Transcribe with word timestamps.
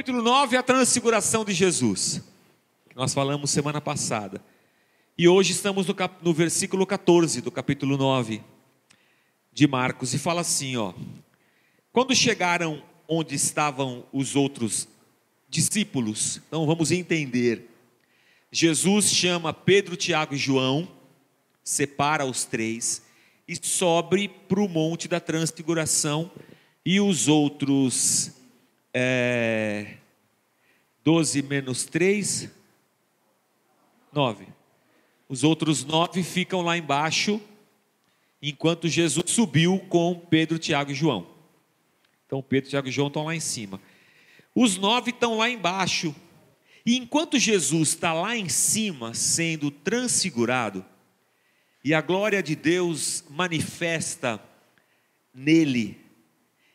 Capítulo 0.00 0.22
9, 0.22 0.56
a 0.56 0.62
transfiguração 0.62 1.44
de 1.44 1.52
Jesus. 1.52 2.22
Que 2.88 2.96
nós 2.96 3.12
falamos 3.12 3.50
semana 3.50 3.82
passada. 3.82 4.42
E 5.18 5.28
hoje 5.28 5.52
estamos 5.52 5.86
no, 5.86 5.94
cap... 5.94 6.24
no 6.24 6.32
versículo 6.32 6.86
14 6.86 7.42
do 7.42 7.50
capítulo 7.50 7.98
9 7.98 8.40
de 9.52 9.66
Marcos. 9.66 10.14
E 10.14 10.18
fala 10.18 10.40
assim: 10.40 10.74
ó. 10.78 10.94
Quando 11.92 12.16
chegaram 12.16 12.82
onde 13.06 13.34
estavam 13.34 14.06
os 14.10 14.34
outros 14.34 14.88
discípulos, 15.50 16.40
então 16.48 16.64
vamos 16.64 16.90
entender. 16.90 17.68
Jesus 18.50 19.12
chama 19.12 19.52
Pedro, 19.52 19.96
Tiago 19.96 20.34
e 20.34 20.38
João, 20.38 20.88
separa 21.62 22.24
os 22.24 22.46
três 22.46 23.02
e 23.46 23.54
sobe 23.54 24.28
para 24.48 24.62
o 24.62 24.66
monte 24.68 25.06
da 25.06 25.20
transfiguração 25.20 26.30
e 26.86 27.02
os 27.02 27.28
outros 27.28 28.39
é, 28.92 29.96
12 31.04 31.42
menos 31.42 31.84
3, 31.84 32.50
9. 34.12 34.46
Os 35.28 35.44
outros 35.44 35.84
nove 35.84 36.22
ficam 36.22 36.60
lá 36.62 36.76
embaixo, 36.76 37.40
enquanto 38.42 38.88
Jesus 38.88 39.30
subiu 39.30 39.78
com 39.88 40.14
Pedro, 40.14 40.58
Tiago 40.58 40.90
e 40.90 40.94
João. 40.94 41.26
Então 42.26 42.42
Pedro, 42.42 42.70
Tiago 42.70 42.88
e 42.88 42.92
João 42.92 43.08
estão 43.08 43.24
lá 43.24 43.34
em 43.34 43.40
cima. 43.40 43.80
Os 44.54 44.76
nove 44.76 45.10
estão 45.10 45.38
lá 45.38 45.48
embaixo. 45.48 46.14
E 46.84 46.96
enquanto 46.96 47.38
Jesus 47.38 47.90
está 47.90 48.12
lá 48.12 48.36
em 48.36 48.48
cima, 48.48 49.14
sendo 49.14 49.70
transfigurado, 49.70 50.84
e 51.84 51.94
a 51.94 52.00
glória 52.00 52.42
de 52.42 52.56
Deus 52.56 53.24
manifesta 53.30 54.42
nele, 55.32 55.98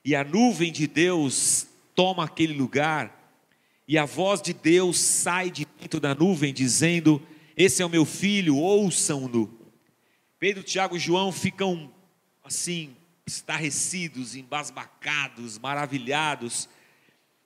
e 0.04 0.16
a 0.16 0.24
nuvem 0.24 0.71
de 0.71 0.88
Deus 0.88 1.68
toma 1.96 2.26
aquele 2.26 2.54
lugar, 2.54 3.24
e 3.88 3.98
a 3.98 4.05
voz 4.05 4.41
de 4.41 4.54
Deus 4.54 4.99
sai 4.99 5.49
de 5.49 5.65
dentro 5.79 5.99
da 5.99 6.13
nuvem, 6.13 6.54
dizendo: 6.54 7.21
Esse 7.55 7.82
é 7.82 7.85
o 7.85 7.90
meu 7.90 8.05
filho, 8.05 8.57
ouçam-no. 8.57 9.52
Pedro, 10.37 10.62
Tiago 10.62 10.98
e 10.98 10.99
João 10.99 11.32
ficam 11.32 11.91
assim, 12.43 12.96
estarrecidos, 13.26 14.35
embasbacados, 14.35 15.57
maravilhados 15.57 16.70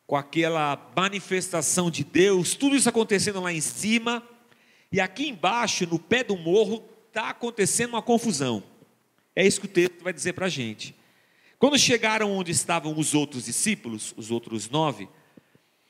com 0.09 0.15
aquela 0.15 0.91
manifestação 0.95 1.91
de 1.91 2.03
Deus, 2.03 2.55
tudo 2.55 2.75
isso 2.75 2.89
acontecendo 2.89 3.39
lá 3.39 3.53
em 3.53 3.61
cima, 3.61 4.27
e 4.91 4.99
aqui 4.99 5.29
embaixo, 5.29 5.85
no 5.85 5.99
pé 5.99 6.23
do 6.23 6.35
morro, 6.35 6.83
está 7.07 7.29
acontecendo 7.29 7.89
uma 7.89 8.01
confusão. 8.01 8.63
É 9.35 9.45
isso 9.45 9.61
que 9.61 9.67
o 9.67 9.69
texto 9.69 10.03
vai 10.03 10.11
dizer 10.11 10.33
para 10.33 10.47
a 10.47 10.49
gente. 10.49 10.95
Quando 11.59 11.77
chegaram 11.77 12.31
onde 12.31 12.51
estavam 12.51 12.97
os 12.97 13.13
outros 13.13 13.45
discípulos, 13.45 14.13
os 14.15 14.31
outros 14.31 14.69
nove, 14.69 15.09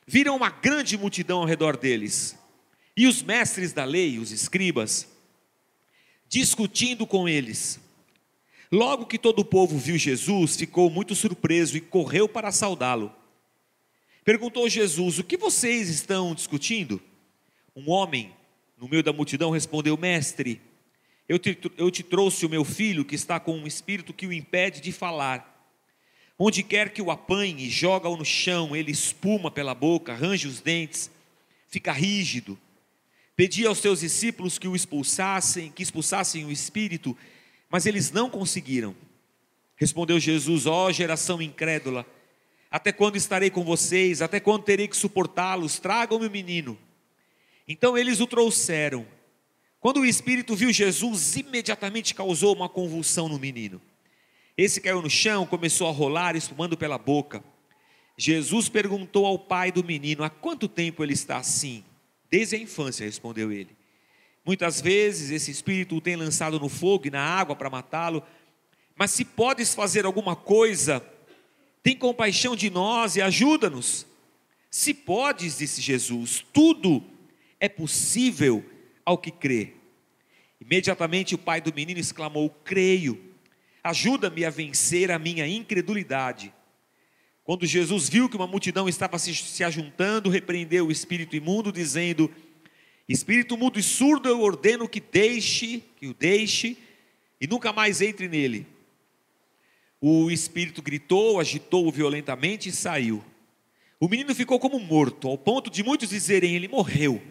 viram 0.06 0.36
uma 0.36 0.50
grande 0.50 0.98
multidão 0.98 1.42
ao 1.42 1.46
redor 1.46 1.78
deles, 1.78 2.36
e 2.98 3.06
os 3.06 3.22
mestres 3.22 3.72
da 3.72 3.86
lei, 3.86 4.18
os 4.18 4.32
escribas, 4.32 5.08
discutindo 6.28 7.06
com 7.06 7.30
eles. 7.30 7.80
Logo 8.72 9.06
que 9.06 9.20
todo 9.20 9.40
o 9.40 9.46
povo 9.46 9.78
viu 9.78 9.96
Jesus, 9.96 10.56
ficou 10.56 10.90
muito 10.90 11.14
surpreso 11.14 11.78
e 11.78 11.82
correu 11.82 12.28
para 12.28 12.52
saudá-lo. 12.52 13.14
Perguntou 14.26 14.68
Jesus: 14.68 15.20
O 15.20 15.24
que 15.24 15.38
vocês 15.38 15.88
estão 15.88 16.34
discutindo? 16.34 17.00
Um 17.76 17.92
homem, 17.92 18.36
no 18.76 18.90
meio 18.90 19.04
da 19.04 19.14
multidão, 19.14 19.52
respondeu: 19.52 19.96
Mestre, 19.96 20.60
eu 21.28 21.38
te, 21.38 21.58
eu 21.78 21.92
te 21.92 22.02
trouxe 22.02 22.46
o 22.46 22.50
meu 22.50 22.66
filho 22.66 23.06
que 23.06 23.16
está 23.16 23.40
com 23.40 23.56
um 23.56 23.68
espírito 23.68 24.14
que 24.14 24.26
o 24.26 24.34
impede 24.34 24.82
de 24.82 24.92
falar. 24.92 25.49
Onde 26.42 26.64
quer 26.64 26.92
que 26.92 27.02
o 27.02 27.12
apanhe, 27.12 27.70
joga-o 27.70 28.16
no 28.16 28.24
chão, 28.24 28.74
ele 28.74 28.94
espuma 28.94 29.52
pela 29.52 29.76
boca, 29.76 30.14
arranja 30.14 30.48
os 30.48 30.62
dentes, 30.62 31.12
fica 31.68 31.92
rígido. 31.92 32.58
Pedi 33.36 33.68
aos 33.68 33.80
seus 33.80 34.00
discípulos 34.00 34.58
que 34.58 34.68
o 34.68 34.74
expulsassem, 34.74 35.70
que 35.70 35.84
expulsassem 35.84 36.46
o 36.46 36.52
espírito, 36.52 37.16
mas 37.70 37.86
eles 37.86 38.10
não 38.10 38.30
conseguiram. 38.30 38.96
Respondeu 39.76 40.18
Jesus: 40.18 40.66
Ó 40.66 40.88
oh, 40.88 40.92
geração 40.94 41.42
incrédula, 41.42 42.06
até 42.72 42.94
quando 42.94 43.18
estarei 43.18 43.50
com 43.50 43.66
vocês? 43.66 44.22
Até 44.22 44.40
quando 44.40 44.64
terei 44.64 44.88
que 44.88 44.96
suportá-los? 44.96 45.78
Tragam-me 45.78 46.28
o 46.28 46.32
menino. 46.32 46.78
Então 47.68 47.98
eles 47.98 48.22
o 48.22 48.28
trouxeram. 48.28 49.06
Quando 49.82 50.00
o 50.00 50.06
espírito 50.06 50.56
viu 50.56 50.72
Jesus, 50.72 51.36
imediatamente 51.36 52.16
causou 52.16 52.56
uma 52.56 52.70
convulsão 52.70 53.28
no 53.28 53.38
menino. 53.38 53.82
Esse 54.62 54.82
caiu 54.82 55.02
no 55.02 55.10
chão, 55.10 55.46
começou 55.46 55.88
a 55.88 55.92
rolar, 55.92 56.36
espumando 56.36 56.76
pela 56.76 56.98
boca. 56.98 57.42
Jesus 58.18 58.68
perguntou 58.68 59.26
ao 59.26 59.40
pai 59.40 59.72
do 59.72 59.82
menino: 59.82 60.22
Há 60.22 60.30
quanto 60.30 60.68
tempo 60.68 61.02
ele 61.02 61.14
está 61.14 61.38
assim? 61.38 61.82
Desde 62.30 62.58
a 62.58 62.60
infância, 62.60 63.06
respondeu 63.06 63.54
ele. 63.54 63.70
Muitas 64.46 64.82
vezes 64.82 65.32
esse 65.32 65.50
espírito 65.50 65.96
o 65.96 66.02
tem 66.02 66.18
lançado 66.18 66.60
no 66.60 66.68
fogo 66.68 67.08
e 67.08 67.10
na 67.10 67.22
água 67.22 67.56
para 67.56 67.70
matá-lo. 67.70 68.22
Mas 68.98 69.12
se 69.12 69.24
podes 69.24 69.74
fazer 69.74 70.06
alguma 70.06 70.36
coisa, 70.36 71.02
tem 71.82 71.96
compaixão 71.96 72.54
de 72.54 72.70
nós 72.70 73.16
e 73.16 73.22
ajuda-nos. 73.22 74.06
Se 74.70 74.94
podes, 74.94 75.60
disse 75.60 75.82
Jesus, 75.82 76.46
tudo 76.52 77.02
é 77.62 77.70
possível 77.70 78.62
ao 79.06 79.18
que 79.18 79.32
crê. 79.32 79.72
Imediatamente 80.60 81.34
o 81.34 81.38
pai 81.38 81.62
do 81.62 81.74
menino 81.74 82.02
exclamou: 82.02 82.50
Creio 82.66 83.29
ajuda-me 83.84 84.46
a 84.46 84.50
vencer 84.50 85.12
a 85.12 85.20
minha 85.20 85.48
incredulidade. 85.48 86.54
Quando 87.44 87.66
Jesus 87.66 88.08
viu 88.08 88.30
que 88.30 88.36
uma 88.36 88.46
multidão 88.46 88.88
estava 88.88 89.18
se, 89.18 89.34
se 89.34 89.64
ajuntando, 89.64 90.30
repreendeu 90.30 90.88
o 90.88 90.92
espírito 90.92 91.36
imundo, 91.36 91.72
dizendo: 91.72 92.32
Espírito 93.08 93.58
mudo 93.58 93.80
e 93.80 93.84
surdo, 93.84 94.30
eu 94.30 94.42
ordeno 94.42 94.88
que 94.88 95.00
deixe, 95.00 95.84
que 95.98 96.08
o 96.08 96.14
deixe, 96.14 96.78
e 97.42 97.48
nunca 97.48 97.74
mais 97.74 98.02
entre 98.02 98.28
nele. 98.28 98.68
O 100.00 100.30
espírito 100.30 100.82
gritou, 100.82 101.40
agitou-o 101.40 101.92
violentamente 101.92 102.70
e 102.70 102.72
saiu. 102.72 103.24
O 104.00 104.08
menino 104.08 104.34
ficou 104.34 104.60
como 104.60 104.80
morto, 104.80 105.28
ao 105.28 105.38
ponto 105.38 105.70
de 105.70 105.84
muitos 105.84 106.10
dizerem: 106.10 106.56
ele 106.56 106.68
morreu. 106.68 107.22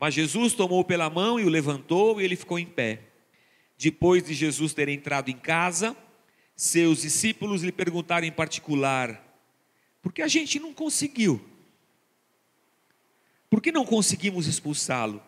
Mas 0.00 0.14
Jesus 0.14 0.52
tomou 0.52 0.84
pela 0.84 1.10
mão 1.10 1.38
e 1.38 1.44
o 1.44 1.48
levantou, 1.48 2.20
e 2.20 2.24
ele 2.24 2.36
ficou 2.36 2.58
em 2.58 2.66
pé. 2.66 3.00
Depois 3.78 4.24
de 4.24 4.34
Jesus 4.34 4.72
ter 4.74 4.88
entrado 4.88 5.30
em 5.30 5.36
casa, 5.36 5.96
seus 6.54 7.02
discípulos 7.02 7.62
lhe 7.62 7.72
perguntaram 7.72 8.26
em 8.26 8.32
particular: 8.32 9.20
por 10.02 10.12
que 10.12 10.22
a 10.22 10.28
gente 10.28 10.58
não 10.58 10.72
conseguiu? 10.72 11.40
Por 13.48 13.60
que 13.60 13.70
não 13.70 13.84
conseguimos 13.84 14.46
expulsá-lo? 14.46 15.22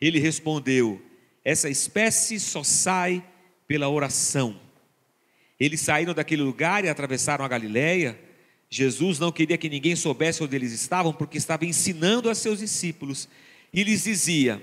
Ele 0.00 0.18
respondeu: 0.18 1.00
essa 1.44 1.68
espécie 1.68 2.38
só 2.38 2.62
sai 2.62 3.24
pela 3.66 3.88
oração. 3.88 4.60
Eles 5.58 5.80
saíram 5.80 6.14
daquele 6.14 6.42
lugar 6.42 6.84
e 6.84 6.88
atravessaram 6.88 7.44
a 7.44 7.48
Galileia. 7.48 8.18
Jesus 8.68 9.18
não 9.18 9.30
queria 9.30 9.58
que 9.58 9.68
ninguém 9.68 9.94
soubesse 9.94 10.42
onde 10.42 10.56
eles 10.56 10.72
estavam, 10.72 11.12
porque 11.12 11.36
estava 11.36 11.64
ensinando 11.64 12.30
a 12.30 12.34
seus 12.34 12.60
discípulos. 12.60 13.28
E 13.72 13.82
lhes 13.84 14.04
dizia: 14.04 14.62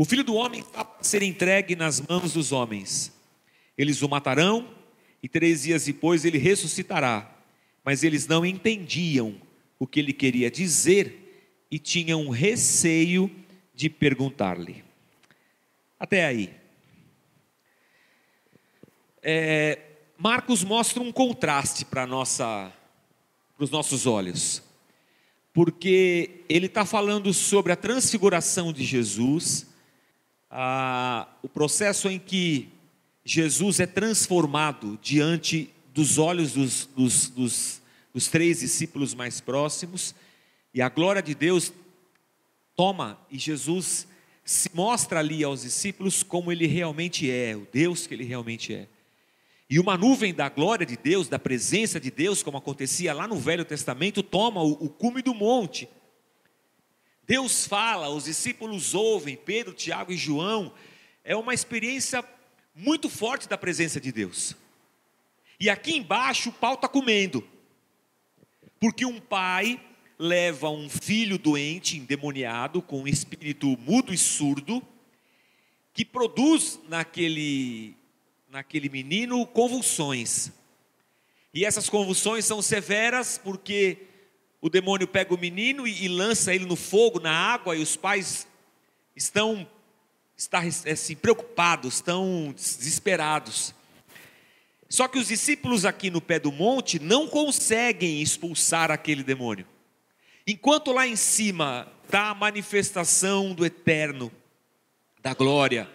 o 0.00 0.04
filho 0.06 0.24
do 0.24 0.34
homem 0.34 0.60
está 0.60 0.82
para 0.82 1.04
ser 1.04 1.22
entregue 1.22 1.76
nas 1.76 2.00
mãos 2.00 2.32
dos 2.32 2.52
homens. 2.52 3.12
Eles 3.76 4.00
o 4.00 4.08
matarão 4.08 4.74
e 5.22 5.28
três 5.28 5.64
dias 5.64 5.84
depois 5.84 6.24
ele 6.24 6.38
ressuscitará. 6.38 7.30
Mas 7.84 8.02
eles 8.02 8.26
não 8.26 8.46
entendiam 8.46 9.38
o 9.78 9.86
que 9.86 10.00
ele 10.00 10.14
queria 10.14 10.50
dizer 10.50 11.66
e 11.70 11.78
tinham 11.78 12.30
receio 12.30 13.30
de 13.74 13.90
perguntar-lhe. 13.90 14.82
Até 15.98 16.24
aí. 16.24 16.50
É, 19.22 19.80
Marcos 20.16 20.64
mostra 20.64 21.02
um 21.02 21.12
contraste 21.12 21.84
para 21.84 22.08
os 23.58 23.70
nossos 23.70 24.06
olhos, 24.06 24.62
porque 25.52 26.40
ele 26.48 26.68
está 26.68 26.86
falando 26.86 27.34
sobre 27.34 27.70
a 27.70 27.76
transfiguração 27.76 28.72
de 28.72 28.82
Jesus 28.82 29.68
ah, 30.50 31.28
o 31.42 31.48
processo 31.48 32.08
em 32.08 32.18
que 32.18 32.68
Jesus 33.24 33.78
é 33.78 33.86
transformado 33.86 34.98
diante 35.00 35.70
dos 35.94 36.18
olhos 36.18 36.52
dos, 36.52 36.86
dos, 36.86 37.28
dos, 37.28 37.82
dos 38.12 38.28
três 38.28 38.60
discípulos 38.60 39.14
mais 39.14 39.40
próximos, 39.40 40.14
e 40.74 40.82
a 40.82 40.88
glória 40.88 41.22
de 41.22 41.34
Deus 41.34 41.72
toma 42.74 43.18
e 43.30 43.38
Jesus 43.38 44.08
se 44.44 44.70
mostra 44.74 45.20
ali 45.20 45.44
aos 45.44 45.62
discípulos 45.62 46.22
como 46.22 46.50
ele 46.50 46.66
realmente 46.66 47.30
é, 47.30 47.54
o 47.54 47.66
Deus 47.72 48.06
que 48.06 48.14
ele 48.14 48.24
realmente 48.24 48.74
é. 48.74 48.88
E 49.68 49.78
uma 49.78 49.96
nuvem 49.96 50.34
da 50.34 50.48
glória 50.48 50.84
de 50.84 50.96
Deus, 50.96 51.28
da 51.28 51.38
presença 51.38 52.00
de 52.00 52.10
Deus, 52.10 52.42
como 52.42 52.58
acontecia 52.58 53.14
lá 53.14 53.28
no 53.28 53.36
Velho 53.36 53.64
Testamento, 53.64 54.20
toma 54.20 54.60
o, 54.60 54.72
o 54.72 54.88
cume 54.88 55.22
do 55.22 55.32
monte 55.32 55.88
Deus 57.30 57.64
fala, 57.64 58.08
os 58.08 58.24
discípulos 58.24 58.92
ouvem, 58.92 59.36
Pedro, 59.36 59.72
Tiago 59.72 60.10
e 60.10 60.16
João, 60.16 60.74
é 61.22 61.36
uma 61.36 61.54
experiência 61.54 62.24
muito 62.74 63.08
forte 63.08 63.48
da 63.48 63.56
presença 63.56 64.00
de 64.00 64.10
Deus. 64.10 64.56
E 65.60 65.70
aqui 65.70 65.96
embaixo 65.96 66.48
o 66.48 66.52
pau 66.52 66.74
está 66.74 66.88
comendo, 66.88 67.48
porque 68.80 69.06
um 69.06 69.20
pai 69.20 69.80
leva 70.18 70.70
um 70.70 70.90
filho 70.90 71.38
doente, 71.38 71.96
endemoniado, 71.98 72.82
com 72.82 73.02
um 73.02 73.06
espírito 73.06 73.78
mudo 73.78 74.12
e 74.12 74.18
surdo, 74.18 74.82
que 75.94 76.04
produz 76.04 76.80
naquele, 76.88 77.94
naquele 78.50 78.88
menino 78.88 79.46
convulsões. 79.46 80.50
E 81.54 81.64
essas 81.64 81.88
convulsões 81.88 82.44
são 82.44 82.60
severas 82.60 83.38
porque 83.38 84.09
o 84.60 84.68
demônio 84.68 85.08
pega 85.08 85.34
o 85.34 85.38
menino 85.38 85.86
e, 85.86 86.04
e 86.04 86.08
lança 86.08 86.54
ele 86.54 86.66
no 86.66 86.76
fogo, 86.76 87.18
na 87.20 87.32
água, 87.32 87.76
e 87.76 87.82
os 87.82 87.96
pais 87.96 88.46
estão 89.16 89.66
está, 90.36 90.60
assim, 90.60 91.14
preocupados, 91.14 91.96
estão 91.96 92.52
desesperados. 92.56 93.74
Só 94.88 95.06
que 95.06 95.18
os 95.18 95.28
discípulos 95.28 95.84
aqui 95.84 96.10
no 96.10 96.20
pé 96.20 96.38
do 96.38 96.50
monte 96.50 96.98
não 96.98 97.28
conseguem 97.28 98.22
expulsar 98.22 98.90
aquele 98.90 99.22
demônio. 99.22 99.66
Enquanto 100.46 100.92
lá 100.92 101.06
em 101.06 101.16
cima 101.16 101.92
está 102.04 102.30
a 102.30 102.34
manifestação 102.34 103.54
do 103.54 103.64
eterno, 103.64 104.32
da 105.22 105.34
glória, 105.34 105.88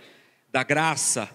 da 0.52 0.64
graça, 0.64 1.30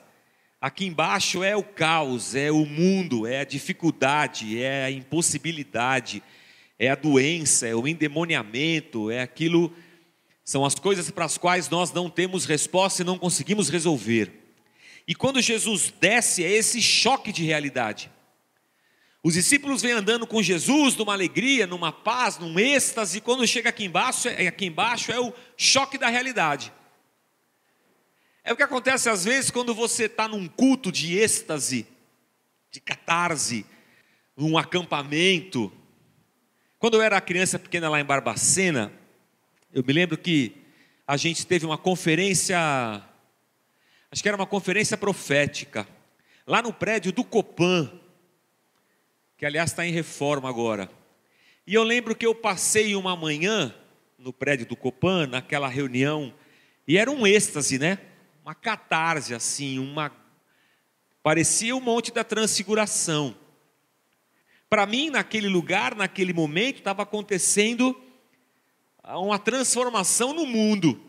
aqui 0.60 0.86
embaixo 0.86 1.42
é 1.42 1.54
o 1.54 1.62
caos, 1.62 2.34
é 2.34 2.50
o 2.50 2.64
mundo, 2.64 3.26
é 3.26 3.40
a 3.40 3.44
dificuldade, 3.44 4.62
é 4.62 4.84
a 4.84 4.90
impossibilidade, 4.90 6.22
é 6.80 6.88
a 6.88 6.94
doença, 6.94 7.68
é 7.68 7.74
o 7.74 7.86
endemoniamento, 7.86 9.10
é 9.10 9.20
aquilo, 9.20 9.70
são 10.42 10.64
as 10.64 10.74
coisas 10.74 11.10
para 11.10 11.26
as 11.26 11.36
quais 11.36 11.68
nós 11.68 11.92
não 11.92 12.08
temos 12.08 12.46
resposta 12.46 13.02
e 13.02 13.04
não 13.04 13.18
conseguimos 13.18 13.68
resolver. 13.68 14.32
E 15.06 15.14
quando 15.14 15.42
Jesus 15.42 15.92
desce, 16.00 16.42
é 16.42 16.50
esse 16.50 16.80
choque 16.80 17.32
de 17.32 17.44
realidade. 17.44 18.10
Os 19.22 19.34
discípulos 19.34 19.82
vêm 19.82 19.92
andando 19.92 20.26
com 20.26 20.42
Jesus 20.42 20.96
numa 20.96 21.12
alegria, 21.12 21.66
numa 21.66 21.92
paz, 21.92 22.38
num 22.38 22.58
êxtase, 22.58 23.18
e 23.18 23.20
quando 23.20 23.46
chega 23.46 23.68
aqui 23.68 23.84
embaixo, 23.84 24.28
é, 24.28 24.46
aqui 24.46 24.64
embaixo 24.64 25.12
é 25.12 25.20
o 25.20 25.34
choque 25.58 25.98
da 25.98 26.08
realidade. 26.08 26.72
É 28.42 28.54
o 28.54 28.56
que 28.56 28.62
acontece 28.62 29.10
às 29.10 29.22
vezes 29.22 29.50
quando 29.50 29.74
você 29.74 30.04
está 30.04 30.26
num 30.26 30.48
culto 30.48 30.90
de 30.90 31.18
êxtase, 31.18 31.86
de 32.70 32.80
catarse, 32.80 33.66
num 34.34 34.56
acampamento. 34.56 35.70
Quando 36.80 36.94
eu 36.94 37.02
era 37.02 37.20
criança 37.20 37.58
pequena 37.58 37.90
lá 37.90 38.00
em 38.00 38.04
Barbacena, 38.06 38.90
eu 39.70 39.84
me 39.84 39.92
lembro 39.92 40.16
que 40.16 40.56
a 41.06 41.14
gente 41.18 41.46
teve 41.46 41.66
uma 41.66 41.76
conferência, 41.76 42.58
acho 44.10 44.22
que 44.22 44.26
era 44.26 44.34
uma 44.34 44.46
conferência 44.46 44.96
profética, 44.96 45.86
lá 46.46 46.62
no 46.62 46.72
prédio 46.72 47.12
do 47.12 47.22
Copan, 47.22 47.92
que 49.36 49.44
aliás 49.44 49.72
está 49.72 49.86
em 49.86 49.92
reforma 49.92 50.48
agora. 50.48 50.90
E 51.66 51.74
eu 51.74 51.82
lembro 51.82 52.16
que 52.16 52.24
eu 52.24 52.34
passei 52.34 52.96
uma 52.96 53.14
manhã 53.14 53.74
no 54.18 54.32
prédio 54.32 54.64
do 54.64 54.74
Copan, 54.74 55.26
naquela 55.26 55.68
reunião, 55.68 56.32
e 56.88 56.96
era 56.96 57.10
um 57.10 57.26
êxtase, 57.26 57.78
né? 57.78 57.98
Uma 58.42 58.54
catarse, 58.54 59.34
assim, 59.34 59.78
uma. 59.78 60.10
Parecia 61.22 61.76
o 61.76 61.80
Monte 61.80 62.10
da 62.10 62.24
Transfiguração. 62.24 63.36
Para 64.70 64.86
mim, 64.86 65.10
naquele 65.10 65.48
lugar, 65.48 65.96
naquele 65.96 66.32
momento, 66.32 66.78
estava 66.78 67.02
acontecendo 67.02 68.00
uma 69.04 69.36
transformação 69.36 70.32
no 70.32 70.46
mundo. 70.46 71.00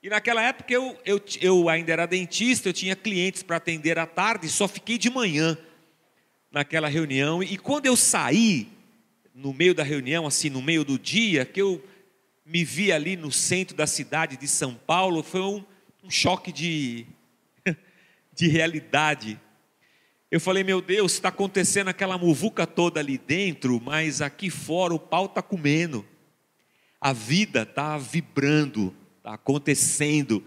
E 0.00 0.08
naquela 0.08 0.40
época 0.40 0.72
eu, 0.72 0.96
eu, 1.04 1.20
eu 1.40 1.68
ainda 1.68 1.92
era 1.92 2.06
dentista, 2.06 2.68
eu 2.68 2.72
tinha 2.72 2.94
clientes 2.94 3.42
para 3.42 3.56
atender 3.56 3.98
à 3.98 4.06
tarde, 4.06 4.48
só 4.48 4.68
fiquei 4.68 4.96
de 4.96 5.10
manhã 5.10 5.58
naquela 6.52 6.86
reunião. 6.86 7.42
E 7.42 7.58
quando 7.58 7.86
eu 7.86 7.96
saí, 7.96 8.68
no 9.34 9.52
meio 9.52 9.74
da 9.74 9.82
reunião, 9.82 10.24
assim, 10.24 10.48
no 10.48 10.62
meio 10.62 10.84
do 10.84 10.98
dia, 10.98 11.44
que 11.44 11.60
eu 11.60 11.84
me 12.46 12.64
vi 12.64 12.92
ali 12.92 13.16
no 13.16 13.32
centro 13.32 13.76
da 13.76 13.88
cidade 13.88 14.36
de 14.36 14.46
São 14.46 14.74
Paulo, 14.74 15.24
foi 15.24 15.40
um, 15.40 15.64
um 16.04 16.10
choque 16.10 16.52
de, 16.52 17.06
de 18.32 18.46
realidade. 18.46 19.36
Eu 20.30 20.40
falei, 20.40 20.62
meu 20.62 20.80
Deus, 20.80 21.14
está 21.14 21.28
acontecendo 21.28 21.88
aquela 21.88 22.16
muvuca 22.16 22.64
toda 22.64 23.00
ali 23.00 23.18
dentro, 23.18 23.80
mas 23.80 24.22
aqui 24.22 24.48
fora 24.48 24.94
o 24.94 24.98
pau 24.98 25.24
está 25.24 25.42
comendo. 25.42 26.06
A 27.00 27.12
vida 27.12 27.62
está 27.62 27.98
vibrando, 27.98 28.94
está 29.18 29.34
acontecendo. 29.34 30.44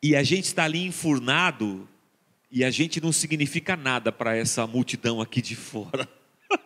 E 0.00 0.14
a 0.14 0.22
gente 0.22 0.44
está 0.44 0.62
ali 0.62 0.86
enfurnado 0.86 1.88
e 2.52 2.62
a 2.62 2.70
gente 2.70 3.00
não 3.00 3.10
significa 3.10 3.74
nada 3.74 4.12
para 4.12 4.36
essa 4.36 4.64
multidão 4.64 5.20
aqui 5.20 5.42
de 5.42 5.56
fora. 5.56 6.08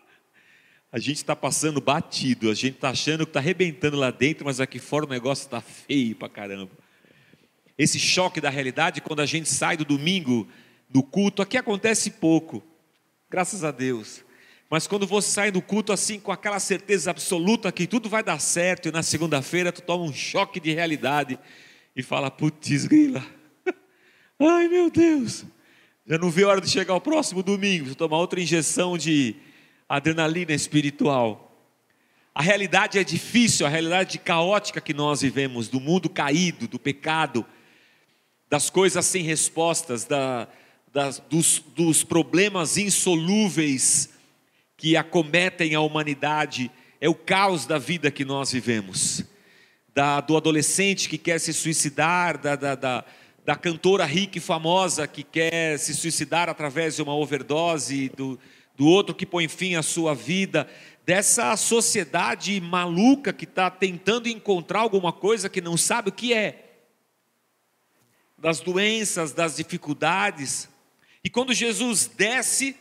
A 0.92 0.98
gente 0.98 1.16
está 1.16 1.36
passando 1.36 1.80
batido, 1.80 2.48
a 2.48 2.54
gente 2.54 2.76
está 2.76 2.88
achando 2.88 3.26
que 3.26 3.30
está 3.30 3.40
arrebentando 3.40 3.98
lá 3.98 4.10
dentro, 4.10 4.46
mas 4.46 4.60
aqui 4.60 4.78
fora 4.78 5.04
o 5.04 5.08
negócio 5.08 5.44
está 5.44 5.60
feio 5.60 6.14
para 6.16 6.28
caramba. 6.28 6.70
Esse 7.76 7.98
choque 7.98 8.40
da 8.40 8.48
realidade, 8.48 9.02
quando 9.02 9.20
a 9.20 9.26
gente 9.26 9.48
sai 9.48 9.76
do 9.76 9.84
domingo 9.84 10.48
do 10.88 11.02
culto, 11.02 11.42
aqui 11.42 11.56
acontece 11.56 12.12
pouco, 12.12 12.62
graças 13.28 13.64
a 13.64 13.70
Deus. 13.70 14.24
Mas 14.68 14.86
quando 14.86 15.06
você 15.06 15.30
sai 15.30 15.50
do 15.50 15.62
culto 15.62 15.92
assim, 15.92 16.18
com 16.18 16.32
aquela 16.32 16.58
certeza 16.58 17.10
absoluta 17.10 17.70
que 17.70 17.86
tudo 17.86 18.08
vai 18.08 18.22
dar 18.22 18.40
certo, 18.40 18.88
e 18.88 18.92
na 18.92 19.02
segunda-feira 19.02 19.72
tu 19.72 19.80
toma 19.80 20.04
um 20.04 20.12
choque 20.12 20.58
de 20.58 20.72
realidade 20.72 21.38
e 21.94 22.02
fala: 22.02 22.30
putz, 22.30 22.86
grila, 22.86 23.24
ai 24.40 24.68
meu 24.68 24.90
Deus, 24.90 25.44
já 26.06 26.18
não 26.18 26.30
vê 26.30 26.42
a 26.44 26.48
hora 26.48 26.60
de 26.60 26.68
chegar 26.68 26.94
o 26.94 27.00
próximo 27.00 27.42
domingo, 27.42 27.94
tomar 27.94 28.18
outra 28.18 28.40
injeção 28.40 28.98
de 28.98 29.36
adrenalina 29.88 30.52
espiritual. 30.52 31.44
A 32.34 32.42
realidade 32.42 32.98
é 32.98 33.04
difícil, 33.04 33.64
a 33.64 33.68
realidade 33.68 34.18
caótica 34.18 34.80
que 34.80 34.92
nós 34.92 35.22
vivemos, 35.22 35.68
do 35.68 35.80
mundo 35.80 36.10
caído, 36.10 36.68
do 36.68 36.78
pecado, 36.78 37.46
das 38.50 38.68
coisas 38.68 39.06
sem 39.06 39.22
respostas, 39.22 40.04
da, 40.04 40.46
das, 40.96 41.22
dos, 41.28 41.62
dos 41.74 42.02
problemas 42.02 42.78
insolúveis 42.78 44.08
que 44.78 44.96
acometem 44.96 45.74
a 45.74 45.80
humanidade, 45.82 46.70
é 46.98 47.06
o 47.06 47.14
caos 47.14 47.66
da 47.66 47.76
vida 47.76 48.10
que 48.10 48.24
nós 48.24 48.52
vivemos. 48.52 49.22
Da, 49.94 50.22
do 50.22 50.38
adolescente 50.38 51.06
que 51.06 51.18
quer 51.18 51.38
se 51.38 51.52
suicidar, 51.52 52.38
da, 52.38 52.56
da, 52.56 52.74
da 52.74 53.04
da 53.44 53.54
cantora 53.54 54.04
rica 54.04 54.38
e 54.38 54.40
famosa 54.40 55.06
que 55.06 55.22
quer 55.22 55.78
se 55.78 55.94
suicidar 55.94 56.48
através 56.48 56.96
de 56.96 57.02
uma 57.02 57.14
overdose, 57.14 58.08
do, 58.08 58.36
do 58.74 58.86
outro 58.86 59.14
que 59.14 59.24
põe 59.24 59.46
fim 59.46 59.76
à 59.76 59.84
sua 59.84 60.16
vida, 60.16 60.66
dessa 61.04 61.56
sociedade 61.56 62.60
maluca 62.60 63.32
que 63.32 63.44
está 63.44 63.70
tentando 63.70 64.28
encontrar 64.28 64.80
alguma 64.80 65.12
coisa 65.12 65.48
que 65.48 65.60
não 65.60 65.76
sabe 65.76 66.08
o 66.08 66.12
que 66.12 66.34
é, 66.34 66.80
das 68.36 68.58
doenças, 68.58 69.32
das 69.32 69.56
dificuldades. 69.56 70.68
E 71.26 71.28
quando 71.28 71.52
Jesus 71.52 72.06
desce, 72.06 72.76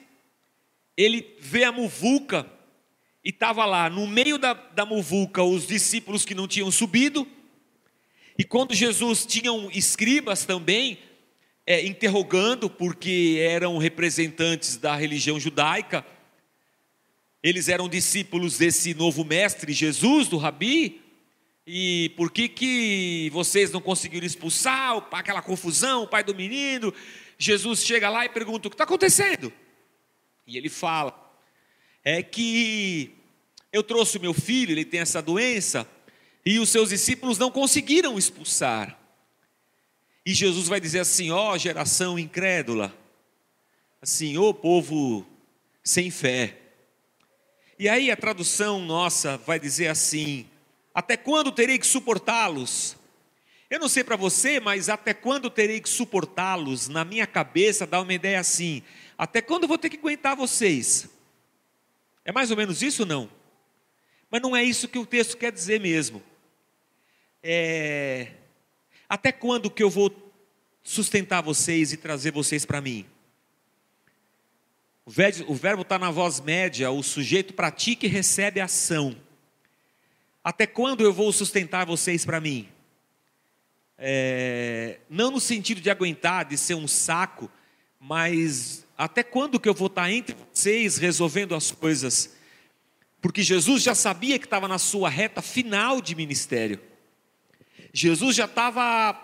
ele 0.95 1.35
vê 1.39 1.63
a 1.63 1.71
muvuca, 1.71 2.45
e 3.23 3.31
estava 3.31 3.65
lá, 3.65 3.89
no 3.89 4.05
meio 4.05 4.37
da, 4.37 4.53
da 4.53 4.85
muvuca, 4.85 5.41
os 5.41 5.65
discípulos 5.65 6.23
que 6.23 6.35
não 6.35 6.47
tinham 6.47 6.69
subido, 6.69 7.27
e 8.37 8.43
quando 8.43 8.75
Jesus 8.75 9.25
tinham 9.25 9.67
escribas 9.71 10.45
também, 10.45 10.99
é, 11.65 11.87
interrogando, 11.87 12.69
porque 12.69 13.39
eram 13.41 13.79
representantes 13.79 14.77
da 14.77 14.95
religião 14.95 15.39
judaica, 15.39 16.05
eles 17.41 17.67
eram 17.67 17.89
discípulos 17.89 18.59
desse 18.59 18.93
novo 18.93 19.25
mestre 19.25 19.73
Jesus, 19.73 20.27
do 20.27 20.37
Rabi, 20.37 21.01
e 21.65 22.13
por 22.15 22.29
que, 22.31 22.47
que 22.47 23.27
vocês 23.33 23.71
não 23.71 23.81
conseguiram 23.81 24.27
expulsar 24.27 25.03
aquela 25.11 25.41
confusão, 25.41 26.03
o 26.03 26.07
pai 26.07 26.23
do 26.23 26.35
menino? 26.35 26.93
Jesus 27.37 27.83
chega 27.83 28.09
lá 28.09 28.25
e 28.25 28.29
pergunta: 28.29 28.67
o 28.67 28.71
que 28.71 28.75
está 28.75 28.83
acontecendo? 28.83 29.51
E 30.47 30.57
ele 30.57 30.69
fala: 30.69 31.13
é 32.03 32.21
que 32.21 33.15
eu 33.71 33.83
trouxe 33.83 34.17
o 34.17 34.21
meu 34.21 34.33
filho, 34.33 34.71
ele 34.71 34.85
tem 34.85 34.99
essa 34.99 35.21
doença, 35.21 35.89
e 36.45 36.59
os 36.59 36.69
seus 36.69 36.89
discípulos 36.89 37.37
não 37.37 37.51
conseguiram 37.51 38.17
expulsar. 38.17 38.97
E 40.25 40.33
Jesus 40.33 40.67
vai 40.67 40.79
dizer 40.79 40.99
assim: 40.99 41.31
ó 41.31 41.53
oh, 41.53 41.57
geração 41.57 42.17
incrédula, 42.17 42.95
assim, 44.01 44.37
ô 44.37 44.49
oh, 44.49 44.53
povo 44.53 45.25
sem 45.83 46.09
fé. 46.09 46.57
E 47.77 47.89
aí 47.89 48.09
a 48.09 48.15
tradução 48.15 48.79
nossa 48.79 49.37
vai 49.37 49.59
dizer 49.59 49.87
assim: 49.87 50.47
até 50.93 51.17
quando 51.17 51.51
terei 51.51 51.77
que 51.77 51.85
suportá-los? 51.85 52.95
Eu 53.69 53.79
não 53.79 53.89
sei 53.89 54.03
para 54.03 54.15
você, 54.15 54.59
mas 54.59 54.89
até 54.89 55.13
quando 55.13 55.49
terei 55.49 55.79
que 55.81 55.89
suportá-los? 55.89 56.87
Na 56.87 57.03
minha 57.03 57.25
cabeça 57.25 57.87
dá 57.87 57.99
uma 58.01 58.13
ideia 58.13 58.39
assim: 58.39 58.83
até 59.17 59.41
quando 59.41 59.67
vou 59.67 59.77
ter 59.77 59.89
que 59.89 59.97
aguentar 59.97 60.35
vocês? 60.35 61.09
É 62.23 62.31
mais 62.31 62.51
ou 62.51 62.57
menos 62.57 62.81
isso 62.81 63.05
não? 63.05 63.29
Mas 64.29 64.41
não 64.41 64.55
é 64.55 64.63
isso 64.63 64.87
que 64.87 64.99
o 64.99 65.05
texto 65.05 65.37
quer 65.37 65.51
dizer 65.51 65.79
mesmo 65.79 66.21
é, 67.47 68.31
até 69.07 69.31
quando 69.31 69.69
que 69.69 69.83
eu 69.83 69.89
vou 69.89 70.11
sustentar 70.83 71.43
vocês 71.43 71.93
e 71.93 71.97
trazer 71.97 72.31
vocês 72.31 72.65
para 72.65 72.81
mim? 72.81 73.05
O 75.47 75.53
verbo 75.53 75.83
está 75.83 75.99
na 75.99 76.09
voz 76.09 76.39
média, 76.39 76.89
o 76.89 77.03
sujeito 77.03 77.53
pratica 77.53 78.07
e 78.07 78.09
recebe 78.09 78.59
ação. 78.59 79.15
Até 80.43 80.65
quando 80.65 81.01
eu 81.01 81.13
vou 81.13 81.31
sustentar 81.31 81.85
vocês 81.85 82.25
para 82.25 82.41
mim? 82.41 82.67
É, 83.97 84.99
não 85.09 85.31
no 85.31 85.39
sentido 85.39 85.79
de 85.79 85.89
aguentar, 85.89 86.45
de 86.45 86.57
ser 86.57 86.75
um 86.75 86.87
saco, 86.87 87.49
mas 87.99 88.85
até 88.97 89.23
quando 89.23 89.59
que 89.59 89.67
eu 89.67 89.73
vou 89.73 89.87
estar 89.87 90.11
entre 90.11 90.35
vocês 90.51 90.97
resolvendo 90.97 91.55
as 91.55 91.71
coisas? 91.71 92.35
Porque 93.21 93.41
Jesus 93.41 93.83
já 93.83 93.95
sabia 93.95 94.37
que 94.37 94.45
estava 94.45 94.67
na 94.67 94.77
sua 94.77 95.09
reta 95.09 95.41
final 95.41 96.01
de 96.01 96.13
ministério. 96.13 96.79
Jesus 97.93 98.35
já 98.35 98.45
estava 98.45 99.21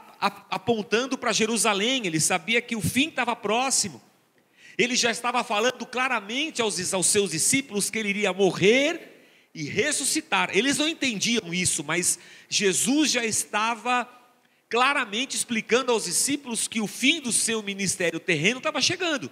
apontando 0.49 1.17
para 1.17 1.33
Jerusalém, 1.33 2.05
ele 2.05 2.19
sabia 2.19 2.61
que 2.61 2.75
o 2.75 2.81
fim 2.81 3.09
estava 3.09 3.35
próximo. 3.35 4.01
Ele 4.77 4.95
já 4.95 5.11
estava 5.11 5.43
falando 5.43 5.85
claramente 5.85 6.61
aos, 6.61 6.93
aos 6.93 7.07
seus 7.07 7.31
discípulos 7.31 7.89
que 7.89 7.99
ele 7.99 8.09
iria 8.09 8.31
morrer 8.31 9.11
e 9.53 9.63
ressuscitar. 9.63 10.49
Eles 10.53 10.77
não 10.77 10.87
entendiam 10.87 11.53
isso, 11.53 11.83
mas 11.83 12.17
Jesus 12.49 13.11
já 13.11 13.25
estava 13.25 14.07
claramente 14.71 15.35
explicando 15.35 15.91
aos 15.91 16.05
discípulos 16.05 16.65
que 16.65 16.79
o 16.79 16.87
fim 16.87 17.19
do 17.19 17.33
seu 17.33 17.61
ministério 17.61 18.21
terreno 18.21 18.59
estava 18.59 18.81
chegando. 18.81 19.29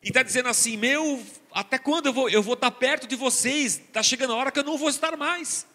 E 0.00 0.08
está 0.08 0.22
dizendo 0.22 0.48
assim: 0.48 0.76
meu, 0.76 1.26
até 1.50 1.76
quando 1.76 2.06
eu 2.06 2.12
vou, 2.12 2.30
eu 2.30 2.40
vou 2.40 2.54
estar 2.54 2.70
perto 2.70 3.08
de 3.08 3.16
vocês? 3.16 3.80
Está 3.80 4.00
chegando 4.00 4.32
a 4.32 4.36
hora 4.36 4.52
que 4.52 4.60
eu 4.60 4.64
não 4.64 4.78
vou 4.78 4.88
estar 4.88 5.16
mais. 5.16 5.66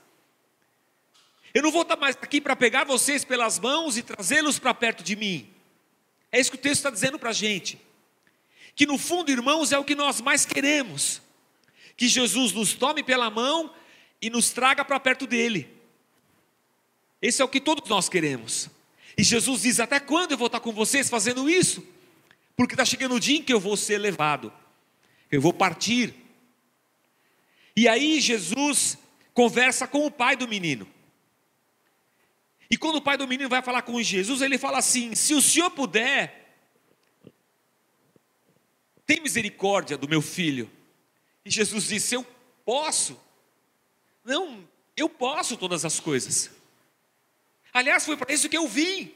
Eu 1.54 1.62
não 1.62 1.74
vou 1.74 1.82
estar 1.82 1.98
mais 1.98 2.16
aqui 2.20 2.40
para 2.40 2.56
pegar 2.56 2.86
vocês 2.86 3.26
pelas 3.26 3.60
mãos 3.60 3.98
e 3.98 4.02
trazê-los 4.02 4.58
para 4.58 4.74
perto 4.74 5.04
de 5.04 5.18
mim. 5.18 5.54
É 6.32 6.40
isso 6.40 6.50
que 6.50 6.58
o 6.58 6.62
texto 6.62 6.78
está 6.78 6.90
dizendo 6.90 7.20
para 7.20 7.32
a 7.32 7.34
gente. 7.34 7.80
Que 8.76 8.86
no 8.86 8.98
fundo, 8.98 9.30
irmãos, 9.30 9.74
é 9.74 9.78
o 9.78 9.84
que 9.84 9.94
nós 9.94 10.22
mais 10.22 10.46
queremos. 10.46 11.22
Que 11.98 12.08
Jesus 12.08 12.54
nos 12.54 12.74
tome 12.74 13.04
pela 13.04 13.30
mão 13.30 13.76
e 14.22 14.30
nos 14.30 14.52
traga 14.52 14.86
para 14.86 15.00
perto 15.02 15.28
dele. 15.28 15.83
Esse 17.24 17.42
é 17.42 17.46
o 17.46 17.48
que 17.48 17.62
todos 17.62 17.90
nós 17.90 18.10
queremos. 18.10 18.70
E 19.18 19.24
Jesus 19.24 19.62
diz: 19.62 19.80
Até 19.80 19.98
quando 19.98 20.34
eu 20.34 20.38
vou 20.38 20.48
estar 20.48 20.60
com 20.60 20.74
vocês 20.74 21.10
fazendo 21.10 21.50
isso? 21.50 21.82
Porque 22.54 22.74
está 22.74 22.84
chegando 22.84 23.16
o 23.16 23.20
dia 23.20 23.38
em 23.38 23.42
que 23.42 23.54
eu 23.54 23.62
vou 23.62 23.78
ser 23.78 23.98
levado, 23.98 24.52
eu 25.32 25.40
vou 25.40 25.54
partir. 25.54 26.14
E 27.78 27.88
aí 27.88 28.20
Jesus 28.20 28.98
conversa 29.34 29.88
com 29.88 30.06
o 30.06 30.12
pai 30.12 30.36
do 30.36 30.50
menino. 30.50 30.86
E 32.70 32.76
quando 32.76 32.98
o 32.98 33.02
pai 33.02 33.18
do 33.18 33.28
menino 33.28 33.50
vai 33.50 33.62
falar 33.62 33.84
com 33.84 34.04
Jesus, 34.04 34.42
ele 34.42 34.58
fala 34.58 34.80
assim: 34.80 35.16
Se 35.16 35.34
o 35.34 35.42
senhor 35.42 35.72
puder, 35.72 36.58
tem 39.06 39.22
misericórdia 39.22 39.98
do 39.98 40.10
meu 40.10 40.22
filho. 40.22 40.70
E 41.46 41.50
Jesus 41.50 41.86
disse: 41.88 42.16
Eu 42.16 42.28
posso. 42.66 43.18
Não, 44.26 44.68
eu 44.98 45.08
posso 45.08 45.56
todas 45.56 45.86
as 45.86 46.02
coisas. 46.02 46.52
Aliás, 47.74 48.06
foi 48.06 48.16
para 48.16 48.34
isso 48.34 48.48
que 48.48 48.58
eu 48.58 48.68
vim. 48.68 49.14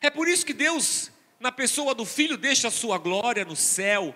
É 0.00 0.10
por 0.10 0.28
isso 0.28 0.46
que 0.46 0.52
Deus 0.52 1.10
na 1.38 1.52
pessoa 1.52 1.94
do 1.94 2.04
filho, 2.04 2.36
deixa 2.36 2.68
a 2.68 2.70
sua 2.70 2.98
glória 2.98 3.44
no 3.44 3.56
céu. 3.56 4.14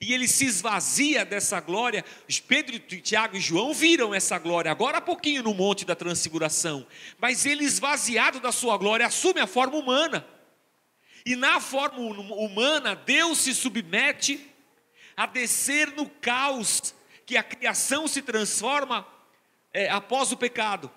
E 0.00 0.12
ele 0.12 0.26
se 0.26 0.44
esvazia 0.44 1.24
dessa 1.24 1.60
glória. 1.60 2.04
Pedro, 2.48 2.78
Tiago 2.78 3.36
e 3.36 3.40
João 3.40 3.72
viram 3.72 4.12
essa 4.12 4.38
glória 4.38 4.70
agora 4.70 4.98
há 4.98 5.00
pouquinho 5.00 5.42
no 5.42 5.54
monte 5.54 5.84
da 5.84 5.94
transfiguração. 5.94 6.86
Mas 7.20 7.46
ele, 7.46 7.64
esvaziado 7.64 8.40
da 8.40 8.50
sua 8.50 8.76
glória, 8.76 9.06
assume 9.06 9.40
a 9.40 9.46
forma 9.46 9.76
humana. 9.76 10.26
E 11.24 11.36
na 11.36 11.60
forma 11.60 12.00
humana, 12.00 12.96
Deus 12.96 13.38
se 13.38 13.54
submete 13.54 14.50
a 15.16 15.26
descer 15.26 15.92
no 15.92 16.08
caos 16.08 16.94
que 17.24 17.36
a 17.36 17.42
criação 17.44 18.08
se 18.08 18.22
transforma 18.22 19.06
é, 19.72 19.88
após 19.88 20.32
o 20.32 20.36
pecado. 20.36 20.90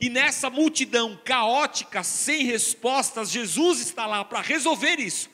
E 0.00 0.10
nessa 0.10 0.50
multidão 0.50 1.18
caótica, 1.24 2.02
sem 2.02 2.44
respostas, 2.44 3.30
Jesus 3.30 3.80
está 3.80 4.06
lá 4.06 4.24
para 4.24 4.40
resolver 4.40 5.00
isso. 5.00 5.30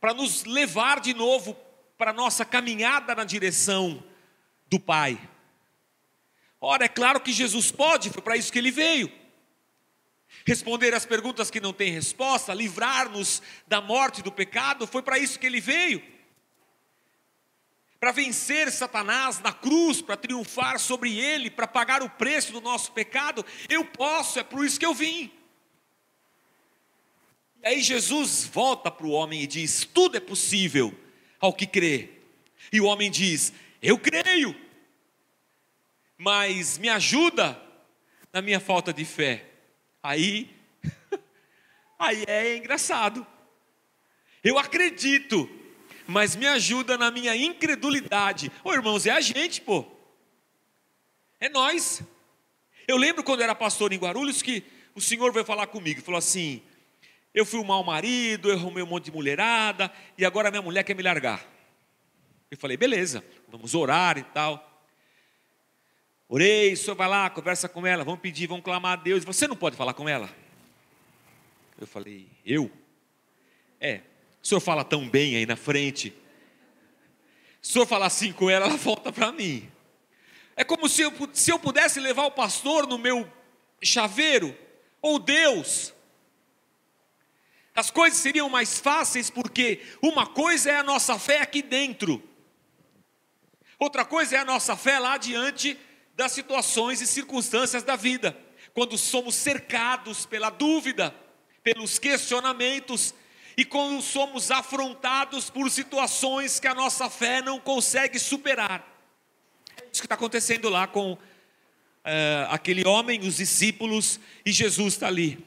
Para 0.00 0.14
nos 0.14 0.44
levar 0.44 1.00
de 1.00 1.12
novo 1.12 1.54
para 1.98 2.10
a 2.10 2.14
nossa 2.14 2.44
caminhada 2.44 3.14
na 3.14 3.24
direção 3.24 4.02
do 4.68 4.80
Pai. 4.80 5.18
Ora, 6.60 6.84
é 6.84 6.88
claro 6.88 7.20
que 7.20 7.32
Jesus 7.32 7.70
pode, 7.70 8.10
foi 8.10 8.22
para 8.22 8.36
isso 8.36 8.52
que 8.52 8.58
ele 8.58 8.70
veio. 8.70 9.10
Responder 10.46 10.94
as 10.94 11.06
perguntas 11.06 11.50
que 11.50 11.60
não 11.60 11.72
têm 11.72 11.92
resposta, 11.92 12.54
livrar-nos 12.54 13.42
da 13.66 13.80
morte 13.80 14.20
e 14.20 14.22
do 14.22 14.32
pecado, 14.32 14.86
foi 14.86 15.02
para 15.02 15.18
isso 15.18 15.38
que 15.38 15.46
ele 15.46 15.60
veio 15.60 16.15
para 17.98 18.12
vencer 18.12 18.70
Satanás 18.70 19.40
na 19.40 19.52
cruz, 19.52 20.00
para 20.00 20.16
triunfar 20.16 20.78
sobre 20.78 21.18
ele, 21.18 21.50
para 21.50 21.66
pagar 21.66 22.02
o 22.02 22.10
preço 22.10 22.52
do 22.52 22.60
nosso 22.60 22.92
pecado, 22.92 23.44
eu 23.68 23.84
posso, 23.84 24.38
é 24.38 24.44
por 24.44 24.64
isso 24.64 24.78
que 24.78 24.86
eu 24.86 24.94
vim. 24.94 25.32
E 27.62 27.68
aí 27.68 27.80
Jesus 27.80 28.44
volta 28.44 28.90
para 28.90 29.06
o 29.06 29.10
homem 29.10 29.42
e 29.42 29.46
diz: 29.46 29.88
Tudo 29.92 30.16
é 30.16 30.20
possível 30.20 30.94
ao 31.40 31.52
que 31.52 31.66
crê. 31.66 32.10
E 32.72 32.80
o 32.80 32.84
homem 32.84 33.10
diz: 33.10 33.52
Eu 33.80 33.98
creio, 33.98 34.54
mas 36.18 36.78
me 36.78 36.88
ajuda 36.88 37.60
na 38.32 38.42
minha 38.42 38.60
falta 38.60 38.92
de 38.92 39.04
fé. 39.04 39.46
Aí, 40.02 40.54
aí 41.98 42.24
é 42.26 42.56
engraçado. 42.56 43.26
Eu 44.44 44.58
acredito, 44.58 45.50
mas 46.06 46.36
me 46.36 46.46
ajuda 46.46 46.96
na 46.96 47.10
minha 47.10 47.34
incredulidade. 47.36 48.50
Ô 48.62 48.72
irmãos, 48.72 49.06
é 49.06 49.10
a 49.10 49.20
gente, 49.20 49.60
pô. 49.60 49.84
É 51.40 51.48
nós. 51.48 52.02
Eu 52.86 52.96
lembro 52.96 53.22
quando 53.22 53.40
eu 53.40 53.44
era 53.44 53.54
pastor 53.54 53.92
em 53.92 53.98
Guarulhos 53.98 54.42
que 54.42 54.64
o 54.94 55.00
Senhor 55.00 55.32
veio 55.32 55.44
falar 55.44 55.66
comigo, 55.66 56.00
falou 56.00 56.18
assim: 56.18 56.62
eu 57.36 57.44
fui 57.44 57.60
um 57.60 57.64
mau 57.64 57.84
marido, 57.84 58.48
eu 58.48 58.56
arrumei 58.56 58.82
um 58.82 58.86
monte 58.86 59.04
de 59.04 59.12
mulherada, 59.12 59.92
e 60.16 60.24
agora 60.24 60.50
minha 60.50 60.62
mulher 60.62 60.82
quer 60.82 60.94
me 60.94 61.02
largar. 61.02 61.44
Eu 62.50 62.56
falei, 62.56 62.78
beleza, 62.78 63.22
vamos 63.48 63.74
orar 63.74 64.16
e 64.16 64.22
tal. 64.22 64.84
Orei, 66.28 66.72
o 66.72 66.76
senhor 66.78 66.96
vai 66.96 67.08
lá, 67.08 67.28
conversa 67.28 67.68
com 67.68 67.86
ela, 67.86 68.04
vamos 68.04 68.20
pedir, 68.20 68.46
vamos 68.46 68.64
clamar 68.64 68.94
a 68.94 68.96
Deus. 68.96 69.22
Você 69.22 69.46
não 69.46 69.54
pode 69.54 69.76
falar 69.76 69.92
com 69.92 70.08
ela? 70.08 70.30
Eu 71.78 71.86
falei, 71.86 72.26
eu? 72.44 72.70
É, 73.78 74.00
o 74.46 74.48
senhor 74.48 74.60
fala 74.60 74.84
tão 74.84 75.08
bem 75.08 75.34
aí 75.34 75.44
na 75.44 75.56
frente. 75.56 76.14
Se 77.60 77.72
senhor 77.72 77.84
falar 77.84 78.06
assim 78.06 78.32
com 78.32 78.48
ela, 78.48 78.66
ela 78.66 78.76
volta 78.76 79.12
para 79.12 79.32
mim. 79.32 79.68
É 80.54 80.62
como 80.62 80.88
se 80.88 81.02
eu, 81.02 81.12
se 81.32 81.50
eu 81.50 81.58
pudesse 81.58 81.98
levar 81.98 82.26
o 82.26 82.30
pastor 82.30 82.86
no 82.86 82.96
meu 82.96 83.28
chaveiro, 83.82 84.56
ou 85.02 85.18
Deus. 85.18 85.92
As 87.74 87.90
coisas 87.90 88.20
seriam 88.20 88.48
mais 88.48 88.78
fáceis 88.78 89.28
porque 89.28 89.82
uma 90.00 90.28
coisa 90.28 90.70
é 90.70 90.76
a 90.76 90.84
nossa 90.84 91.18
fé 91.18 91.40
aqui 91.40 91.60
dentro, 91.60 92.22
outra 93.80 94.04
coisa 94.04 94.36
é 94.36 94.38
a 94.38 94.44
nossa 94.44 94.76
fé 94.76 95.00
lá 95.00 95.18
diante 95.18 95.76
das 96.14 96.30
situações 96.30 97.00
e 97.00 97.06
circunstâncias 97.08 97.82
da 97.82 97.96
vida, 97.96 98.38
quando 98.72 98.96
somos 98.96 99.34
cercados 99.34 100.24
pela 100.24 100.50
dúvida, 100.50 101.12
pelos 101.64 101.98
questionamentos, 101.98 103.12
e 103.56 103.64
quando 103.64 104.02
somos 104.02 104.50
afrontados 104.50 105.48
por 105.48 105.70
situações 105.70 106.60
que 106.60 106.66
a 106.66 106.74
nossa 106.74 107.08
fé 107.08 107.40
não 107.40 107.58
consegue 107.58 108.18
superar. 108.18 108.86
É 109.80 109.84
isso 109.90 110.02
que 110.02 110.06
está 110.06 110.14
acontecendo 110.14 110.68
lá 110.68 110.86
com 110.86 111.12
uh, 111.12 111.18
aquele 112.50 112.86
homem, 112.86 113.20
os 113.20 113.36
discípulos, 113.36 114.20
e 114.44 114.52
Jesus 114.52 114.94
está 114.94 115.06
ali. 115.06 115.44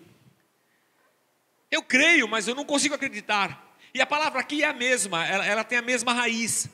Eu 1.70 1.84
creio, 1.84 2.28
mas 2.28 2.48
eu 2.48 2.56
não 2.56 2.66
consigo 2.66 2.96
acreditar. 2.96 3.76
E 3.94 4.02
a 4.02 4.08
palavra 4.08 4.40
aqui 4.40 4.64
é 4.64 4.68
a 4.68 4.74
mesma, 4.74 5.26
ela, 5.28 5.46
ela 5.46 5.64
tem 5.64 5.78
a 5.78 5.84
mesma 5.84 6.12
raiz. 6.12 6.68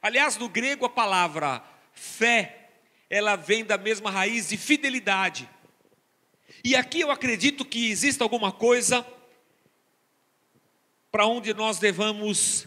Aliás, 0.00 0.36
no 0.36 0.48
grego 0.48 0.86
a 0.86 0.90
palavra 0.90 1.64
fé, 1.92 2.70
ela 3.10 3.34
vem 3.34 3.64
da 3.64 3.76
mesma 3.76 4.10
raiz 4.10 4.48
de 4.48 4.56
fidelidade. 4.56 5.48
E 6.62 6.76
aqui 6.76 7.00
eu 7.00 7.10
acredito 7.10 7.64
que 7.64 7.90
existe 7.90 8.22
alguma 8.22 8.52
coisa 8.52 9.04
para 11.14 11.28
onde 11.28 11.54
nós 11.54 11.78
devamos 11.78 12.66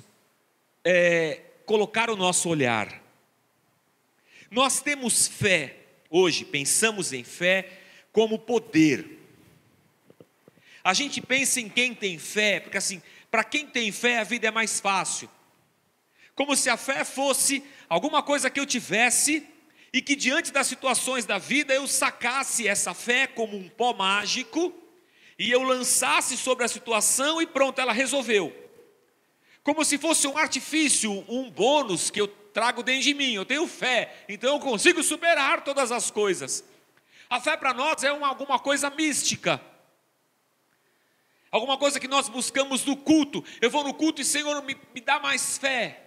é, 0.81 1.41
colocar 1.65 2.09
o 2.09 2.15
nosso 2.15 2.47
olhar. 2.47 3.03
Nós 4.49 4.79
temos 4.79 5.27
fé, 5.27 5.75
hoje, 6.09 6.45
pensamos 6.45 7.11
em 7.11 7.25
fé 7.25 7.69
como 8.09 8.39
poder. 8.39 9.19
A 10.81 10.93
gente 10.93 11.19
pensa 11.19 11.59
em 11.59 11.67
quem 11.67 11.93
tem 11.93 12.17
fé, 12.17 12.61
porque 12.61 12.77
assim, 12.77 13.01
para 13.29 13.43
quem 13.43 13.67
tem 13.67 13.91
fé 13.91 14.19
a 14.19 14.23
vida 14.23 14.47
é 14.47 14.51
mais 14.51 14.79
fácil. 14.79 15.29
Como 16.33 16.55
se 16.55 16.69
a 16.69 16.77
fé 16.77 17.03
fosse 17.03 17.61
alguma 17.89 18.23
coisa 18.23 18.49
que 18.49 18.61
eu 18.61 18.65
tivesse 18.65 19.45
e 19.91 20.01
que 20.01 20.15
diante 20.15 20.53
das 20.53 20.67
situações 20.67 21.25
da 21.25 21.37
vida 21.37 21.73
eu 21.73 21.85
sacasse 21.85 22.65
essa 22.65 22.93
fé 22.93 23.27
como 23.27 23.57
um 23.57 23.67
pó 23.67 23.91
mágico 23.91 24.73
e 25.37 25.51
eu 25.51 25.61
lançasse 25.61 26.35
sobre 26.35 26.65
a 26.65 26.67
situação 26.67 27.41
e 27.41 27.45
pronto, 27.45 27.79
ela 27.79 27.93
resolveu. 27.93 28.53
como 29.63 29.83
se 29.83 29.97
fosse 29.97 30.25
um 30.25 30.37
artifício, 30.37 31.11
um 31.27 31.51
bônus 31.51 32.09
que 32.09 32.21
eu 32.21 32.27
trago 32.27 32.81
dentro 32.81 33.03
de 33.03 33.13
mim. 33.13 33.33
Eu 33.33 33.45
tenho 33.45 33.67
fé, 33.67 34.23
então 34.29 34.55
eu 34.55 34.59
consigo 34.59 35.03
superar 35.03 35.63
todas 35.63 35.91
as 35.91 36.09
coisas. 36.09 36.63
A 37.29 37.41
fé 37.41 37.57
para 37.57 37.73
nós 37.73 38.01
é 38.01 38.11
uma, 38.11 38.29
alguma 38.29 38.57
coisa 38.57 38.89
mística. 38.89 39.61
Alguma 41.51 41.77
coisa 41.77 41.99
que 41.99 42.07
nós 42.07 42.29
buscamos 42.29 42.85
no 42.85 42.95
culto. 42.95 43.43
Eu 43.61 43.69
vou 43.69 43.83
no 43.83 43.93
culto 43.93 44.21
e, 44.21 44.25
Senhor, 44.25 44.63
me, 44.63 44.77
me 44.95 45.01
dá 45.01 45.19
mais 45.19 45.57
fé. 45.57 46.01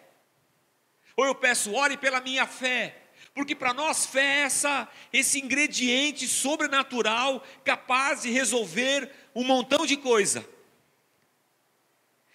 Ou 1.16 1.26
eu 1.26 1.34
peço, 1.34 1.74
ore 1.74 1.96
pela 1.96 2.20
minha 2.20 2.46
fé. 2.46 2.96
Porque 3.34 3.54
para 3.54 3.72
nós 3.72 4.06
fé 4.06 4.22
é 4.22 4.40
essa, 4.40 4.88
esse 5.12 5.38
ingrediente 5.38 6.26
sobrenatural 6.26 7.44
capaz 7.64 8.22
de 8.22 8.30
resolver 8.30 9.10
um 9.34 9.44
montão 9.44 9.86
de 9.86 9.96
coisa. 9.96 10.46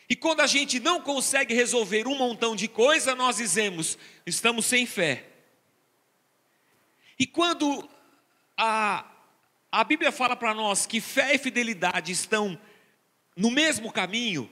E 0.09 0.15
quando 0.15 0.41
a 0.41 0.47
gente 0.47 0.79
não 0.79 1.01
consegue 1.01 1.53
resolver 1.53 2.07
um 2.07 2.15
montão 2.15 2.55
de 2.55 2.67
coisa, 2.67 3.15
nós 3.15 3.37
dizemos, 3.37 3.97
estamos 4.25 4.65
sem 4.65 4.85
fé. 4.85 5.25
E 7.17 7.25
quando 7.25 7.89
a, 8.55 9.05
a 9.71 9.83
Bíblia 9.83 10.11
fala 10.11 10.35
para 10.35 10.53
nós 10.53 10.85
que 10.85 11.01
fé 11.01 11.33
e 11.33 11.39
fidelidade 11.39 12.11
estão 12.11 12.59
no 13.35 13.49
mesmo 13.49 13.91
caminho, 13.91 14.49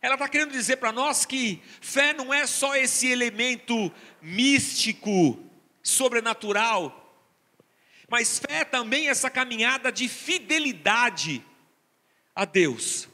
ela 0.00 0.14
está 0.14 0.28
querendo 0.28 0.52
dizer 0.52 0.76
para 0.76 0.92
nós 0.92 1.24
que 1.24 1.60
fé 1.80 2.12
não 2.12 2.32
é 2.32 2.46
só 2.46 2.76
esse 2.76 3.08
elemento 3.08 3.92
místico, 4.22 5.38
sobrenatural, 5.82 7.07
mas 8.08 8.38
fé 8.38 8.60
é 8.60 8.64
também 8.64 9.08
essa 9.08 9.28
caminhada 9.28 9.92
de 9.92 10.08
fidelidade 10.08 11.44
a 12.34 12.44
Deus. 12.44 13.08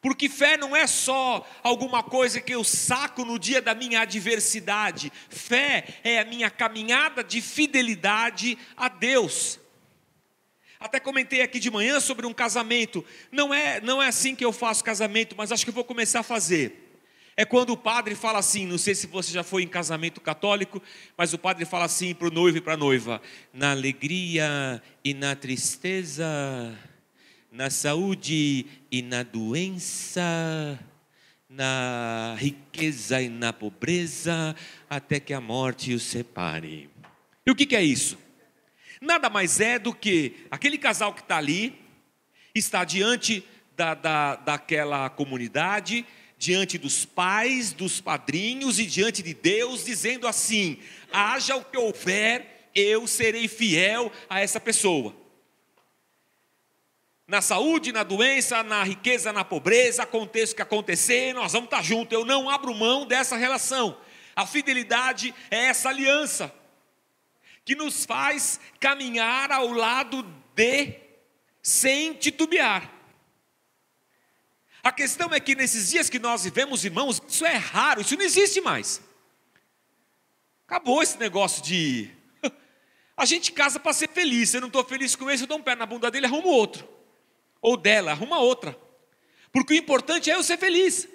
Porque 0.00 0.28
fé 0.28 0.56
não 0.56 0.74
é 0.74 0.84
só 0.86 1.48
alguma 1.62 2.02
coisa 2.02 2.40
que 2.40 2.52
eu 2.52 2.64
saco 2.64 3.24
no 3.24 3.38
dia 3.38 3.62
da 3.62 3.72
minha 3.72 4.00
adversidade. 4.00 5.12
Fé 5.28 6.00
é 6.02 6.18
a 6.18 6.24
minha 6.24 6.50
caminhada 6.50 7.22
de 7.22 7.40
fidelidade 7.40 8.58
a 8.76 8.88
Deus. 8.88 9.60
Até 10.80 10.98
comentei 10.98 11.40
aqui 11.40 11.60
de 11.60 11.70
manhã 11.70 12.00
sobre 12.00 12.26
um 12.26 12.34
casamento. 12.34 13.04
Não 13.30 13.54
é, 13.54 13.80
não 13.80 14.02
é 14.02 14.08
assim 14.08 14.34
que 14.34 14.44
eu 14.44 14.52
faço 14.52 14.82
casamento, 14.82 15.36
mas 15.36 15.52
acho 15.52 15.64
que 15.64 15.70
eu 15.70 15.74
vou 15.74 15.84
começar 15.84 16.20
a 16.20 16.24
fazer. 16.24 16.81
É 17.36 17.44
quando 17.44 17.70
o 17.70 17.76
padre 17.76 18.14
fala 18.14 18.38
assim, 18.38 18.66
não 18.66 18.76
sei 18.76 18.94
se 18.94 19.06
você 19.06 19.32
já 19.32 19.42
foi 19.42 19.62
em 19.62 19.68
casamento 19.68 20.20
católico, 20.20 20.82
mas 21.16 21.32
o 21.32 21.38
padre 21.38 21.64
fala 21.64 21.86
assim 21.86 22.14
para 22.14 22.28
o 22.28 22.30
noivo 22.30 22.58
e 22.58 22.60
para 22.60 22.74
a 22.74 22.76
noiva: 22.76 23.22
na 23.52 23.70
alegria 23.70 24.82
e 25.02 25.14
na 25.14 25.34
tristeza 25.34 26.24
na 27.52 27.68
saúde 27.68 28.64
e 28.90 29.02
na 29.02 29.22
doença, 29.22 30.22
na 31.46 32.34
riqueza 32.38 33.20
e 33.20 33.28
na 33.28 33.52
pobreza, 33.52 34.56
até 34.88 35.20
que 35.20 35.34
a 35.34 35.40
morte 35.40 35.92
os 35.92 36.02
separe. 36.02 36.88
E 37.44 37.50
o 37.50 37.54
que, 37.54 37.66
que 37.66 37.76
é 37.76 37.82
isso? 37.82 38.16
Nada 39.02 39.28
mais 39.28 39.60
é 39.60 39.78
do 39.78 39.92
que 39.92 40.46
aquele 40.50 40.78
casal 40.78 41.12
que 41.12 41.20
está 41.20 41.36
ali, 41.36 41.78
está 42.54 42.84
diante 42.84 43.44
da, 43.76 43.92
da, 43.92 44.36
daquela 44.36 45.10
comunidade, 45.10 46.06
diante 46.42 46.76
dos 46.76 47.04
pais, 47.04 47.72
dos 47.72 48.00
padrinhos 48.00 48.80
e 48.80 48.84
diante 48.84 49.22
de 49.22 49.32
Deus, 49.32 49.84
dizendo 49.84 50.26
assim: 50.26 50.78
haja 51.12 51.54
o 51.54 51.64
que 51.64 51.78
houver, 51.78 52.68
eu 52.74 53.06
serei 53.06 53.46
fiel 53.46 54.10
a 54.28 54.40
essa 54.40 54.58
pessoa 54.58 55.14
na 57.32 57.40
saúde, 57.40 57.92
na 57.92 58.02
doença, 58.02 58.62
na 58.62 58.82
riqueza, 58.82 59.32
na 59.32 59.42
pobreza, 59.42 60.02
aconteça 60.02 60.52
o 60.52 60.56
que 60.56 60.60
acontecer, 60.60 61.32
nós 61.32 61.52
vamos 61.52 61.68
estar 61.68 61.82
juntos. 61.82 62.12
Eu 62.12 62.26
não 62.26 62.50
abro 62.50 62.74
mão 62.74 63.06
dessa 63.06 63.36
relação. 63.36 63.96
A 64.36 64.44
fidelidade 64.46 65.34
é 65.50 65.66
essa 65.66 65.88
aliança 65.88 66.52
que 67.64 67.74
nos 67.74 68.04
faz 68.04 68.60
caminhar 68.78 69.50
ao 69.50 69.68
lado 69.68 70.22
de 70.54 70.94
sem 71.62 72.12
titubear. 72.12 72.92
A 74.82 74.90
questão 74.90 75.32
é 75.32 75.38
que 75.38 75.54
nesses 75.54 75.90
dias 75.90 76.10
que 76.10 76.18
nós 76.18 76.44
vivemos, 76.44 76.84
irmãos, 76.84 77.22
isso 77.28 77.44
é 77.46 77.56
raro, 77.56 78.00
isso 78.00 78.16
não 78.16 78.24
existe 78.24 78.60
mais. 78.60 79.00
Acabou 80.66 81.02
esse 81.02 81.18
negócio 81.18 81.62
de. 81.62 82.10
A 83.16 83.24
gente 83.24 83.52
casa 83.52 83.78
para 83.78 83.92
ser 83.92 84.08
feliz. 84.08 84.50
Se 84.50 84.56
eu 84.56 84.60
não 84.60 84.68
estou 84.68 84.84
feliz 84.84 85.14
com 85.14 85.30
esse, 85.30 85.44
eu 85.44 85.46
dou 85.46 85.58
um 85.58 85.62
pé 85.62 85.76
na 85.76 85.86
bunda 85.86 86.10
dele 86.10 86.26
arrumo 86.26 86.48
outro 86.48 86.88
ou 87.62 87.76
dela, 87.76 88.10
arruma 88.10 88.40
outra. 88.40 88.76
Porque 89.52 89.72
o 89.72 89.76
importante 89.76 90.30
é 90.30 90.34
eu 90.34 90.42
ser 90.42 90.58
feliz. 90.58 91.08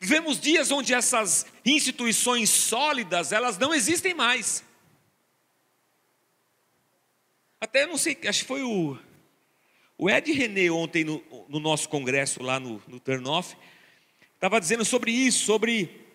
Vivemos 0.00 0.40
dias 0.40 0.70
onde 0.72 0.92
essas 0.92 1.46
instituições 1.64 2.50
sólidas, 2.50 3.30
elas 3.32 3.56
não 3.56 3.72
existem 3.72 4.14
mais. 4.14 4.64
Até 7.60 7.86
não 7.86 7.96
sei, 7.96 8.18
acho 8.28 8.40
que 8.40 8.48
foi 8.48 8.62
o, 8.62 8.98
o 9.98 10.08
Ed 10.08 10.30
René 10.32 10.70
ontem 10.70 11.02
no, 11.02 11.20
no 11.48 11.58
nosso 11.58 11.88
congresso 11.88 12.40
lá 12.40 12.60
no, 12.60 12.80
no 12.86 13.00
Turnoff, 13.00 13.56
estava 14.34 14.60
dizendo 14.60 14.84
sobre 14.84 15.10
isso, 15.10 15.44
sobre 15.44 16.06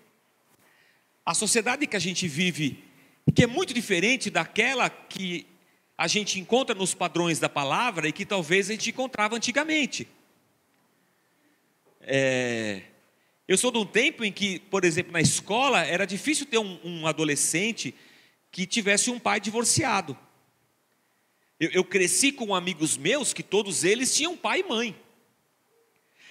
a 1.25 1.33
sociedade 1.33 1.85
que 1.85 1.97
a 1.97 1.99
gente 1.99 2.25
vive, 2.25 2.81
que 3.35 3.43
é 3.43 3.47
muito 3.47 3.73
diferente 3.73 4.29
daquela 4.29 4.89
que 4.89 5.45
a 5.97 6.07
gente 6.07 6.39
encontra 6.39 6.73
nos 6.73 6.93
padrões 6.93 7.39
da 7.39 7.49
palavra 7.49 8.07
e 8.07 8.13
que 8.13 8.25
talvez 8.25 8.69
a 8.69 8.73
gente 8.73 8.89
encontrava 8.89 9.35
antigamente. 9.35 10.07
É, 11.99 12.83
eu 13.45 13.57
sou 13.57 13.69
de 13.69 13.77
um 13.77 13.85
tempo 13.85 14.23
em 14.23 14.31
que, 14.31 14.59
por 14.59 14.85
exemplo, 14.85 15.11
na 15.11 15.21
escola 15.21 15.83
era 15.85 16.05
difícil 16.05 16.45
ter 16.45 16.57
um, 16.57 16.79
um 16.83 17.05
adolescente 17.05 17.93
que 18.49 18.65
tivesse 18.65 19.09
um 19.09 19.19
pai 19.19 19.41
divorciado. 19.41 20.17
Eu, 21.63 21.71
eu, 21.71 21.83
cresci 21.83 22.31
com 22.31 22.55
amigos 22.55 22.97
meus 22.97 23.33
que 23.33 23.43
todos 23.43 23.83
eles 23.83 24.15
tinham 24.15 24.35
pai 24.35 24.61
e 24.61 24.63
mãe. 24.63 24.95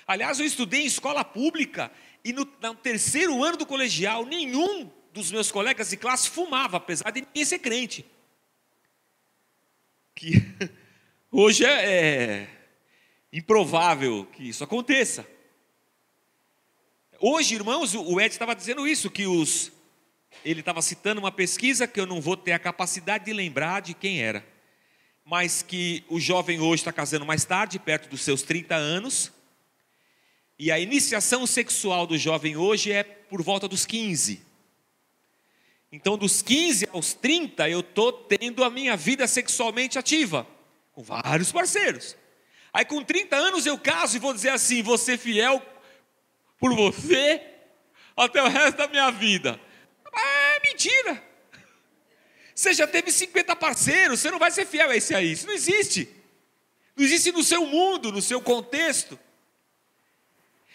Aliás, 0.06 0.40
eu 0.40 0.46
estudei 0.46 0.82
em 0.82 0.86
escola 0.86 1.24
pública 1.24 1.90
e 2.24 2.32
no, 2.32 2.48
no 2.60 2.74
terceiro 2.74 3.42
ano 3.42 3.56
do 3.56 3.66
colegial, 3.66 4.26
nenhum 4.26 4.90
dos 5.12 5.30
meus 5.30 5.50
colegas 5.50 5.90
de 5.90 5.96
classe 5.96 6.28
fumava, 6.28 6.76
apesar 6.76 7.10
de 7.10 7.22
ninguém 7.22 7.44
ser 7.44 7.58
crente 7.58 8.04
que 10.14 10.34
hoje 11.30 11.64
é, 11.64 12.42
é 12.42 12.48
improvável 13.32 14.26
que 14.26 14.48
isso 14.48 14.62
aconteça. 14.62 15.26
Hoje, 17.18 17.54
irmãos, 17.54 17.94
o 17.94 18.20
Ed 18.20 18.32
estava 18.32 18.54
dizendo 18.54 18.86
isso, 18.86 19.10
que 19.10 19.26
os. 19.26 19.72
Ele 20.44 20.60
estava 20.60 20.80
citando 20.80 21.20
uma 21.20 21.30
pesquisa 21.30 21.86
que 21.86 22.00
eu 22.00 22.06
não 22.06 22.20
vou 22.20 22.36
ter 22.36 22.52
a 22.52 22.58
capacidade 22.58 23.24
de 23.24 23.32
lembrar 23.32 23.80
de 23.80 23.94
quem 23.94 24.22
era, 24.22 24.44
mas 25.24 25.62
que 25.62 26.04
o 26.08 26.18
jovem 26.18 26.60
hoje 26.60 26.82
está 26.82 26.92
casando 26.92 27.24
mais 27.24 27.44
tarde, 27.44 27.78
perto 27.78 28.08
dos 28.08 28.22
seus 28.22 28.42
30 28.42 28.74
anos, 28.74 29.32
e 30.58 30.70
a 30.70 30.78
iniciação 30.78 31.46
sexual 31.46 32.06
do 32.06 32.16
jovem 32.16 32.56
hoje 32.56 32.92
é 32.92 33.02
por 33.02 33.42
volta 33.42 33.66
dos 33.66 33.84
15. 33.84 34.42
Então, 35.90 36.16
dos 36.16 36.40
15 36.40 36.88
aos 36.92 37.12
30, 37.12 37.68
eu 37.68 37.80
estou 37.80 38.12
tendo 38.12 38.64
a 38.64 38.70
minha 38.70 38.96
vida 38.96 39.26
sexualmente 39.26 39.98
ativa, 39.98 40.46
com 40.92 41.02
vários 41.02 41.52
parceiros. 41.52 42.16
Aí, 42.72 42.84
com 42.84 43.04
30 43.04 43.36
anos, 43.36 43.66
eu 43.66 43.78
caso 43.78 44.16
e 44.16 44.20
vou 44.20 44.32
dizer 44.32 44.50
assim: 44.50 44.82
vou 44.82 44.96
ser 44.96 45.18
fiel 45.18 45.60
por 46.58 46.74
você 46.74 47.42
até 48.16 48.42
o 48.42 48.48
resto 48.48 48.78
da 48.78 48.88
minha 48.88 49.10
vida. 49.10 49.60
É 50.14 50.60
mentira. 50.66 51.31
Você 52.62 52.74
já 52.74 52.86
teve 52.86 53.10
50 53.10 53.56
parceiros, 53.56 54.20
você 54.20 54.30
não 54.30 54.38
vai 54.38 54.48
ser 54.52 54.64
fiel 54.64 54.88
a 54.88 54.96
esse 54.96 55.12
aí. 55.12 55.32
Isso 55.32 55.48
não 55.48 55.52
existe. 55.52 56.08
Não 56.94 57.04
existe 57.04 57.32
no 57.32 57.42
seu 57.42 57.66
mundo, 57.66 58.12
no 58.12 58.22
seu 58.22 58.40
contexto. 58.40 59.18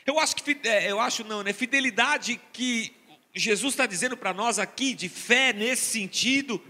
Eu 0.06 0.20
acho 0.20 0.36
que, 0.36 0.60
é, 0.68 0.92
eu 0.92 1.00
acho 1.00 1.24
não, 1.24 1.44
né? 1.44 1.54
Fidelidade 1.54 2.42
que 2.52 2.94
Jesus 3.34 3.74
está 3.74 3.86
dizendo 3.86 4.18
para 4.18 4.34
nós 4.34 4.60
aqui 4.60 4.94
de 4.94 5.08
fé 5.08 5.54
nesse 5.54 5.86
sentido, 5.86 6.62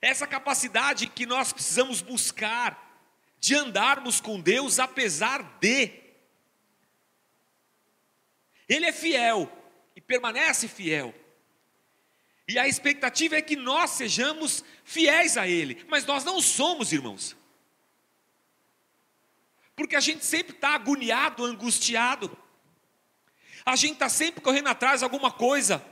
essa 0.00 0.24
capacidade 0.24 1.08
que 1.08 1.26
nós 1.26 1.52
precisamos 1.52 2.00
buscar 2.00 3.02
de 3.40 3.56
andarmos 3.56 4.20
com 4.20 4.38
Deus 4.38 4.78
apesar 4.78 5.42
de. 5.58 5.90
Ele 8.68 8.86
é 8.86 8.92
fiel 8.92 9.50
e 9.96 10.00
permanece 10.00 10.68
fiel. 10.68 11.12
E 12.52 12.58
a 12.58 12.68
expectativa 12.68 13.34
é 13.36 13.40
que 13.40 13.56
nós 13.56 13.92
sejamos 13.92 14.62
fiéis 14.84 15.38
a 15.38 15.48
Ele, 15.48 15.82
mas 15.88 16.04
nós 16.04 16.22
não 16.22 16.38
somos, 16.38 16.92
irmãos. 16.92 17.34
Porque 19.74 19.96
a 19.96 20.00
gente 20.00 20.22
sempre 20.22 20.54
está 20.54 20.74
agoniado, 20.74 21.46
angustiado. 21.46 22.36
A 23.64 23.74
gente 23.74 23.94
está 23.94 24.10
sempre 24.10 24.42
correndo 24.42 24.68
atrás 24.68 25.00
de 25.00 25.04
alguma 25.04 25.30
coisa. 25.32 25.82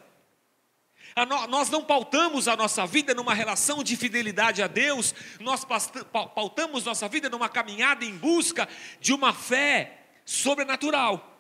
Nós 1.48 1.70
não 1.70 1.82
pautamos 1.82 2.46
a 2.46 2.54
nossa 2.54 2.86
vida 2.86 3.14
numa 3.14 3.32
relação 3.32 3.82
de 3.82 3.96
fidelidade 3.96 4.62
a 4.62 4.66
Deus, 4.66 5.14
nós 5.40 5.64
pautamos 5.64 6.84
nossa 6.84 7.08
vida 7.08 7.30
numa 7.30 7.48
caminhada 7.48 8.04
em 8.04 8.16
busca 8.16 8.68
de 9.00 9.14
uma 9.14 9.32
fé 9.32 10.08
sobrenatural. 10.26 11.39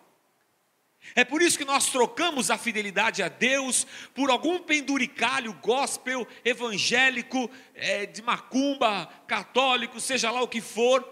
É 1.14 1.24
por 1.24 1.42
isso 1.42 1.58
que 1.58 1.64
nós 1.64 1.86
trocamos 1.86 2.50
a 2.50 2.58
fidelidade 2.58 3.22
a 3.22 3.28
Deus 3.28 3.86
por 4.14 4.30
algum 4.30 4.58
penduricalho 4.60 5.52
gospel, 5.54 6.26
evangélico, 6.44 7.50
é, 7.74 8.06
de 8.06 8.22
macumba, 8.22 9.08
católico, 9.26 10.00
seja 10.00 10.30
lá 10.30 10.40
o 10.42 10.48
que 10.48 10.60
for, 10.60 11.04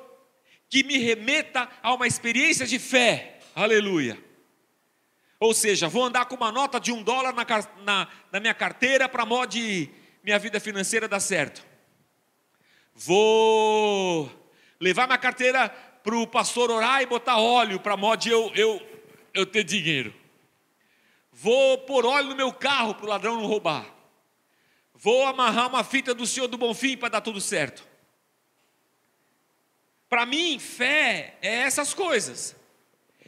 que 0.68 0.82
me 0.82 0.98
remeta 0.98 1.68
a 1.82 1.94
uma 1.94 2.06
experiência 2.06 2.66
de 2.66 2.78
fé. 2.78 3.40
Aleluia. 3.54 4.22
Ou 5.40 5.54
seja, 5.54 5.88
vou 5.88 6.04
andar 6.04 6.26
com 6.26 6.34
uma 6.34 6.50
nota 6.50 6.80
de 6.80 6.92
um 6.92 7.02
dólar 7.02 7.32
na, 7.32 7.46
na, 7.84 8.08
na 8.32 8.40
minha 8.40 8.54
carteira 8.54 9.08
para 9.08 9.24
modo 9.24 9.56
minha 10.22 10.38
vida 10.38 10.58
financeira 10.60 11.08
dar 11.08 11.20
certo. 11.20 11.64
Vou 12.94 14.30
levar 14.80 15.06
minha 15.06 15.18
carteira 15.18 15.68
para 16.02 16.16
o 16.16 16.26
pastor 16.26 16.70
orar 16.70 17.02
e 17.02 17.06
botar 17.06 17.38
óleo 17.38 17.78
para 17.78 17.96
modo 17.96 18.28
eu, 18.28 18.50
eu, 18.54 18.82
eu 19.38 19.46
ter 19.46 19.64
dinheiro. 19.64 20.14
Vou 21.32 21.78
pôr 21.78 22.04
óleo 22.04 22.30
no 22.30 22.36
meu 22.36 22.52
carro 22.52 22.94
para 22.94 23.06
o 23.06 23.08
ladrão 23.08 23.36
não 23.36 23.46
roubar. 23.46 23.86
Vou 24.94 25.24
amarrar 25.26 25.68
uma 25.68 25.84
fita 25.84 26.12
do 26.12 26.26
Senhor 26.26 26.48
do 26.48 26.58
Bonfim 26.58 26.96
para 26.96 27.10
dar 27.10 27.20
tudo 27.20 27.40
certo. 27.40 27.86
Para 30.08 30.26
mim, 30.26 30.58
fé 30.58 31.36
é 31.40 31.58
essas 31.58 31.94
coisas. 31.94 32.56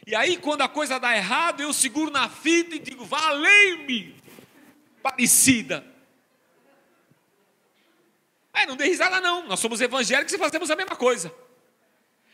E 0.07 0.15
aí, 0.17 0.37
quando 0.37 0.63
a 0.63 0.69
coisa 0.69 0.99
dá 0.99 1.17
errado, 1.17 1.63
eu 1.63 1.73
seguro 1.73 2.11
na 2.11 2.29
fita 2.29 2.75
e 2.75 2.81
digo: 2.81 3.05
valei-me, 3.05 4.17
parecida. 5.01 5.87
É, 8.53 8.67
não 8.67 8.75
dê 8.75 8.87
risada, 8.87 9.21
não. 9.21 9.47
Nós 9.47 9.61
somos 9.61 9.81
evangélicos 9.81 10.33
e 10.33 10.39
fazemos 10.39 10.71
a 10.71 10.75
mesma 10.75 10.97
coisa. 10.97 11.33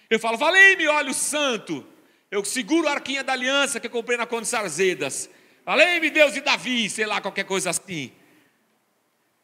Eu 0.08 0.18
falo: 0.18 0.38
valei-me, 0.38 0.88
óleo 0.88 1.12
santo. 1.12 1.86
Eu 2.36 2.44
seguro 2.44 2.86
a 2.86 2.92
arquinha 2.92 3.24
da 3.24 3.32
aliança 3.32 3.80
que 3.80 3.86
eu 3.86 3.90
comprei 3.90 4.18
na 4.18 4.26
Conde 4.26 4.46
Sarzedas. 4.46 5.30
Valei-me, 5.64 6.10
Deus 6.10 6.34
de 6.34 6.42
Davi, 6.42 6.90
sei 6.90 7.06
lá, 7.06 7.18
qualquer 7.18 7.44
coisa 7.44 7.70
assim. 7.70 8.12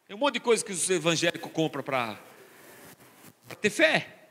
Tem 0.05 0.15
um 0.15 0.19
monte 0.19 0.35
de 0.35 0.39
coisa 0.39 0.63
que 0.63 0.71
os 0.71 0.87
evangélicos 0.91 1.51
compram 1.51 1.81
para 1.81 2.19
ter 3.59 3.71
fé 3.71 4.29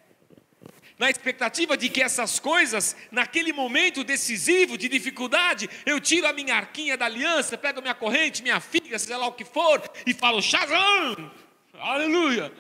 na 0.97 1.11
expectativa 1.11 1.77
de 1.77 1.89
que 1.89 2.01
essas 2.01 2.39
coisas, 2.39 2.97
naquele 3.11 3.53
momento 3.53 4.05
decisivo 4.05 4.79
de 4.79 4.89
dificuldade, 4.89 5.69
eu 5.85 5.99
tiro 5.99 6.29
a 6.29 6.33
minha 6.33 6.55
arquinha 6.55 6.97
da 6.97 7.07
aliança, 7.07 7.59
pego 7.59 7.83
minha 7.83 7.95
corrente, 7.95 8.45
minha 8.45 8.61
figa, 8.61 8.97
seja 8.97 9.17
lá 9.17 9.27
o 9.27 9.33
que 9.33 9.45
for, 9.45 9.83
e 10.07 10.15
falo 10.15 10.41
Shazam! 10.41 11.33
Aleluia! 11.81 12.53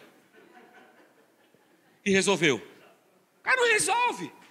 E 2.04 2.10
resolveu. 2.10 2.56
O 2.56 3.42
cara 3.44 3.56
não 3.56 3.70
resolve. 3.70 4.41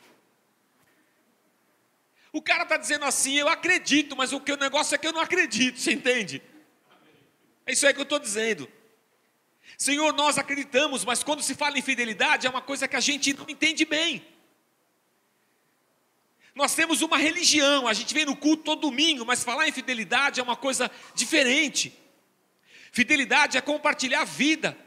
O 2.34 2.42
cara 2.42 2.64
está 2.64 2.78
dizendo 2.78 3.06
assim, 3.06 3.36
eu 3.36 3.50
acredito, 3.50 4.16
mas 4.16 4.32
o 4.32 4.40
que 4.40 4.54
o 4.54 4.58
negócio 4.58 4.96
é 4.96 4.98
que 4.98 5.06
eu 5.06 5.12
não 5.12 5.22
acredito, 5.22 5.80
você 5.80 5.92
entende? 5.92 6.42
É 7.66 7.74
isso 7.74 7.86
aí 7.86 7.94
que 7.94 8.00
eu 8.00 8.04
estou 8.04 8.20
dizendo. 8.20 8.70
Senhor, 9.78 10.14
nós 10.14 10.38
acreditamos, 10.38 11.04
mas 11.04 11.24
quando 11.24 11.42
se 11.42 11.56
fala 11.56 11.78
em 11.78 11.82
fidelidade 11.82 12.48
é 12.48 12.50
uma 12.50 12.62
coisa 12.62 12.88
que 12.88 12.96
a 12.96 13.00
gente 13.00 13.34
não 13.34 13.50
entende 13.50 13.84
bem. 13.84 14.26
Nós 16.54 16.76
temos 16.76 17.02
uma 17.02 17.18
religião, 17.18 17.88
a 17.88 17.94
gente 17.94 18.14
vem 18.14 18.26
no 18.26 18.36
culto 18.36 18.64
todo 18.64 18.82
domingo, 18.82 19.26
mas 19.26 19.44
falar 19.44 19.68
em 19.68 19.72
fidelidade 19.72 20.40
é 20.40 20.44
uma 20.44 20.56
coisa 20.56 20.92
diferente. 21.16 21.98
Fidelidade 22.92 23.58
é 23.58 23.62
compartilhar 23.62 24.22
a 24.22 24.26
vida. 24.26 24.78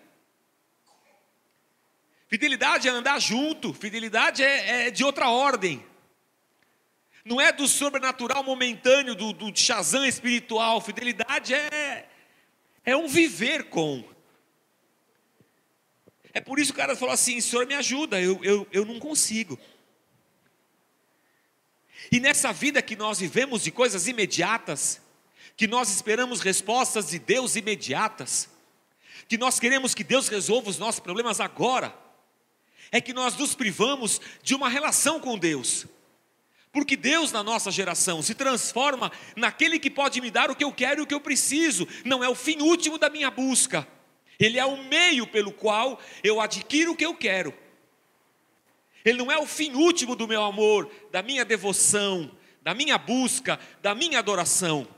Fidelidade 2.28 2.88
é 2.88 2.90
andar 2.90 3.18
junto, 3.18 3.72
fidelidade 3.72 4.42
é, 4.42 4.86
é 4.86 4.90
de 4.90 5.04
outra 5.04 5.28
ordem. 5.28 5.84
Não 7.24 7.40
é 7.40 7.50
do 7.50 7.66
sobrenatural 7.66 8.44
momentâneo, 8.44 9.14
do, 9.14 9.32
do 9.32 9.56
Shazam 9.56 10.04
espiritual. 10.04 10.80
Fidelidade 10.80 11.54
é, 11.54 12.06
é 12.84 12.94
um 12.94 13.08
viver 13.08 13.64
com. 13.64 14.04
É 16.34 16.40
por 16.40 16.58
isso 16.58 16.72
que 16.72 16.78
o 16.78 16.82
cara 16.82 16.94
falou 16.94 17.14
assim: 17.14 17.40
Senhor, 17.40 17.66
me 17.66 17.74
ajuda, 17.74 18.20
eu, 18.20 18.44
eu, 18.44 18.68
eu 18.70 18.84
não 18.84 18.98
consigo. 18.98 19.58
E 22.12 22.20
nessa 22.20 22.52
vida 22.52 22.82
que 22.82 22.94
nós 22.94 23.20
vivemos 23.20 23.62
de 23.62 23.70
coisas 23.70 24.06
imediatas, 24.06 25.00
que 25.56 25.66
nós 25.66 25.88
esperamos 25.88 26.40
respostas 26.40 27.08
de 27.08 27.18
Deus 27.18 27.56
imediatas, 27.56 28.50
que 29.26 29.38
nós 29.38 29.58
queremos 29.58 29.94
que 29.94 30.04
Deus 30.04 30.28
resolva 30.28 30.68
os 30.68 30.78
nossos 30.78 31.00
problemas 31.00 31.40
agora, 31.40 31.96
é 32.92 33.00
que 33.00 33.14
nós 33.14 33.34
nos 33.36 33.54
privamos 33.54 34.20
de 34.42 34.54
uma 34.54 34.68
relação 34.68 35.18
com 35.18 35.38
Deus. 35.38 35.86
Porque 36.74 36.96
Deus, 36.96 37.30
na 37.30 37.40
nossa 37.40 37.70
geração, 37.70 38.20
se 38.20 38.34
transforma 38.34 39.12
naquele 39.36 39.78
que 39.78 39.88
pode 39.88 40.20
me 40.20 40.28
dar 40.28 40.50
o 40.50 40.56
que 40.56 40.64
eu 40.64 40.72
quero 40.72 41.00
e 41.00 41.04
o 41.04 41.06
que 41.06 41.14
eu 41.14 41.20
preciso, 41.20 41.86
não 42.04 42.22
é 42.22 42.28
o 42.28 42.34
fim 42.34 42.60
último 42.60 42.98
da 42.98 43.08
minha 43.08 43.30
busca. 43.30 43.86
Ele 44.40 44.58
é 44.58 44.66
o 44.66 44.82
meio 44.82 45.24
pelo 45.24 45.52
qual 45.52 46.00
eu 46.24 46.40
adquiro 46.40 46.90
o 46.90 46.96
que 46.96 47.06
eu 47.06 47.14
quero. 47.14 47.54
Ele 49.04 49.18
não 49.18 49.30
é 49.30 49.38
o 49.38 49.46
fim 49.46 49.72
último 49.74 50.16
do 50.16 50.26
meu 50.26 50.42
amor, 50.42 50.90
da 51.12 51.22
minha 51.22 51.44
devoção, 51.44 52.28
da 52.60 52.74
minha 52.74 52.98
busca, 52.98 53.60
da 53.80 53.94
minha 53.94 54.18
adoração. 54.18 54.88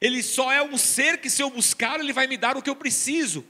Ele 0.00 0.20
só 0.20 0.50
é 0.50 0.60
um 0.60 0.76
ser 0.76 1.20
que, 1.20 1.30
se 1.30 1.42
eu 1.42 1.48
buscar, 1.48 2.00
ele 2.00 2.12
vai 2.12 2.26
me 2.26 2.36
dar 2.36 2.56
o 2.56 2.62
que 2.62 2.68
eu 2.68 2.76
preciso. 2.76 3.46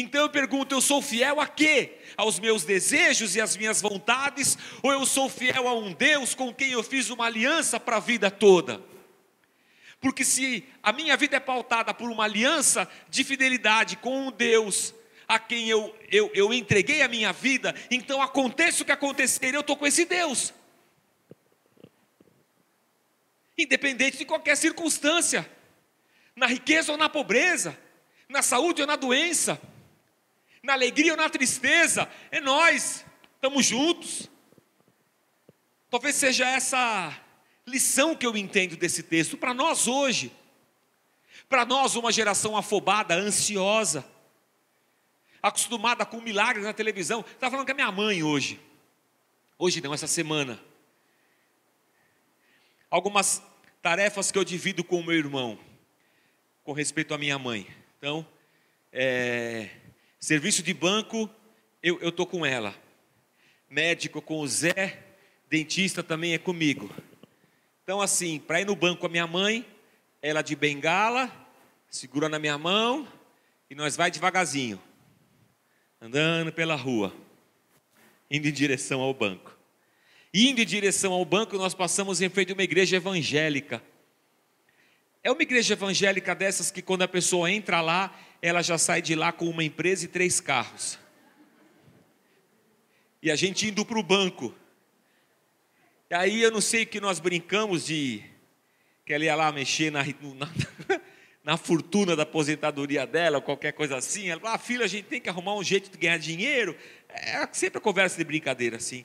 Então 0.00 0.22
eu 0.22 0.30
pergunto: 0.30 0.74
eu 0.74 0.80
sou 0.80 1.02
fiel 1.02 1.40
a 1.40 1.46
quê? 1.46 1.98
Aos 2.16 2.38
meus 2.38 2.64
desejos 2.64 3.34
e 3.34 3.40
às 3.40 3.56
minhas 3.56 3.80
vontades? 3.80 4.56
Ou 4.82 4.92
eu 4.92 5.04
sou 5.04 5.28
fiel 5.28 5.66
a 5.66 5.74
um 5.74 5.92
Deus 5.92 6.34
com 6.34 6.54
quem 6.54 6.70
eu 6.70 6.82
fiz 6.82 7.10
uma 7.10 7.26
aliança 7.26 7.80
para 7.80 7.96
a 7.96 8.00
vida 8.00 8.30
toda? 8.30 8.80
Porque 10.00 10.24
se 10.24 10.64
a 10.82 10.92
minha 10.92 11.16
vida 11.16 11.36
é 11.36 11.40
pautada 11.40 11.92
por 11.92 12.08
uma 12.08 12.24
aliança 12.24 12.88
de 13.08 13.24
fidelidade 13.24 13.96
com 13.96 14.28
um 14.28 14.30
Deus 14.30 14.94
a 15.26 15.38
quem 15.38 15.68
eu, 15.68 15.94
eu, 16.10 16.30
eu 16.32 16.54
entreguei 16.54 17.02
a 17.02 17.08
minha 17.08 17.32
vida, 17.32 17.74
então 17.90 18.22
aconteça 18.22 18.82
o 18.82 18.86
que 18.86 18.92
acontecer, 18.92 19.54
eu 19.54 19.60
estou 19.60 19.76
com 19.76 19.86
esse 19.86 20.04
Deus. 20.04 20.54
Independente 23.58 24.18
de 24.18 24.24
qualquer 24.24 24.56
circunstância, 24.56 25.50
na 26.34 26.46
riqueza 26.46 26.92
ou 26.92 26.96
na 26.96 27.08
pobreza, 27.08 27.76
na 28.28 28.40
saúde 28.40 28.80
ou 28.80 28.86
na 28.86 28.96
doença, 28.96 29.60
na 30.68 30.74
alegria 30.74 31.12
ou 31.12 31.16
na 31.16 31.30
tristeza, 31.30 32.06
é 32.30 32.40
nós, 32.40 33.02
estamos 33.34 33.64
juntos. 33.64 34.28
Talvez 35.88 36.14
seja 36.14 36.46
essa 36.46 37.18
lição 37.66 38.14
que 38.14 38.26
eu 38.26 38.36
entendo 38.36 38.76
desse 38.76 39.02
texto 39.02 39.38
para 39.38 39.54
nós 39.54 39.88
hoje. 39.88 40.30
Para 41.48 41.64
nós, 41.64 41.96
uma 41.96 42.12
geração 42.12 42.54
afobada, 42.54 43.14
ansiosa, 43.14 44.06
acostumada 45.42 46.04
com 46.04 46.20
milagres 46.20 46.66
na 46.66 46.74
televisão. 46.74 47.20
Estava 47.20 47.52
falando 47.52 47.64
com 47.64 47.72
a 47.72 47.74
minha 47.74 47.90
mãe 47.90 48.22
hoje. 48.22 48.60
Hoje 49.58 49.80
não, 49.80 49.94
essa 49.94 50.06
semana. 50.06 50.62
Algumas 52.90 53.42
tarefas 53.80 54.30
que 54.30 54.36
eu 54.36 54.44
divido 54.44 54.84
com 54.84 55.00
o 55.00 55.04
meu 55.04 55.16
irmão, 55.16 55.58
com 56.62 56.72
respeito 56.72 57.14
à 57.14 57.18
minha 57.18 57.38
mãe. 57.38 57.66
Então, 57.96 58.26
é, 58.92 59.70
serviço 60.18 60.62
de 60.62 60.74
banco, 60.74 61.30
eu 61.82 62.08
estou 62.08 62.26
com 62.26 62.44
ela. 62.44 62.74
Médico 63.70 64.20
com 64.20 64.40
o 64.40 64.48
Zé, 64.48 64.98
dentista 65.48 66.02
também 66.02 66.34
é 66.34 66.38
comigo. 66.38 66.90
Então, 67.84 68.00
assim, 68.00 68.38
para 68.38 68.60
ir 68.60 68.66
no 68.66 68.76
banco 68.76 69.00
com 69.00 69.06
a 69.06 69.10
minha 69.10 69.26
mãe, 69.26 69.64
ela 70.20 70.42
de 70.42 70.56
bengala, 70.56 71.30
segura 71.88 72.28
na 72.28 72.38
minha 72.38 72.58
mão 72.58 73.06
e 73.70 73.74
nós 73.74 73.96
vai 73.96 74.10
devagarzinho, 74.10 74.80
andando 76.00 76.52
pela 76.52 76.74
rua, 76.74 77.14
indo 78.30 78.48
em 78.48 78.52
direção 78.52 79.00
ao 79.00 79.14
banco. 79.14 79.56
Indo 80.32 80.60
em 80.60 80.66
direção 80.66 81.12
ao 81.12 81.24
banco, 81.24 81.56
nós 81.56 81.74
passamos 81.74 82.20
em 82.20 82.28
frente 82.28 82.52
a 82.52 82.54
uma 82.54 82.62
igreja 82.62 82.96
evangélica. 82.96 83.82
É 85.22 85.30
uma 85.30 85.42
igreja 85.42 85.74
evangélica 85.74 86.34
dessas 86.34 86.70
que 86.70 86.82
quando 86.82 87.02
a 87.02 87.08
pessoa 87.08 87.50
entra 87.50 87.80
lá, 87.80 88.14
ela 88.40 88.62
já 88.62 88.78
sai 88.78 89.02
de 89.02 89.14
lá 89.14 89.32
com 89.32 89.48
uma 89.48 89.64
empresa 89.64 90.04
e 90.04 90.08
três 90.08 90.40
carros. 90.40 90.98
E 93.22 93.30
a 93.30 93.36
gente 93.36 93.66
indo 93.66 93.84
para 93.84 93.98
o 93.98 94.02
banco. 94.02 94.54
E 96.10 96.14
aí 96.14 96.42
eu 96.42 96.50
não 96.50 96.60
sei 96.60 96.86
que 96.86 97.00
nós 97.00 97.18
brincamos 97.18 97.86
de 97.86 98.22
que 99.04 99.12
ela 99.12 99.24
ia 99.24 99.34
lá 99.34 99.50
mexer 99.50 99.90
na, 99.90 100.04
na, 100.04 100.50
na 101.42 101.56
fortuna 101.56 102.14
da 102.14 102.22
aposentadoria 102.22 103.06
dela, 103.06 103.38
ou 103.38 103.42
qualquer 103.42 103.72
coisa 103.72 103.96
assim. 103.96 104.28
Ela 104.28 104.40
falou, 104.40 104.54
ah, 104.54 104.58
filha, 104.58 104.84
a 104.84 104.88
gente 104.88 105.06
tem 105.06 105.20
que 105.20 105.28
arrumar 105.28 105.54
um 105.54 105.64
jeito 105.64 105.90
de 105.90 105.98
ganhar 105.98 106.18
dinheiro. 106.18 106.76
É 107.08 107.48
sempre 107.52 107.78
a 107.78 107.80
conversa 107.80 108.16
de 108.16 108.24
brincadeira 108.24 108.76
assim. 108.76 109.04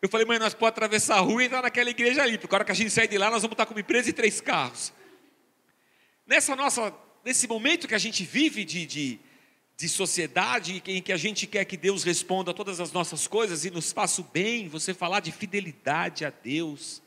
Eu 0.00 0.08
falei, 0.08 0.26
mãe, 0.26 0.38
nós 0.38 0.54
podemos 0.54 0.70
atravessar 0.70 1.16
a 1.16 1.20
rua 1.20 1.42
e 1.42 1.46
entrar 1.46 1.62
naquela 1.62 1.90
igreja 1.90 2.22
ali, 2.22 2.38
porque 2.38 2.54
a 2.54 2.56
hora 2.56 2.64
que 2.64 2.72
a 2.72 2.74
gente 2.74 2.90
sair 2.90 3.06
de 3.06 3.18
lá, 3.18 3.30
nós 3.30 3.42
vamos 3.42 3.54
estar 3.54 3.66
com 3.66 3.74
uma 3.74 3.80
empresa 3.80 4.10
e 4.10 4.12
três 4.12 4.40
carros. 4.40 4.92
Nessa 6.26 6.56
nossa 6.56 6.92
nesse 7.24 7.46
momento 7.46 7.88
que 7.88 7.94
a 7.94 7.98
gente 7.98 8.24
vive 8.24 8.64
de, 8.64 8.86
de, 8.86 9.20
de 9.76 9.88
sociedade, 9.88 10.82
em 10.86 11.02
que 11.02 11.12
a 11.12 11.16
gente 11.16 11.46
quer 11.46 11.64
que 11.64 11.76
Deus 11.76 12.02
responda 12.02 12.50
a 12.50 12.54
todas 12.54 12.80
as 12.80 12.92
nossas 12.92 13.26
coisas 13.26 13.64
e 13.64 13.70
nos 13.70 13.92
faça 13.92 14.20
o 14.20 14.24
bem, 14.24 14.68
você 14.68 14.92
falar 14.92 15.20
de 15.20 15.32
fidelidade 15.32 16.24
a 16.24 16.30
Deus. 16.30 17.02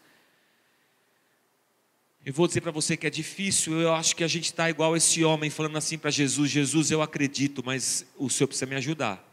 Eu 2.26 2.34
vou 2.34 2.48
dizer 2.48 2.62
para 2.62 2.72
você 2.72 2.98
que 2.98 3.06
é 3.06 3.10
difícil, 3.10 3.80
eu 3.80 3.94
acho 3.94 4.16
que 4.16 4.24
a 4.24 4.28
gente 4.28 4.46
está 4.46 4.68
igual 4.70 4.98
esse 4.98 5.24
homem 5.24 5.50
falando 5.50 5.78
assim 5.78 5.98
para 5.98 6.10
Jesus: 6.10 6.50
Jesus, 6.50 6.90
eu 6.90 7.02
acredito, 7.02 7.64
mas 7.64 8.06
o 8.18 8.30
Senhor 8.30 8.48
precisa 8.48 8.66
me 8.66 8.76
ajudar. 8.76 9.24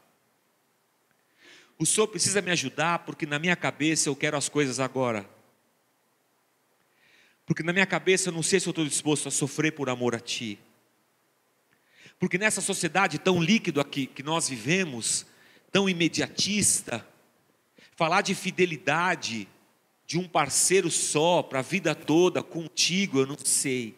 O 1.78 1.86
Senhor 1.86 2.06
precisa 2.06 2.42
me 2.42 2.50
ajudar 2.50 3.00
porque 3.00 3.24
na 3.24 3.38
minha 3.38 3.56
cabeça 3.56 4.08
eu 4.08 4.14
quero 4.14 4.36
as 4.36 4.48
coisas 4.48 4.78
agora. 4.78 5.28
Porque 7.46 7.62
na 7.62 7.72
minha 7.72 7.86
cabeça 7.86 8.28
eu 8.28 8.32
não 8.32 8.42
sei 8.42 8.60
se 8.60 8.68
eu 8.68 8.70
estou 8.70 8.84
disposto 8.84 9.26
a 9.26 9.30
sofrer 9.30 9.72
por 9.72 9.88
amor 9.88 10.14
a 10.14 10.20
Ti. 10.20 10.58
Porque 12.22 12.38
nessa 12.38 12.60
sociedade 12.60 13.18
tão 13.18 13.42
líquido 13.42 13.80
aqui 13.80 14.06
que 14.06 14.22
nós 14.22 14.48
vivemos, 14.48 15.26
tão 15.72 15.88
imediatista, 15.88 17.04
falar 17.96 18.20
de 18.22 18.32
fidelidade 18.32 19.48
de 20.06 20.20
um 20.20 20.28
parceiro 20.28 20.88
só 20.88 21.42
para 21.42 21.58
a 21.58 21.62
vida 21.62 21.96
toda 21.96 22.40
contigo, 22.40 23.18
eu 23.18 23.26
não 23.26 23.36
sei. 23.36 23.96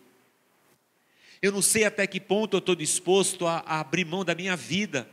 Eu 1.42 1.52
não 1.52 1.60
sei 1.60 1.84
até 1.84 2.06
que 2.06 2.18
ponto 2.18 2.56
eu 2.56 2.60
estou 2.60 2.74
disposto 2.74 3.46
a, 3.46 3.58
a 3.58 3.80
abrir 3.80 4.06
mão 4.06 4.24
da 4.24 4.34
minha 4.34 4.56
vida 4.56 5.06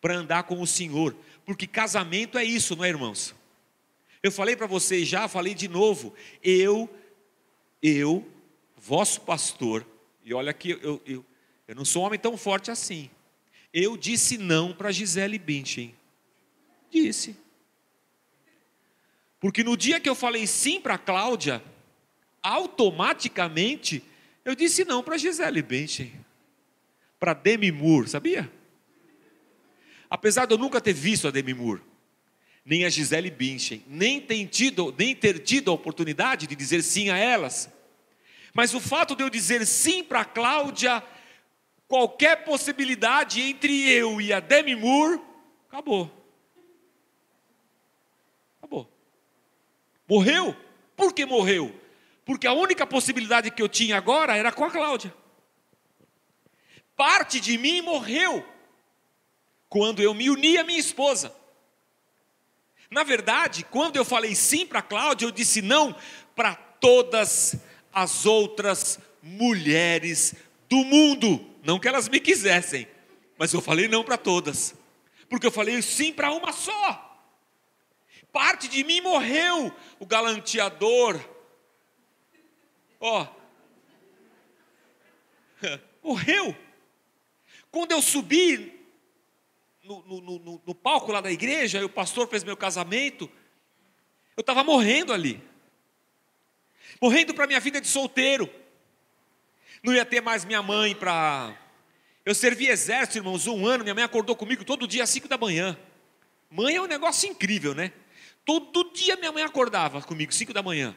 para 0.00 0.16
andar 0.16 0.42
com 0.42 0.60
o 0.60 0.66
Senhor, 0.66 1.14
porque 1.46 1.68
casamento 1.68 2.36
é 2.36 2.42
isso, 2.42 2.74
não 2.74 2.84
é, 2.84 2.88
irmãos? 2.88 3.32
Eu 4.20 4.32
falei 4.32 4.56
para 4.56 4.66
vocês 4.66 5.06
já, 5.06 5.28
falei 5.28 5.54
de 5.54 5.68
novo. 5.68 6.12
Eu, 6.42 6.92
eu, 7.80 8.28
vosso 8.76 9.20
pastor, 9.20 9.86
e 10.24 10.34
olha 10.34 10.50
aqui, 10.50 10.70
eu, 10.70 11.00
eu, 11.06 11.24
eu 11.66 11.74
não 11.74 11.84
sou 11.84 12.02
um 12.02 12.06
homem 12.06 12.18
tão 12.18 12.36
forte 12.36 12.70
assim. 12.70 13.10
Eu 13.72 13.96
disse 13.96 14.38
não 14.38 14.72
para 14.72 14.92
Gisele 14.92 15.38
Bündchen. 15.38 15.94
Disse. 16.90 17.36
Porque 19.40 19.64
no 19.64 19.76
dia 19.76 19.98
que 19.98 20.08
eu 20.08 20.14
falei 20.14 20.46
sim 20.46 20.80
para 20.80 20.96
Cláudia, 20.96 21.62
automaticamente 22.42 24.02
eu 24.44 24.54
disse 24.54 24.84
não 24.84 25.02
para 25.02 25.16
Gisele 25.16 25.62
Bündchen. 25.62 26.12
Para 27.18 27.32
Demi 27.32 27.72
Moore, 27.72 28.08
sabia? 28.08 28.50
Apesar 30.08 30.46
de 30.46 30.54
eu 30.54 30.58
nunca 30.58 30.80
ter 30.80 30.92
visto 30.92 31.26
a 31.26 31.30
Demi 31.30 31.54
Moore, 31.54 31.82
nem 32.64 32.84
a 32.84 32.90
Gisele 32.90 33.30
Bündchen, 33.30 33.82
nem 33.86 34.20
ter 34.20 34.46
tido, 34.46 34.94
nem 34.96 35.14
ter 35.14 35.38
tido 35.40 35.70
a 35.70 35.74
oportunidade 35.74 36.46
de 36.46 36.54
dizer 36.54 36.82
sim 36.82 37.10
a 37.10 37.16
elas. 37.16 37.70
Mas 38.52 38.72
o 38.72 38.80
fato 38.80 39.16
de 39.16 39.22
eu 39.22 39.28
dizer 39.28 39.66
sim 39.66 40.04
para 40.04 40.24
Cláudia 40.24 41.02
qualquer 41.88 42.44
possibilidade 42.44 43.40
entre 43.40 43.90
eu 43.90 44.20
e 44.20 44.32
a 44.32 44.40
Demi 44.40 44.74
Moore, 44.74 45.20
acabou. 45.68 46.10
Acabou. 48.58 48.90
Morreu? 50.08 50.56
Por 50.96 51.12
que 51.12 51.24
morreu? 51.24 51.74
Porque 52.24 52.46
a 52.46 52.52
única 52.52 52.86
possibilidade 52.86 53.50
que 53.50 53.62
eu 53.62 53.68
tinha 53.68 53.96
agora 53.96 54.36
era 54.36 54.50
com 54.50 54.64
a 54.64 54.70
Cláudia. 54.70 55.14
Parte 56.96 57.40
de 57.40 57.58
mim 57.58 57.80
morreu 57.80 58.44
quando 59.68 60.00
eu 60.00 60.14
me 60.14 60.30
uni 60.30 60.56
à 60.56 60.64
minha 60.64 60.78
esposa. 60.78 61.34
Na 62.90 63.02
verdade, 63.02 63.64
quando 63.64 63.96
eu 63.96 64.04
falei 64.04 64.34
sim 64.34 64.64
para 64.64 64.78
a 64.78 64.82
Cláudia, 64.82 65.26
eu 65.26 65.32
disse 65.32 65.60
não 65.60 65.94
para 66.36 66.54
todas 66.54 67.56
as 67.92 68.24
outras 68.24 69.00
mulheres 69.20 70.34
do 70.68 70.76
mundo. 70.84 71.53
Não 71.64 71.80
que 71.80 71.88
elas 71.88 72.10
me 72.10 72.20
quisessem, 72.20 72.86
mas 73.38 73.54
eu 73.54 73.60
falei 73.62 73.88
não 73.88 74.04
para 74.04 74.18
todas, 74.18 74.74
porque 75.30 75.46
eu 75.46 75.50
falei 75.50 75.80
sim 75.80 76.12
para 76.12 76.30
uma 76.30 76.52
só. 76.52 77.10
Parte 78.30 78.68
de 78.68 78.84
mim 78.84 79.00
morreu, 79.00 79.74
o 79.98 80.04
galanteador. 80.04 81.18
Ó, 83.00 83.26
morreu. 86.04 86.54
Quando 87.70 87.92
eu 87.92 88.02
subi 88.02 88.86
no, 89.82 90.02
no, 90.02 90.20
no, 90.20 90.62
no, 90.66 90.74
palco 90.74 91.12
lá 91.12 91.22
da 91.22 91.32
igreja, 91.32 91.80
e 91.80 91.84
o 91.84 91.88
pastor 91.88 92.28
fez 92.28 92.44
meu 92.44 92.58
casamento, 92.58 93.30
eu 94.36 94.42
estava 94.42 94.62
morrendo 94.62 95.14
ali. 95.14 95.42
Morrendo 97.00 97.32
para 97.32 97.46
minha 97.46 97.60
vida 97.60 97.80
de 97.80 97.88
solteiro 97.88 98.63
não 99.84 99.92
ia 99.92 100.04
ter 100.04 100.22
mais 100.22 100.46
minha 100.46 100.62
mãe 100.62 100.94
para. 100.94 101.54
Eu 102.24 102.34
servi 102.34 102.68
exército, 102.68 103.18
irmãos, 103.18 103.46
um 103.46 103.66
ano, 103.66 103.84
minha 103.84 103.94
mãe 103.94 104.02
acordou 104.02 104.34
comigo 104.34 104.64
todo 104.64 104.88
dia 104.88 105.04
às 105.04 105.10
5 105.10 105.28
da 105.28 105.36
manhã. 105.36 105.78
Mãe 106.50 106.76
é 106.76 106.80
um 106.80 106.86
negócio 106.86 107.28
incrível, 107.28 107.74
né? 107.74 107.92
Todo 108.46 108.90
dia 108.94 109.14
minha 109.16 109.30
mãe 109.30 109.42
acordava 109.42 110.00
comigo, 110.00 110.32
5 110.32 110.54
da 110.54 110.62
manhã. 110.62 110.96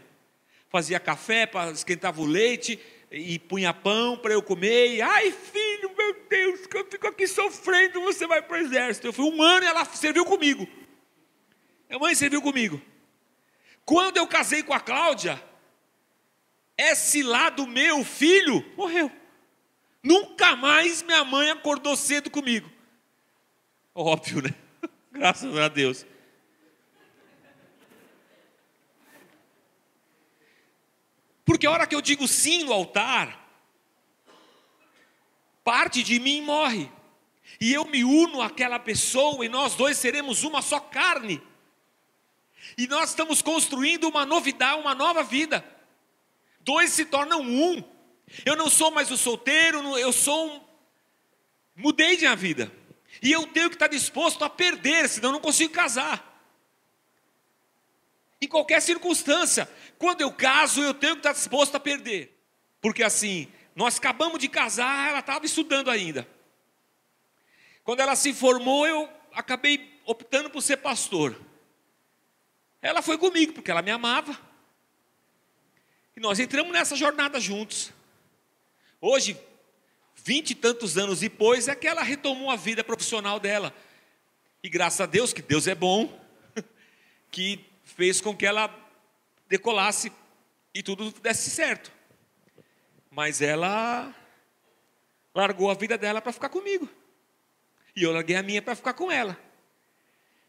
Fazia 0.70 1.02
café, 1.02 1.50
esquentava 1.74 2.22
o 2.22 2.26
leite 2.26 2.80
e 3.12 3.38
punha 3.38 3.74
pão 3.74 4.18
para 4.18 4.34
eu 4.34 4.42
comer. 4.42 4.96
E, 4.96 5.02
Ai, 5.02 5.32
filho, 5.32 5.92
meu 5.98 6.16
Deus, 6.30 6.66
que 6.66 6.78
eu 6.78 6.86
fico 6.86 7.08
aqui 7.08 7.28
sofrendo, 7.28 8.00
você 8.00 8.26
vai 8.26 8.42
para 8.42 8.56
o 8.56 8.62
exército. 8.62 9.08
Eu 9.08 9.14
fui 9.14 9.26
um 9.26 9.42
ano 9.42 9.66
e 9.66 9.68
ela 9.68 9.84
serviu 9.84 10.24
comigo. 10.24 10.66
Minha 11.90 12.00
mãe 12.00 12.16
serviu 12.16 12.42
comigo. 12.42 12.82
Quando 13.84 14.16
eu 14.16 14.28
casei 14.28 14.64
com 14.64 14.74
a 14.74 14.80
Cláudia, 14.80 15.42
esse 16.78 17.24
lado 17.24 17.66
meu 17.66 18.06
filho 18.06 18.64
morreu. 18.78 19.12
Nunca 20.04 20.56
mais 20.56 21.02
minha 21.02 21.26
mãe 21.26 21.50
acordou 21.50 21.98
cedo 21.98 22.30
comigo. 22.30 22.72
Óbvio, 23.96 24.44
né? 24.44 24.54
Graças 25.12 25.58
a 25.58 25.68
Deus. 25.68 26.06
Porque 31.44 31.66
a 31.66 31.72
hora 31.72 31.88
que 31.88 31.96
eu 31.96 32.02
digo 32.02 32.28
sim 32.28 32.64
no 32.64 32.74
altar, 32.74 33.50
parte 35.64 36.04
de 36.04 36.20
mim 36.20 36.42
morre. 36.42 36.92
E 37.60 37.74
eu 37.74 37.86
me 37.86 38.04
uno 38.04 38.42
àquela 38.42 38.78
pessoa 38.78 39.44
e 39.44 39.50
nós 39.50 39.74
dois 39.74 39.98
seremos 39.98 40.44
uma 40.44 40.62
só 40.62 40.80
carne. 40.80 41.42
E 42.78 42.86
nós 42.86 43.10
estamos 43.10 43.42
construindo 43.42 44.08
uma 44.08 44.26
novidade, 44.26 44.80
uma 44.80 44.94
nova 44.94 45.24
vida 45.24 45.77
dois 46.68 46.92
se 46.92 47.06
tornam 47.06 47.40
um. 47.40 47.82
Eu 48.46 48.58
não 48.58 48.70
sou 48.70 48.92
mais 48.92 49.10
o 49.10 49.18
solteiro, 49.18 49.98
eu 49.98 50.12
sou 50.12 50.52
um. 50.52 50.62
Mudei 51.74 52.18
de 52.18 52.36
vida. 52.36 52.70
E 53.24 53.32
eu 53.32 53.48
tenho 53.48 53.70
que 53.70 53.76
estar 53.76 53.88
disposto 53.88 54.44
a 54.44 54.50
perder, 54.50 55.08
senão 55.08 55.30
eu 55.30 55.34
não 55.34 55.40
consigo 55.40 55.72
casar. 55.72 56.22
Em 58.42 58.48
qualquer 58.50 58.82
circunstância. 58.82 59.68
Quando 59.98 60.20
eu 60.20 60.32
caso, 60.32 60.84
eu 60.84 60.94
tenho 60.94 61.14
que 61.14 61.20
estar 61.20 61.32
disposto 61.32 61.76
a 61.76 61.80
perder. 61.80 62.38
Porque 62.82 63.02
assim, 63.02 63.48
nós 63.74 63.98
acabamos 63.98 64.38
de 64.38 64.50
casar, 64.50 65.10
ela 65.10 65.20
estava 65.20 65.46
estudando 65.46 65.90
ainda. 65.90 66.28
Quando 67.82 68.02
ela 68.02 68.16
se 68.18 68.34
formou, 68.34 68.86
eu 68.86 69.10
acabei 69.34 70.02
optando 70.06 70.50
por 70.50 70.62
ser 70.62 70.78
pastor. 70.78 71.40
Ela 72.82 73.02
foi 73.02 73.18
comigo, 73.18 73.54
porque 73.54 73.72
ela 73.72 73.82
me 73.82 73.90
amava. 73.90 74.47
E 76.18 76.20
nós 76.20 76.40
entramos 76.40 76.74
nessa 76.74 76.96
jornada 76.96 77.40
juntos. 77.40 77.94
Hoje, 79.00 79.40
vinte 80.16 80.50
e 80.50 80.56
tantos 80.56 80.98
anos 80.98 81.20
depois, 81.20 81.68
é 81.68 81.76
que 81.76 81.86
ela 81.86 82.02
retomou 82.02 82.50
a 82.50 82.56
vida 82.56 82.84
profissional 82.84 83.40
dela. 83.40 83.72
E 84.64 84.68
graças 84.68 85.00
a 85.00 85.06
Deus, 85.06 85.32
que 85.32 85.44
Deus 85.44 85.68
é 85.68 85.76
bom, 85.76 86.20
que 87.30 87.64
fez 87.84 88.20
com 88.20 88.36
que 88.36 88.48
ela 88.48 88.76
decolasse 89.48 90.12
e 90.74 90.82
tudo 90.82 91.12
desse 91.22 91.52
certo. 91.52 91.92
Mas 93.12 93.40
ela 93.40 94.12
largou 95.36 95.70
a 95.70 95.76
vida 95.76 96.00
dela 96.00 96.20
para 96.20 96.34
ficar 96.34 96.50
comigo. 96.50 96.90
E 97.96 98.02
eu 98.02 98.12
larguei 98.12 98.38
a 98.38 98.42
minha 98.42 98.64
para 98.64 98.76
ficar 98.76 98.94
com 98.94 99.12
ela. 99.12 99.40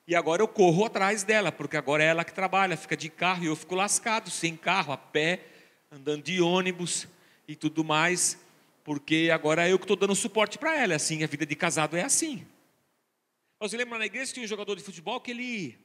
E 0.07 0.16
agora 0.16 0.40
eu 0.40 0.48
corro 0.48 0.87
atrás 0.87 1.24
dela, 1.24 1.52
porque 1.52 1.76
agora 1.76 2.02
é 2.02 2.07
ela 2.07 2.24
que 2.24 2.33
trabalha, 2.33 2.74
fica 2.74 2.96
de 2.96 3.11
carro 3.11 3.44
e 3.44 3.48
eu 3.48 3.54
fico 3.54 3.74
lascado, 3.74 4.31
sem 4.31 4.57
carro, 4.57 4.94
a 4.94 4.96
pé 4.96 5.58
andando 5.90 6.22
de 6.22 6.40
ônibus 6.40 7.07
e 7.46 7.57
tudo 7.57 7.83
mais, 7.83 8.38
porque 8.85 9.31
agora 9.33 9.66
é 9.66 9.72
eu 9.72 9.79
que 9.79 9.85
estou 9.85 9.96
dando 9.96 10.14
suporte 10.14 10.59
para 10.59 10.77
ela. 10.77 10.92
É 10.92 10.96
assim, 10.96 11.22
a 11.24 11.27
vida 11.27 11.46
de 11.46 11.57
casado 11.57 11.96
é 11.96 12.03
assim. 12.03 12.46
Você 13.61 13.77
lembra 13.77 13.98
na 13.98 14.07
igreja 14.07 14.27
que 14.27 14.35
tinha 14.35 14.44
um 14.44 14.48
jogador 14.48 14.77
de 14.77 14.83
futebol 14.83 15.20
que 15.20 15.31
ele 15.31 15.79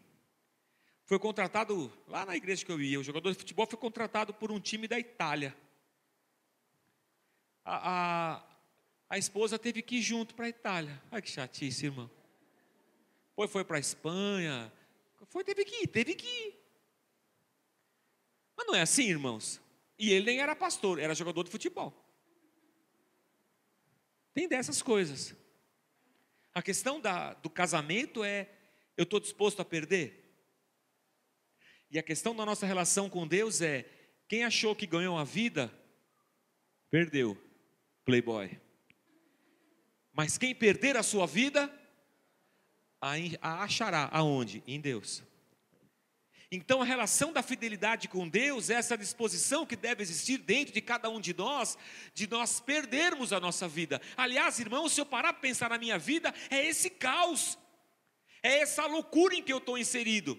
foi 1.05 1.17
contratado, 1.19 1.91
lá 2.07 2.25
na 2.25 2.35
igreja 2.35 2.63
que 2.65 2.71
eu 2.71 2.81
ia, 2.81 2.99
o 2.99 3.03
jogador 3.03 3.31
de 3.31 3.37
futebol 3.37 3.65
foi 3.67 3.77
contratado 3.77 4.33
por 4.33 4.51
um 4.51 4.59
time 4.59 4.87
da 4.87 4.99
Itália. 4.99 5.55
A, 7.65 8.35
a, 8.35 8.43
a 9.09 9.17
esposa 9.17 9.57
teve 9.57 9.81
que 9.81 9.97
ir 9.97 10.01
junto 10.01 10.35
para 10.35 10.45
a 10.45 10.49
Itália. 10.49 11.01
Ai 11.11 11.21
que 11.21 11.29
chatice, 11.29 11.85
irmão. 11.85 12.09
Foi, 13.35 13.47
foi 13.47 13.63
para 13.63 13.77
a 13.77 13.79
Espanha. 13.79 14.71
Foi, 15.29 15.43
teve 15.43 15.65
que 15.65 15.83
ir, 15.83 15.87
teve 15.87 16.13
que 16.13 16.27
ir. 16.27 16.55
Mas 18.55 18.67
não 18.67 18.75
é 18.75 18.81
assim, 18.81 19.09
irmãos. 19.09 19.59
E 19.97 20.11
ele 20.11 20.25
nem 20.25 20.39
era 20.39 20.55
pastor, 20.55 20.99
era 20.99 21.15
jogador 21.15 21.43
de 21.43 21.51
futebol. 21.51 21.93
Tem 24.33 24.47
dessas 24.47 24.81
coisas. 24.81 25.35
A 26.53 26.61
questão 26.61 26.99
da, 26.99 27.33
do 27.35 27.49
casamento 27.49 28.23
é: 28.23 28.49
eu 28.97 29.03
estou 29.03 29.19
disposto 29.19 29.61
a 29.61 29.65
perder? 29.65 30.19
E 31.89 31.99
a 31.99 32.03
questão 32.03 32.35
da 32.35 32.45
nossa 32.45 32.65
relação 32.65 33.09
com 33.09 33.27
Deus 33.27 33.61
é: 33.61 33.85
quem 34.27 34.43
achou 34.43 34.75
que 34.75 34.87
ganhou 34.87 35.17
a 35.17 35.23
vida, 35.23 35.71
perdeu, 36.89 37.37
playboy. 38.03 38.59
Mas 40.11 40.37
quem 40.37 40.53
perder 40.53 40.95
a 40.95 41.03
sua 41.03 41.25
vida, 41.25 41.71
a 43.41 43.63
achará 43.63 44.09
aonde? 44.11 44.63
Em 44.67 44.79
Deus. 44.79 45.23
Então, 46.55 46.83
a 46.83 46.85
relação 46.85 47.33
da 47.33 47.41
fidelidade 47.41 48.07
com 48.07 48.29
Deus 48.29 48.69
é 48.69 48.75
essa 48.75 48.95
disposição 48.95 49.65
que 49.65 49.75
deve 49.75 50.03
existir 50.03 50.37
dentro 50.37 50.71
de 50.71 50.81
cada 50.81 51.09
um 51.09 51.19
de 51.19 51.33
nós, 51.33 51.75
de 52.13 52.29
nós 52.29 52.59
perdermos 52.59 53.33
a 53.33 53.39
nossa 53.39 53.67
vida. 53.67 53.99
Aliás, 54.15 54.59
irmãos, 54.59 54.91
se 54.91 55.01
eu 55.01 55.05
parar 55.05 55.33
para 55.33 55.41
pensar 55.41 55.71
na 55.71 55.79
minha 55.79 55.97
vida, 55.97 56.31
é 56.51 56.63
esse 56.63 56.91
caos, 56.91 57.57
é 58.43 58.59
essa 58.59 58.85
loucura 58.85 59.33
em 59.33 59.41
que 59.41 59.51
eu 59.51 59.57
estou 59.57 59.79
inserido 59.79 60.37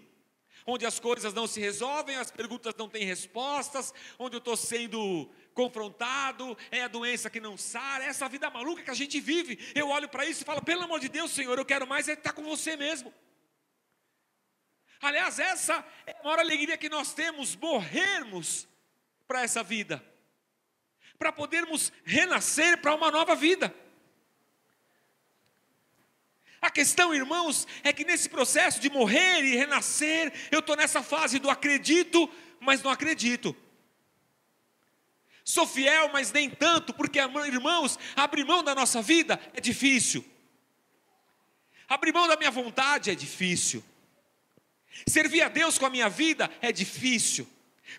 onde 0.66 0.86
as 0.86 0.98
coisas 0.98 1.34
não 1.34 1.46
se 1.46 1.60
resolvem, 1.60 2.16
as 2.16 2.30
perguntas 2.30 2.74
não 2.78 2.88
têm 2.88 3.04
respostas, 3.04 3.92
onde 4.18 4.36
eu 4.36 4.38
estou 4.38 4.56
sendo 4.56 5.28
confrontado, 5.52 6.56
é 6.70 6.82
a 6.82 6.88
doença 6.88 7.28
que 7.28 7.38
não 7.38 7.58
sara, 7.58 8.04
é 8.04 8.06
essa 8.06 8.28
vida 8.30 8.48
maluca 8.48 8.82
que 8.82 8.90
a 8.90 8.94
gente 8.94 9.20
vive. 9.20 9.58
Eu 9.74 9.88
olho 9.88 10.08
para 10.08 10.24
isso 10.24 10.42
e 10.42 10.46
falo, 10.46 10.62
pelo 10.62 10.82
amor 10.82 11.00
de 11.00 11.08
Deus, 11.08 11.32
Senhor, 11.32 11.58
eu 11.58 11.66
quero 11.66 11.86
mais 11.86 12.08
é 12.08 12.14
estar 12.14 12.32
com 12.32 12.44
você 12.44 12.76
mesmo. 12.76 13.12
Aliás, 15.04 15.38
essa 15.38 15.84
é 16.06 16.12
a 16.12 16.24
maior 16.24 16.38
alegria 16.38 16.78
que 16.78 16.88
nós 16.88 17.12
temos, 17.12 17.54
morrermos 17.54 18.66
para 19.28 19.42
essa 19.42 19.62
vida, 19.62 20.02
para 21.18 21.30
podermos 21.30 21.92
renascer 22.06 22.80
para 22.80 22.94
uma 22.94 23.10
nova 23.10 23.36
vida. 23.36 23.74
A 26.58 26.70
questão, 26.70 27.14
irmãos, 27.14 27.68
é 27.82 27.92
que 27.92 28.02
nesse 28.02 28.30
processo 28.30 28.80
de 28.80 28.88
morrer 28.88 29.44
e 29.44 29.54
renascer, 29.54 30.32
eu 30.50 30.60
estou 30.60 30.74
nessa 30.74 31.02
fase 31.02 31.38
do 31.38 31.50
acredito, 31.50 32.26
mas 32.58 32.82
não 32.82 32.90
acredito. 32.90 33.54
Sou 35.44 35.66
fiel, 35.66 36.08
mas 36.14 36.32
nem 36.32 36.48
tanto, 36.48 36.94
porque, 36.94 37.18
irmãos, 37.18 37.98
abrir 38.16 38.46
mão 38.46 38.64
da 38.64 38.74
nossa 38.74 39.02
vida 39.02 39.38
é 39.52 39.60
difícil. 39.60 40.24
Abrir 41.86 42.14
mão 42.14 42.26
da 42.26 42.38
minha 42.38 42.50
vontade 42.50 43.10
é 43.10 43.14
difícil. 43.14 43.84
Servir 45.06 45.42
a 45.42 45.48
Deus 45.48 45.78
com 45.78 45.86
a 45.86 45.90
minha 45.90 46.08
vida 46.08 46.50
é 46.60 46.72
difícil. 46.72 47.48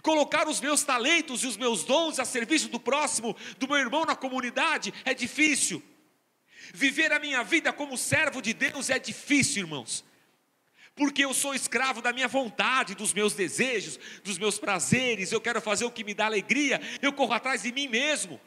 Colocar 0.01 0.47
os 0.47 0.59
meus 0.59 0.83
talentos 0.83 1.43
e 1.43 1.47
os 1.47 1.57
meus 1.57 1.83
dons 1.83 2.19
a 2.19 2.25
serviço 2.25 2.69
do 2.69 2.79
próximo, 2.79 3.35
do 3.57 3.67
meu 3.67 3.77
irmão 3.77 4.05
na 4.05 4.15
comunidade, 4.15 4.93
é 5.03 5.13
difícil. 5.13 5.81
Viver 6.73 7.11
a 7.11 7.19
minha 7.19 7.43
vida 7.43 7.71
como 7.71 7.97
servo 7.97 8.41
de 8.41 8.53
Deus 8.53 8.89
é 8.89 8.97
difícil, 8.97 9.63
irmãos. 9.63 10.03
Porque 10.95 11.25
eu 11.25 11.33
sou 11.33 11.53
escravo 11.53 12.01
da 12.01 12.13
minha 12.13 12.27
vontade, 12.27 12.95
dos 12.95 13.13
meus 13.13 13.33
desejos, 13.33 13.99
dos 14.23 14.37
meus 14.37 14.57
prazeres, 14.57 15.31
eu 15.31 15.41
quero 15.41 15.61
fazer 15.61 15.85
o 15.85 15.91
que 15.91 16.03
me 16.03 16.13
dá 16.13 16.25
alegria, 16.25 16.81
eu 17.01 17.11
corro 17.11 17.33
atrás 17.33 17.63
de 17.63 17.71
mim 17.71 17.87
mesmo. 17.87 18.39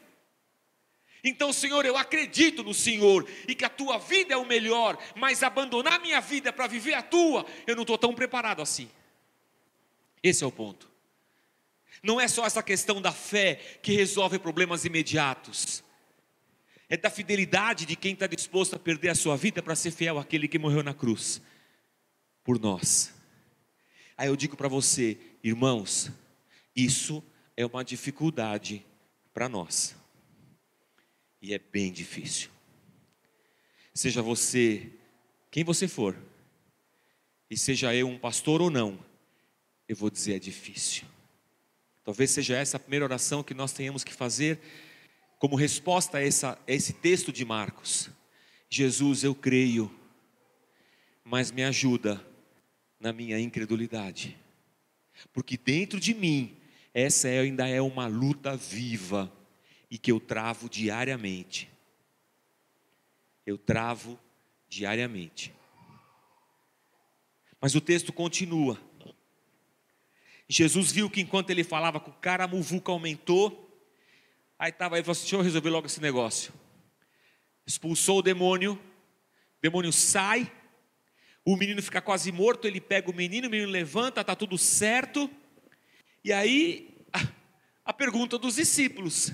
Então, 1.23 1.51
Senhor, 1.51 1.85
eu 1.85 1.97
acredito 1.97 2.63
no 2.63 2.73
Senhor 2.73 3.27
e 3.47 3.53
que 3.53 3.65
a 3.65 3.69
tua 3.69 3.97
vida 3.97 4.33
é 4.33 4.37
o 4.37 4.45
melhor, 4.45 4.97
mas 5.15 5.43
abandonar 5.43 5.93
a 5.93 5.99
minha 5.99 6.21
vida 6.21 6.53
para 6.53 6.67
viver 6.67 6.93
a 6.93 7.01
tua, 7.01 7.45
eu 7.67 7.75
não 7.75 7.83
estou 7.83 7.97
tão 7.97 8.13
preparado 8.13 8.61
assim. 8.61 8.89
Esse 10.23 10.43
é 10.43 10.47
o 10.47 10.51
ponto. 10.51 10.89
Não 12.01 12.19
é 12.19 12.27
só 12.27 12.45
essa 12.45 12.63
questão 12.63 13.01
da 13.01 13.11
fé 13.11 13.55
que 13.81 13.91
resolve 13.91 14.39
problemas 14.39 14.85
imediatos, 14.85 15.83
é 16.87 16.95
da 16.95 17.09
fidelidade 17.09 17.85
de 17.85 17.95
quem 17.95 18.13
está 18.13 18.25
disposto 18.25 18.75
a 18.75 18.79
perder 18.79 19.09
a 19.09 19.15
sua 19.15 19.35
vida 19.35 19.61
para 19.61 19.75
ser 19.75 19.91
fiel 19.91 20.17
àquele 20.17 20.47
que 20.47 20.57
morreu 20.57 20.81
na 20.81 20.93
cruz 20.93 21.41
por 22.43 22.59
nós. 22.59 23.13
Aí 24.17 24.27
eu 24.27 24.35
digo 24.35 24.57
para 24.57 24.67
você, 24.67 25.17
irmãos, 25.43 26.09
isso 26.75 27.23
é 27.55 27.65
uma 27.65 27.83
dificuldade 27.83 28.85
para 29.33 29.47
nós. 29.47 29.98
E 31.41 31.53
é 31.53 31.59
bem 31.59 31.91
difícil. 31.91 32.49
Seja 33.93 34.21
você 34.21 34.91
quem 35.51 35.63
você 35.63 35.87
for, 35.87 36.15
e 37.49 37.57
seja 37.57 37.93
eu 37.95 38.07
um 38.07 38.19
pastor 38.19 38.61
ou 38.61 38.69
não, 38.69 39.03
eu 39.87 39.95
vou 39.95 40.09
dizer 40.09 40.35
é 40.35 40.39
difícil. 40.39 41.05
Talvez 42.03 42.31
seja 42.31 42.55
essa 42.55 42.77
a 42.77 42.79
primeira 42.79 43.05
oração 43.05 43.43
que 43.43 43.53
nós 43.53 43.73
tenhamos 43.73 44.03
que 44.03 44.13
fazer 44.13 44.59
como 45.39 45.55
resposta 45.55 46.19
a, 46.19 46.21
essa, 46.21 46.59
a 46.67 46.71
esse 46.71 46.93
texto 46.93 47.31
de 47.31 47.43
Marcos. 47.43 48.09
Jesus, 48.69 49.23
eu 49.23 49.33
creio, 49.33 49.91
mas 51.23 51.51
me 51.51 51.63
ajuda 51.63 52.23
na 52.99 53.11
minha 53.11 53.39
incredulidade, 53.39 54.37
porque 55.33 55.57
dentro 55.57 55.99
de 55.99 56.13
mim, 56.13 56.55
essa 56.93 57.27
é, 57.27 57.39
ainda 57.39 57.67
é 57.67 57.81
uma 57.81 58.05
luta 58.07 58.55
viva 58.55 59.31
e 59.89 59.97
que 59.97 60.11
eu 60.11 60.19
travo 60.19 60.69
diariamente. 60.69 61.69
Eu 63.45 63.57
travo 63.57 64.19
diariamente. 64.67 65.53
Mas 67.59 67.75
o 67.75 67.81
texto 67.81 68.13
continua. 68.13 68.79
Jesus 70.47 70.91
viu 70.91 71.09
que 71.09 71.21
enquanto 71.21 71.49
ele 71.49 71.63
falava 71.63 71.99
com 71.99 72.11
o 72.11 72.15
cara, 72.15 72.45
a 72.45 72.47
muvuca 72.47 72.91
aumentou. 72.91 73.67
Aí 74.57 74.69
estava 74.71 74.95
aí 74.95 75.03
falou 75.03 75.11
assim: 75.11 75.21
deixa 75.21 75.35
eu 75.35 75.41
resolver 75.41 75.69
logo 75.69 75.87
esse 75.87 76.01
negócio. 76.01 76.53
Expulsou 77.65 78.19
o 78.19 78.21
demônio, 78.21 78.73
o 78.73 79.61
demônio 79.61 79.91
sai, 79.91 80.51
o 81.45 81.55
menino 81.55 81.81
fica 81.81 82.01
quase 82.01 82.31
morto, 82.31 82.67
ele 82.67 82.81
pega 82.81 83.11
o 83.11 83.15
menino, 83.15 83.47
o 83.47 83.51
menino 83.51 83.71
levanta, 83.71 84.21
está 84.21 84.35
tudo 84.35 84.57
certo. 84.57 85.29
E 86.23 86.33
aí, 86.33 86.97
a, 87.13 87.27
a 87.85 87.93
pergunta 87.93 88.37
dos 88.37 88.55
discípulos: 88.55 89.31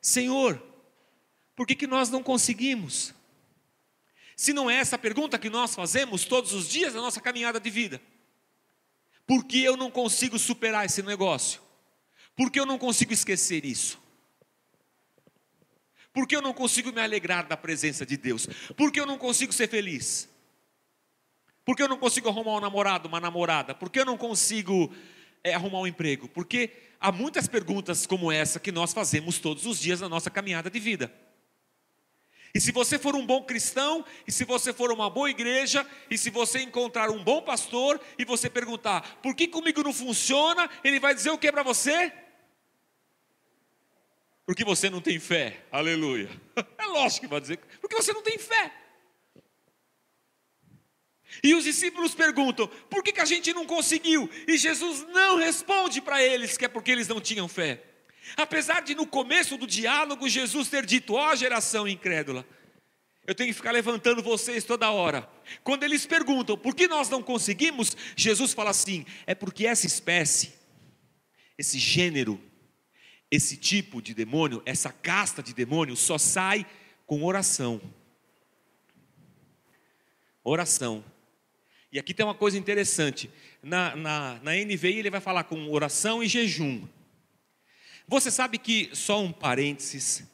Senhor, 0.00 0.62
por 1.54 1.66
que, 1.66 1.74
que 1.74 1.86
nós 1.86 2.08
não 2.08 2.22
conseguimos? 2.22 3.14
Se 4.34 4.52
não 4.52 4.70
é 4.70 4.76
essa 4.76 4.96
pergunta 4.96 5.38
que 5.38 5.50
nós 5.50 5.74
fazemos 5.74 6.24
todos 6.24 6.54
os 6.54 6.68
dias 6.68 6.94
da 6.94 7.00
nossa 7.00 7.20
caminhada 7.20 7.60
de 7.60 7.68
vida. 7.68 8.00
Por 9.26 9.44
que 9.44 9.62
eu 9.62 9.76
não 9.76 9.90
consigo 9.90 10.38
superar 10.38 10.86
esse 10.86 11.02
negócio? 11.02 11.60
Por 12.34 12.50
que 12.50 12.58
eu 12.58 12.64
não 12.64 12.78
consigo 12.78 13.12
esquecer 13.12 13.64
isso? 13.64 14.00
Por 16.12 16.26
que 16.26 16.34
eu 16.34 16.42
não 16.42 16.52
consigo 16.52 16.92
me 16.92 17.00
alegrar 17.00 17.46
da 17.46 17.56
presença 17.56 18.04
de 18.04 18.16
Deus? 18.16 18.48
Por 18.76 18.90
que 18.90 18.98
eu 18.98 19.06
não 19.06 19.18
consigo 19.18 19.52
ser 19.52 19.68
feliz? 19.68 20.28
Por 21.64 21.76
que 21.76 21.82
eu 21.82 21.88
não 21.88 21.98
consigo 21.98 22.28
arrumar 22.28 22.56
um 22.56 22.60
namorado, 22.60 23.06
uma 23.06 23.20
namorada? 23.20 23.74
Por 23.74 23.90
que 23.90 24.00
eu 24.00 24.04
não 24.04 24.16
consigo 24.16 24.92
é, 25.44 25.54
arrumar 25.54 25.80
um 25.80 25.86
emprego? 25.86 26.28
Porque 26.28 26.72
há 27.00 27.10
muitas 27.10 27.48
perguntas 27.48 28.06
como 28.06 28.30
essa 28.30 28.60
que 28.60 28.70
nós 28.70 28.92
fazemos 28.92 29.38
todos 29.38 29.64
os 29.66 29.80
dias 29.80 30.00
na 30.00 30.08
nossa 30.08 30.30
caminhada 30.30 30.68
de 30.68 30.78
vida. 30.78 31.12
E 32.52 32.60
se 32.60 32.72
você 32.72 32.98
for 32.98 33.14
um 33.14 33.24
bom 33.24 33.44
cristão, 33.44 34.04
e 34.26 34.32
se 34.32 34.44
você 34.44 34.72
for 34.72 34.90
uma 34.90 35.08
boa 35.08 35.30
igreja, 35.30 35.86
e 36.10 36.18
se 36.18 36.30
você 36.30 36.60
encontrar 36.60 37.08
um 37.08 37.22
bom 37.22 37.40
pastor 37.40 38.00
e 38.18 38.24
você 38.24 38.50
perguntar, 38.50 39.20
por 39.22 39.34
que 39.34 39.46
comigo 39.46 39.82
não 39.82 39.92
funciona? 39.92 40.68
Ele 40.82 40.98
vai 40.98 41.14
dizer 41.14 41.30
o 41.30 41.38
que 41.38 41.50
para 41.50 41.62
você? 41.62 42.12
Porque 44.44 44.64
você 44.64 44.90
não 44.90 45.00
tem 45.00 45.18
fé. 45.20 45.64
Aleluia. 45.70 46.28
É 46.76 46.86
lógico 46.86 47.20
que 47.20 47.30
vai 47.30 47.40
dizer, 47.40 47.58
porque 47.80 47.94
você 47.94 48.12
não 48.12 48.22
tem 48.22 48.36
fé. 48.36 48.72
E 51.42 51.54
os 51.54 51.64
discípulos 51.64 52.14
perguntam: 52.14 52.66
por 52.88 53.02
que, 53.02 53.12
que 53.12 53.20
a 53.20 53.24
gente 53.24 53.52
não 53.52 53.66
conseguiu? 53.66 54.28
E 54.46 54.58
Jesus 54.58 55.06
não 55.12 55.36
responde 55.36 56.00
para 56.00 56.22
eles 56.22 56.56
que 56.56 56.64
é 56.64 56.68
porque 56.68 56.90
eles 56.90 57.08
não 57.08 57.20
tinham 57.20 57.48
fé. 57.48 57.82
Apesar 58.36 58.82
de 58.82 58.94
no 58.94 59.06
começo 59.06 59.56
do 59.56 59.66
diálogo 59.66 60.28
Jesus 60.28 60.68
ter 60.68 60.84
dito: 60.84 61.14
ó, 61.14 61.30
oh, 61.30 61.36
geração 61.36 61.88
incrédula, 61.88 62.46
eu 63.26 63.34
tenho 63.34 63.48
que 63.48 63.54
ficar 63.54 63.70
levantando 63.70 64.22
vocês 64.22 64.64
toda 64.64 64.90
hora. 64.90 65.28
Quando 65.62 65.84
eles 65.84 66.06
perguntam 66.06 66.56
por 66.58 66.74
que 66.74 66.88
nós 66.88 67.08
não 67.08 67.22
conseguimos, 67.22 67.96
Jesus 68.16 68.52
fala 68.52 68.70
assim: 68.70 69.06
é 69.26 69.34
porque 69.34 69.66
essa 69.66 69.86
espécie, 69.86 70.52
esse 71.56 71.78
gênero, 71.78 72.40
esse 73.30 73.56
tipo 73.56 74.02
de 74.02 74.14
demônio, 74.14 74.62
essa 74.66 74.92
casta 74.92 75.42
de 75.42 75.54
demônio 75.54 75.96
só 75.96 76.18
sai 76.18 76.66
com 77.06 77.24
oração. 77.24 77.80
Oração. 80.42 81.04
E 81.92 81.98
aqui 81.98 82.14
tem 82.14 82.24
uma 82.24 82.34
coisa 82.34 82.56
interessante. 82.56 83.30
Na, 83.62 83.96
na, 83.96 84.40
na 84.42 84.52
NVI 84.52 84.98
ele 84.98 85.10
vai 85.10 85.20
falar 85.20 85.44
com 85.44 85.70
oração 85.70 86.22
e 86.22 86.28
jejum. 86.28 86.86
Você 88.06 88.30
sabe 88.30 88.58
que, 88.58 88.90
só 88.92 89.20
um 89.22 89.32
parênteses, 89.32 90.24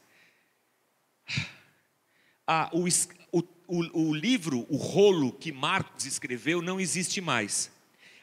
o, 2.73 3.39
o, 3.39 3.43
o, 3.67 4.09
o 4.09 4.15
livro, 4.15 4.67
o 4.69 4.77
rolo 4.77 5.33
que 5.33 5.51
Marcos 5.51 6.05
escreveu 6.05 6.63
não 6.63 6.79
existe 6.79 7.21
mais. 7.21 7.71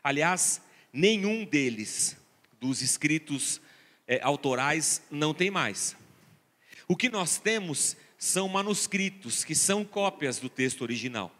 Aliás, 0.03 0.61
nenhum 0.91 1.43
deles, 1.43 2.17
dos 2.59 2.81
escritos 2.81 3.59
é, 4.07 4.19
autorais, 4.21 5.01
não 5.09 5.33
tem 5.33 5.49
mais. 5.49 5.95
O 6.87 6.95
que 6.95 7.09
nós 7.09 7.37
temos 7.37 7.97
são 8.17 8.47
manuscritos, 8.47 9.43
que 9.43 9.55
são 9.55 9.83
cópias 9.83 10.39
do 10.39 10.49
texto 10.49 10.81
original. 10.81 11.33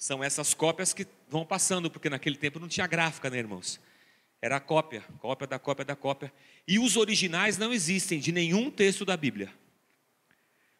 São 0.00 0.24
essas 0.24 0.54
cópias 0.54 0.94
que 0.94 1.06
vão 1.28 1.44
passando, 1.44 1.90
porque 1.90 2.08
naquele 2.08 2.36
tempo 2.36 2.58
não 2.58 2.66
tinha 2.66 2.86
gráfica, 2.86 3.28
né, 3.28 3.36
irmãos? 3.36 3.78
Era 4.40 4.58
cópia, 4.58 5.04
cópia 5.18 5.46
da 5.46 5.58
cópia 5.58 5.84
da 5.84 5.94
cópia. 5.94 6.32
E 6.66 6.78
os 6.78 6.96
originais 6.96 7.58
não 7.58 7.70
existem 7.70 8.18
de 8.18 8.32
nenhum 8.32 8.70
texto 8.70 9.04
da 9.04 9.14
Bíblia. 9.14 9.52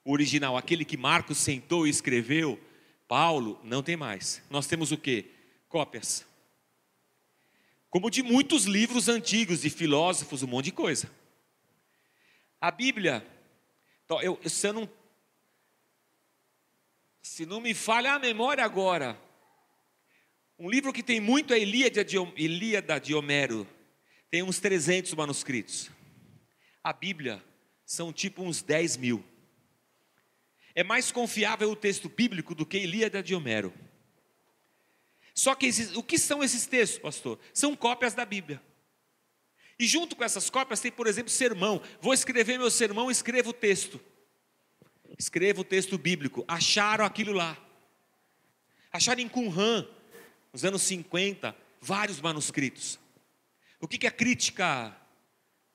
O 0.02 0.12
original, 0.12 0.56
aquele 0.56 0.86
que 0.86 0.96
Marcos 0.96 1.36
sentou 1.36 1.86
e 1.86 1.90
escreveu, 1.90 2.58
Paulo, 3.06 3.60
não 3.62 3.82
tem 3.82 3.94
mais. 3.94 4.42
Nós 4.48 4.66
temos 4.66 4.90
o 4.90 4.96
que? 4.96 5.26
Cópias. 5.68 6.24
Como 7.90 8.10
de 8.10 8.22
muitos 8.22 8.64
livros 8.64 9.06
antigos, 9.06 9.60
de 9.60 9.68
filósofos, 9.68 10.42
um 10.42 10.46
monte 10.46 10.66
de 10.66 10.72
coisa. 10.72 11.10
A 12.58 12.70
Bíblia, 12.70 13.22
então, 14.06 14.22
eu, 14.22 14.40
se 14.48 14.66
eu 14.66 14.72
não 14.72 14.88
se 17.22 17.44
não 17.44 17.60
me 17.60 17.74
falha 17.74 18.12
a 18.12 18.18
memória 18.18 18.64
agora, 18.64 19.20
um 20.58 20.68
livro 20.68 20.92
que 20.92 21.02
tem 21.02 21.20
muito 21.20 21.52
é 21.52 21.58
Ilíada 21.58 22.04
de, 22.04 22.16
Ilíada 22.36 22.98
de 22.98 23.14
Homero, 23.14 23.66
tem 24.30 24.42
uns 24.42 24.58
300 24.60 25.14
manuscritos. 25.14 25.90
A 26.82 26.92
Bíblia 26.92 27.42
são 27.84 28.12
tipo 28.12 28.42
uns 28.42 28.62
10 28.62 28.96
mil. 28.96 29.24
É 30.74 30.84
mais 30.84 31.10
confiável 31.10 31.70
o 31.70 31.76
texto 31.76 32.08
bíblico 32.08 32.54
do 32.54 32.64
que 32.64 32.78
Ilíada 32.78 33.22
de 33.22 33.34
Homero. 33.34 33.72
Só 35.34 35.54
que 35.54 35.70
o 35.94 36.02
que 36.02 36.18
são 36.18 36.42
esses 36.42 36.66
textos, 36.66 36.98
pastor? 36.98 37.38
São 37.52 37.74
cópias 37.74 38.14
da 38.14 38.24
Bíblia. 38.24 38.62
E 39.78 39.86
junto 39.86 40.14
com 40.14 40.22
essas 40.22 40.50
cópias 40.50 40.80
tem, 40.80 40.92
por 40.92 41.06
exemplo, 41.06 41.30
sermão. 41.30 41.82
Vou 42.00 42.12
escrever 42.12 42.58
meu 42.58 42.70
sermão, 42.70 43.10
escrevo 43.10 43.50
o 43.50 43.54
texto 43.54 44.00
escreva 45.18 45.60
o 45.60 45.64
texto 45.64 45.98
bíblico. 45.98 46.44
Acharam 46.46 47.04
aquilo 47.04 47.32
lá. 47.32 47.56
Acharam 48.92 49.20
em 49.20 49.28
Qumran, 49.28 49.86
nos 50.52 50.64
anos 50.64 50.82
50, 50.82 51.56
vários 51.80 52.20
manuscritos. 52.20 52.98
O 53.80 53.88
que, 53.88 53.98
que 53.98 54.06
a 54.06 54.10
crítica 54.10 54.96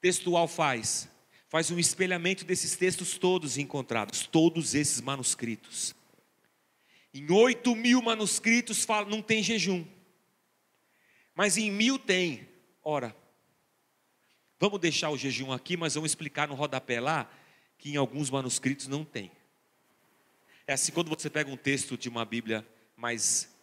textual 0.01 0.47
faz? 0.47 1.09
Faz 1.47 1.71
um 1.71 1.79
espelhamento 1.79 2.43
desses 2.43 2.75
textos 2.75 3.17
todos 3.17 3.57
encontrados, 3.57 4.27
todos 4.27 4.75
esses 4.75 4.99
manuscritos. 4.99 5.95
Em 7.13 7.31
8 7.31 7.73
mil 7.75 8.01
manuscritos 8.01 8.83
fala, 8.83 9.09
não 9.09 9.21
tem 9.21 9.41
jejum. 9.41 9.85
Mas 11.33 11.57
em 11.57 11.71
mil 11.71 11.97
tem. 11.97 12.47
Ora, 12.83 13.15
vamos 14.59 14.79
deixar 14.79 15.09
o 15.09 15.17
jejum 15.17 15.51
aqui, 15.51 15.77
mas 15.77 15.95
vamos 15.95 16.11
explicar 16.11 16.47
no 16.47 16.55
rodapé 16.55 16.99
lá 16.99 17.31
que 17.77 17.91
em 17.91 17.95
alguns 17.97 18.29
manuscritos 18.29 18.87
não 18.87 19.03
tem. 19.03 19.31
É 20.67 20.73
assim, 20.73 20.91
quando 20.91 21.09
você 21.09 21.29
pega 21.29 21.51
um 21.51 21.57
texto 21.57 21.97
de 21.97 22.09
uma 22.09 22.25
Bíblia 22.25 22.65
mais 22.97 23.53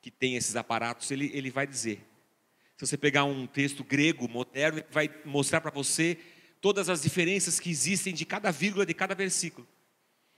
que 0.00 0.10
tem 0.10 0.36
esses 0.36 0.56
aparatos, 0.56 1.10
ele, 1.10 1.30
ele 1.34 1.50
vai 1.50 1.66
dizer. 1.66 2.00
Se 2.76 2.86
você 2.86 2.96
pegar 2.96 3.24
um 3.24 3.46
texto 3.46 3.82
grego, 3.82 4.28
moderno, 4.28 4.78
ele 4.78 4.86
vai 4.90 5.10
mostrar 5.24 5.60
para 5.60 5.70
você 5.70 6.18
todas 6.60 6.88
as 6.88 7.02
diferenças 7.02 7.60
que 7.60 7.70
existem 7.70 8.14
de 8.14 8.24
cada 8.24 8.50
vírgula 8.50 8.86
de 8.86 8.94
cada 8.94 9.14
versículo. 9.14 9.66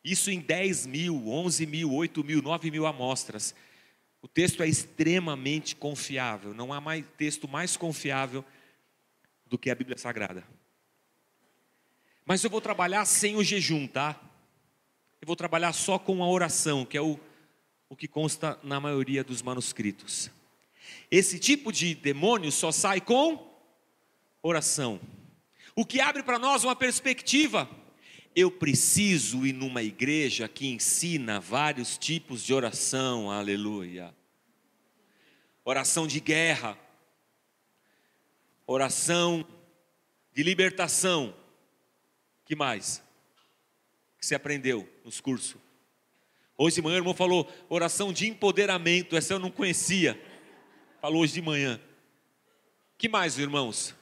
Isso 0.03 0.31
em 0.31 0.41
10 0.41 0.87
mil, 0.87 1.29
11 1.29 1.67
mil, 1.67 1.93
8 1.93 2.25
mil, 2.25 2.41
9 2.41 2.71
mil 2.71 2.87
amostras. 2.87 3.55
O 4.23 4.29
texto 4.29 4.63
é 4.63 4.69
extremamente 4.69 5.77
confiável. 5.77 6.55
Não 6.55 6.73
há 6.73 6.81
mais 6.81 7.05
texto 7.17 7.47
mais 7.47 7.77
confiável 7.77 8.45
do 9.47 9.59
que 9.59 9.71
a 9.71 9.75
Bíblia 9.75 9.99
Sagrada. 9.99 10.45
Mas 12.29 12.45
eu 12.45 12.51
vou 12.51 12.61
trabalhar 12.61 13.07
sem 13.07 13.37
o 13.37 13.43
jejum, 13.43 13.87
tá? 13.87 14.15
Eu 15.19 15.27
vou 15.27 15.35
trabalhar 15.35 15.73
só 15.73 15.99
com 15.99 16.23
a 16.23 16.29
oração, 16.29 16.85
que 16.85 16.99
é 16.99 17.01
o, 17.01 17.19
o 17.89 17.97
que 17.97 18.07
consta 18.07 18.61
na 18.63 18.79
maioria 18.79 19.25
dos 19.25 19.41
manuscritos. 19.41 20.31
Esse 21.11 21.39
tipo 21.39 21.73
de 21.73 21.95
demônio 21.95 22.53
só 22.53 22.71
sai 22.71 23.01
com 23.01 23.51
oração. 24.43 25.01
O 25.75 25.87
que 25.87 26.03
abre 26.03 26.23
para 26.23 26.39
nós 26.39 26.65
uma 26.65 26.77
perspectiva. 26.77 27.67
Eu 28.37 28.51
preciso 28.51 29.47
ir 29.47 29.55
numa 29.55 29.83
igreja 29.83 30.47
que 30.47 30.67
ensina 30.67 31.41
vários 31.41 31.97
tipos 31.97 32.45
de 32.45 32.53
oração, 32.53 33.31
aleluia. 33.31 34.15
Oração 35.65 36.07
de 36.07 36.21
guerra, 36.21 36.79
oração 38.67 39.49
de 40.35 40.43
libertação, 40.43 41.35
que 42.49 42.57
mais? 42.57 43.01
Que 44.19 44.25
você 44.25 44.35
aprendeu 44.35 44.89
nos 45.05 45.21
cursos? 45.21 45.61
Hoje 46.57 46.77
de 46.77 46.83
manhã 46.83 46.95
o 46.95 47.01
irmão 47.01 47.13
falou 47.13 47.47
oração 47.69 48.11
de 48.11 48.27
empoderamento, 48.27 49.15
essa 49.15 49.35
eu 49.35 49.39
não 49.39 49.51
conhecia. 49.51 50.19
Falou 50.99 51.21
hoje 51.23 51.35
de 51.35 51.43
manhã. 51.43 51.79
Que 52.97 53.07
mais, 53.07 53.39
irmãos? 53.39 53.95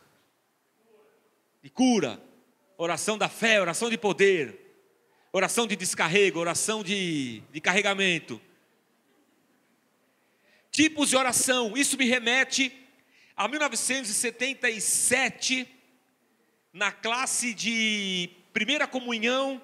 De 1.61 1.69
cura, 1.69 2.23
oração 2.79 3.19
da 3.19 3.29
fé, 3.29 3.61
oração 3.61 3.91
de 3.91 3.99
poder, 3.99 4.57
oração 5.33 5.67
de 5.67 5.75
descarrego, 5.75 6.39
oração 6.39 6.85
de, 6.85 7.43
de 7.51 7.61
carregamento. 7.61 8.41
Tipos 10.71 11.09
de 11.09 11.17
oração, 11.17 11.77
isso 11.77 11.99
me 11.99 12.07
remete 12.07 12.73
a 13.37 13.49
1977 13.49 15.73
na 16.77 16.93
classe 16.93 17.55
de 17.55 18.29
primeira 18.57 18.87
comunhão 18.87 19.61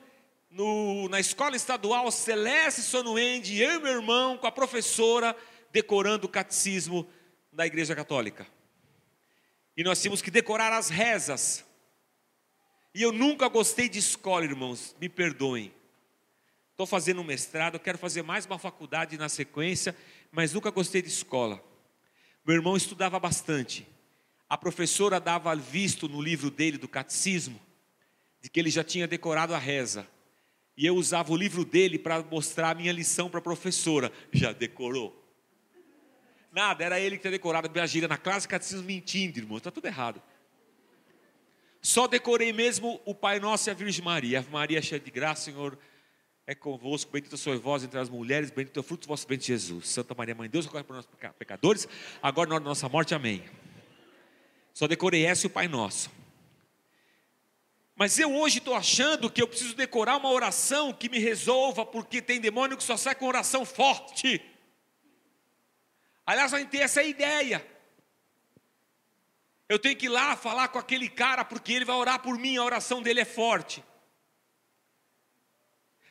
no, 0.51 1.09
na 1.09 1.19
escola 1.19 1.57
estadual 1.57 2.11
Celeste 2.11 2.83
Sonuende, 2.83 3.59
eu 3.59 3.77
e 3.77 3.83
meu 3.83 3.93
irmão, 3.93 4.37
com 4.37 4.47
a 4.47 4.53
professora, 4.53 5.35
decorando 5.73 6.27
o 6.27 6.29
catecismo 6.29 7.09
da 7.51 7.67
Igreja 7.67 7.97
Católica. 7.97 8.47
E 9.75 9.83
nós 9.83 9.99
tínhamos 9.99 10.21
que 10.21 10.31
decorar 10.31 10.75
as 10.75 10.91
rezas. 10.91 11.65
E 12.95 13.01
eu 13.01 13.13
nunca 13.13 13.49
gostei 13.49 13.89
de 13.89 13.99
escola, 13.99 14.45
irmãos, 14.45 14.95
me 15.01 15.09
perdoem. 15.09 15.73
Estou 16.73 16.87
fazendo 16.87 17.23
um 17.23 17.25
mestrado, 17.25 17.81
quero 17.81 17.97
fazer 17.97 18.21
mais 18.21 18.45
uma 18.45 18.59
faculdade 18.59 19.17
na 19.17 19.31
sequência, 19.31 19.97
mas 20.31 20.53
nunca 20.53 20.71
gostei 20.71 21.01
de 21.01 21.09
escola. 21.09 21.65
Meu 22.45 22.57
irmão 22.57 22.77
estudava 22.77 23.19
bastante. 23.19 23.89
A 24.51 24.59
professora 24.59 25.19
dava 25.19 25.57
visto 25.57 26.11
no 26.11 26.21
livro 26.21 26.51
dele 26.51 26.77
do 26.77 26.87
catecismo 26.87 27.59
de 28.43 28.51
que 28.51 28.61
ele 28.61 28.69
já 28.69 28.85
tinha 28.85 29.07
decorado 29.07 29.55
a 29.55 29.59
reza. 29.59 30.07
E 30.77 30.85
eu 30.85 30.97
usava 30.97 31.33
o 31.33 31.37
livro 31.37 31.65
dele 31.65 31.99
para 31.99 32.23
mostrar 32.23 32.71
a 32.71 32.75
minha 32.75 32.93
lição 32.93 33.31
para 33.31 33.39
a 33.39 33.43
professora. 33.43 34.13
Já 34.33 34.53
decorou? 34.53 35.19
Nada, 36.51 36.85
era 36.85 37.01
ele 37.01 37.17
que 37.17 37.23
tinha 37.23 37.31
decorado 37.31 37.69
a 37.69 37.71
minha 37.71 37.87
gíria 37.87 38.09
na 38.09 38.19
classe 38.19 38.47
catecismo 38.47 38.85
mentindo, 38.85 39.39
irmão. 39.39 39.57
Está 39.57 39.71
tudo 39.71 39.87
errado. 39.87 40.21
Só 41.81 42.07
decorei 42.07 42.53
mesmo 42.53 43.01
o 43.05 43.15
Pai 43.15 43.41
Nosso 43.41 43.69
e 43.69 43.71
a 43.71 43.75
Virgem 43.75 44.05
Maria. 44.05 44.45
Maria 44.51 44.83
cheia 44.83 45.01
de 45.01 45.11
graça, 45.11 45.45
Senhor 45.45 45.79
é 46.47 46.55
convosco, 46.55 47.11
bendita 47.13 47.37
sois 47.37 47.61
vós 47.61 47.85
entre 47.85 47.99
as 47.99 48.09
mulheres, 48.09 48.51
bendito 48.51 48.77
é 48.77 48.81
o 48.81 48.83
fruto 48.83 49.07
do 49.07 49.09
vosso 49.09 49.27
bendito 49.27 49.47
Jesus. 49.47 49.89
Santa 49.89 50.15
Maria, 50.15 50.35
Mãe 50.35 50.49
de 50.49 50.53
Deus, 50.53 50.67
ocorre 50.67 50.83
por 50.83 50.97
nós 50.97 51.09
pecadores, 51.39 51.87
agora 52.23 52.49
na 52.49 52.57
hora 52.57 52.65
da 52.65 52.71
nossa 52.71 52.89
morte, 52.89 53.15
amém. 53.15 53.43
Só 54.75 54.89
decorei 54.89 55.25
essa 55.25 55.47
e 55.47 55.49
o 55.49 55.51
Pai 55.51 55.69
Nosso. 55.69 56.11
Mas 57.95 58.19
eu 58.19 58.35
hoje 58.35 58.59
estou 58.59 58.75
achando 58.75 59.31
que 59.31 59.43
eu 59.43 59.49
preciso 59.49 59.75
decorar 59.75 60.17
uma 60.17 60.31
oração 60.31 60.93
que 60.93 61.09
me 61.09 61.19
resolva, 61.19 61.85
porque 61.85 62.23
tem 62.23 62.41
demônio 62.41 62.77
que 62.77 62.83
só 62.83 62.97
sai 62.97 63.15
com 63.15 63.27
oração 63.27 63.65
forte. 63.65 64.41
Aliás, 66.25 66.51
gente 66.53 66.71
tem 66.71 66.81
essa 66.81 67.03
ideia. 67.03 67.67
Eu 69.69 69.79
tenho 69.79 69.97
que 69.97 70.07
ir 70.07 70.11
lá 70.11 70.37
falar 70.37 70.69
com 70.69 70.79
aquele 70.79 71.09
cara, 71.09 71.45
porque 71.45 71.73
ele 71.73 71.85
vai 71.85 71.97
orar 71.97 72.21
por 72.21 72.39
mim, 72.39 72.57
a 72.57 72.65
oração 72.65 73.03
dele 73.03 73.21
é 73.21 73.25
forte. 73.25 73.85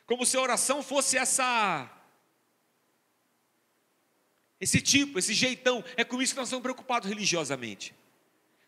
Como 0.06 0.26
se 0.26 0.36
a 0.36 0.40
oração 0.40 0.82
fosse 0.82 1.16
essa 1.16 1.90
esse 4.60 4.80
tipo, 4.80 5.18
esse 5.18 5.34
jeitão. 5.34 5.84
É 5.96 6.04
com 6.04 6.22
isso 6.22 6.34
que 6.34 6.38
nós 6.38 6.46
estamos 6.46 6.62
preocupados 6.62 7.08
religiosamente. 7.08 7.92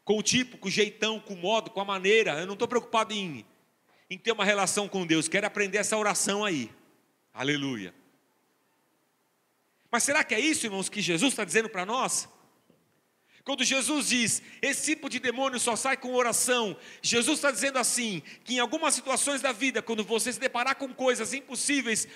Com 0.05 0.19
o 0.19 0.23
tipo, 0.23 0.59
com 0.59 0.69
o 0.69 0.71
jeitão, 0.71 1.19
com 1.19 1.35
o 1.35 1.37
modo, 1.37 1.71
com 1.71 1.81
a 1.81 1.85
maneira. 1.85 2.39
Eu 2.39 2.47
não 2.47 2.53
estou 2.53 2.69
preocupado 2.69 3.13
em, 3.13 3.45
em 4.11 4.19
ter 4.19 4.33
uma 4.33 4.45
relação 4.45 4.89
com 4.89 5.07
Deus. 5.07 5.29
Quero 5.29 5.47
aprender 5.47 5.79
essa 5.79 5.97
oração 5.97 6.45
aí. 6.45 6.71
Aleluia. 7.33 7.95
Mas 9.91 10.03
será 10.03 10.25
que 10.25 10.35
é 10.35 10.41
isso, 10.41 10.67
irmãos, 10.67 10.89
que 10.89 11.01
Jesus 11.01 11.33
está 11.33 11.45
dizendo 11.45 11.69
para 11.69 11.87
nós? 11.87 12.29
Quando 13.45 13.63
Jesus 13.63 14.09
diz, 14.09 14.43
esse 14.63 14.95
tipo 14.95 15.11
de 15.11 15.19
demônio 15.19 15.61
só 15.61 15.77
sai 15.77 15.99
com 15.99 16.15
oração, 16.15 16.77
Jesus 17.03 17.39
está 17.39 17.51
dizendo 17.51 17.79
assim: 17.79 18.23
que 18.43 18.55
em 18.55 18.59
algumas 18.59 18.95
situações 18.95 19.43
da 19.43 19.53
vida, 19.53 19.83
quando 19.83 20.03
você 20.03 20.33
se 20.33 20.41
deparar 20.41 20.77
com 20.77 20.93
coisas 20.93 21.35
impossíveis, 21.35 22.09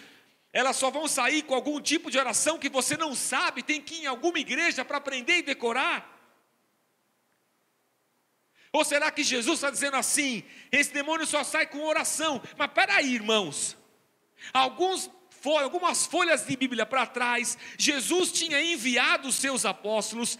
elas 0.52 0.76
só 0.76 0.90
vão 0.90 1.06
sair 1.06 1.42
com 1.42 1.54
algum 1.54 1.80
tipo 1.80 2.10
de 2.10 2.18
oração 2.18 2.58
que 2.58 2.70
você 2.70 2.96
não 2.96 3.14
sabe, 3.14 3.62
tem 3.62 3.80
que 3.80 3.96
ir 3.96 4.02
em 4.02 4.06
alguma 4.06 4.40
igreja 4.40 4.84
para 4.84 4.96
aprender 4.96 5.38
e 5.38 5.42
decorar. 5.42 6.17
Ou 8.72 8.84
será 8.84 9.10
que 9.10 9.22
Jesus 9.22 9.58
está 9.58 9.70
dizendo 9.70 9.96
assim: 9.96 10.44
esse 10.70 10.92
demônio 10.92 11.26
só 11.26 11.42
sai 11.42 11.66
com 11.66 11.84
oração? 11.84 12.40
Mas 12.56 12.70
peraí, 12.72 13.14
irmãos, 13.14 13.76
Alguns 14.52 15.10
algumas 15.62 16.04
folhas 16.04 16.44
de 16.44 16.56
Bíblia 16.56 16.84
para 16.84 17.06
trás, 17.06 17.56
Jesus 17.78 18.32
tinha 18.32 18.60
enviado 18.60 19.28
os 19.28 19.36
seus 19.36 19.64
apóstolos 19.64 20.38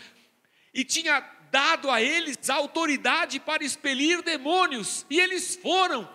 e 0.74 0.85
tinha 0.85 1.20
dado 1.51 1.91
a 1.91 2.03
eles 2.03 2.51
a 2.51 2.57
autoridade 2.57 3.41
para 3.41 3.64
expelir 3.64 4.20
demônios, 4.22 5.07
e 5.09 5.18
eles 5.18 5.57
foram, 5.57 6.07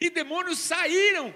e 0.00 0.10
demônios 0.10 0.58
saíram. 0.58 1.32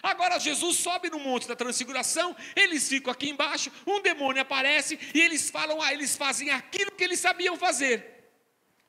Agora 0.00 0.38
Jesus 0.38 0.76
sobe 0.76 1.10
no 1.10 1.18
monte 1.18 1.48
da 1.48 1.56
transfiguração, 1.56 2.36
eles 2.54 2.88
ficam 2.88 3.12
aqui 3.12 3.30
embaixo, 3.30 3.72
um 3.84 4.00
demônio 4.00 4.42
aparece 4.42 4.98
e 5.12 5.20
eles 5.20 5.50
falam, 5.50 5.82
ah, 5.82 5.92
eles 5.92 6.16
fazem 6.16 6.50
aquilo 6.50 6.92
que 6.92 7.02
eles 7.02 7.18
sabiam 7.18 7.56
fazer. 7.56 8.11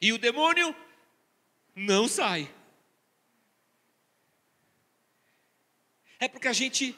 E 0.04 0.12
o 0.12 0.18
demônio 0.18 0.76
não 1.74 2.10
sai. 2.10 2.54
É 6.20 6.28
porque 6.28 6.50
a 6.50 6.52
gente 6.52 6.94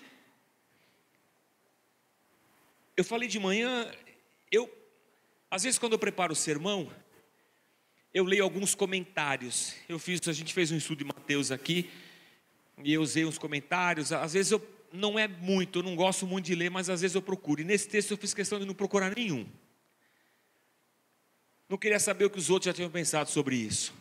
Eu 2.97 3.03
falei 3.03 3.27
de 3.27 3.37
manhã, 3.37 3.91
eu 4.51 4.67
às 5.51 5.61
vezes 5.63 5.77
quando 5.77 5.93
eu 5.93 5.99
preparo 5.99 6.33
o 6.33 6.35
sermão, 6.35 6.91
eu 8.11 8.23
leio 8.23 8.43
alguns 8.43 8.73
comentários. 8.73 9.75
Eu 9.87 9.99
fiz, 9.99 10.27
a 10.27 10.33
gente 10.33 10.51
fez 10.51 10.71
um 10.71 10.77
estudo 10.77 10.99
de 10.99 11.03
Mateus 11.03 11.51
aqui, 11.51 11.91
e 12.83 12.91
eu 12.91 13.03
usei 13.03 13.23
uns 13.23 13.37
comentários. 13.37 14.11
Às 14.11 14.33
vezes 14.33 14.51
eu 14.51 14.67
não 14.91 15.19
é 15.19 15.27
muito, 15.27 15.77
eu 15.79 15.83
não 15.83 15.95
gosto 15.95 16.25
muito 16.25 16.45
de 16.45 16.55
ler, 16.55 16.71
mas 16.71 16.89
às 16.89 17.01
vezes 17.01 17.13
eu 17.13 17.21
procuro. 17.21 17.61
E 17.61 17.65
nesse 17.65 17.87
texto 17.87 18.09
eu 18.09 18.17
fiz 18.17 18.33
questão 18.33 18.57
de 18.57 18.65
não 18.65 18.73
procurar 18.73 19.15
nenhum. 19.15 19.47
Não 21.67 21.77
queria 21.77 21.99
saber 21.99 22.25
o 22.25 22.29
que 22.29 22.37
os 22.37 22.49
outros 22.49 22.67
já 22.67 22.73
tinham 22.73 22.89
pensado 22.89 23.29
sobre 23.29 23.55
isso. 23.55 23.93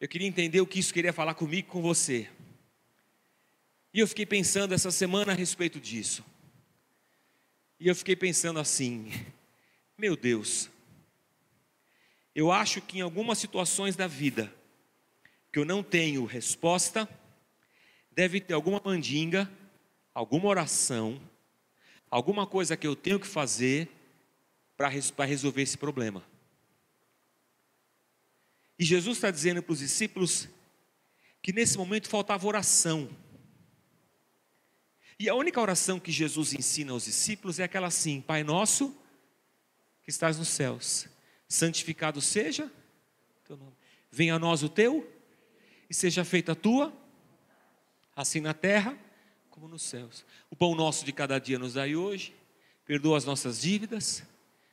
Eu 0.00 0.08
queria 0.08 0.26
entender 0.26 0.60
o 0.60 0.66
que 0.66 0.78
isso 0.78 0.94
queria 0.94 1.12
falar 1.12 1.34
comigo 1.34 1.68
com 1.68 1.82
você. 1.82 2.28
E 3.92 4.00
eu 4.00 4.06
fiquei 4.06 4.24
pensando 4.24 4.72
essa 4.72 4.90
semana 4.90 5.32
a 5.32 5.34
respeito 5.34 5.80
disso. 5.80 6.24
E 7.80 7.88
eu 7.88 7.94
fiquei 7.94 8.16
pensando 8.16 8.58
assim: 8.60 9.10
meu 9.96 10.16
Deus, 10.16 10.70
eu 12.34 12.52
acho 12.52 12.80
que 12.80 12.98
em 12.98 13.00
algumas 13.02 13.38
situações 13.38 13.96
da 13.96 14.06
vida 14.06 14.54
que 15.52 15.58
eu 15.58 15.64
não 15.64 15.82
tenho 15.82 16.24
resposta, 16.24 17.08
deve 18.12 18.40
ter 18.40 18.54
alguma 18.54 18.80
mandinga, 18.84 19.50
alguma 20.14 20.48
oração, 20.48 21.20
alguma 22.10 22.46
coisa 22.46 22.76
que 22.76 22.86
eu 22.86 22.94
tenho 22.94 23.18
que 23.18 23.26
fazer 23.26 23.88
para 24.78 25.26
resolver 25.26 25.60
esse 25.60 25.76
problema. 25.76 26.24
E 28.78 28.84
Jesus 28.84 29.16
está 29.16 29.28
dizendo 29.28 29.60
para 29.60 29.72
os 29.72 29.80
discípulos 29.80 30.48
que 31.42 31.52
nesse 31.52 31.76
momento 31.76 32.08
faltava 32.08 32.46
oração. 32.46 33.10
E 35.18 35.28
a 35.28 35.34
única 35.34 35.60
oração 35.60 35.98
que 35.98 36.12
Jesus 36.12 36.54
ensina 36.54 36.92
aos 36.92 37.06
discípulos 37.06 37.58
é 37.58 37.64
aquela 37.64 37.88
assim: 37.88 38.20
Pai 38.20 38.44
nosso 38.44 38.96
que 40.04 40.10
estás 40.10 40.38
nos 40.38 40.46
céus, 40.46 41.08
santificado 41.48 42.20
seja 42.20 42.70
teu 43.44 43.56
nome. 43.56 43.76
Venha 44.12 44.36
a 44.36 44.38
nós 44.38 44.62
o 44.62 44.68
teu 44.68 45.12
e 45.90 45.94
seja 45.94 46.24
feita 46.24 46.52
a 46.52 46.54
tua, 46.54 46.96
assim 48.14 48.40
na 48.40 48.54
terra 48.54 48.96
como 49.50 49.66
nos 49.66 49.82
céus. 49.82 50.24
O 50.48 50.54
pão 50.54 50.76
nosso 50.76 51.04
de 51.04 51.12
cada 51.12 51.40
dia 51.40 51.58
nos 51.58 51.74
dai 51.74 51.96
hoje, 51.96 52.32
perdoa 52.84 53.18
as 53.18 53.24
nossas 53.24 53.60
dívidas, 53.60 54.22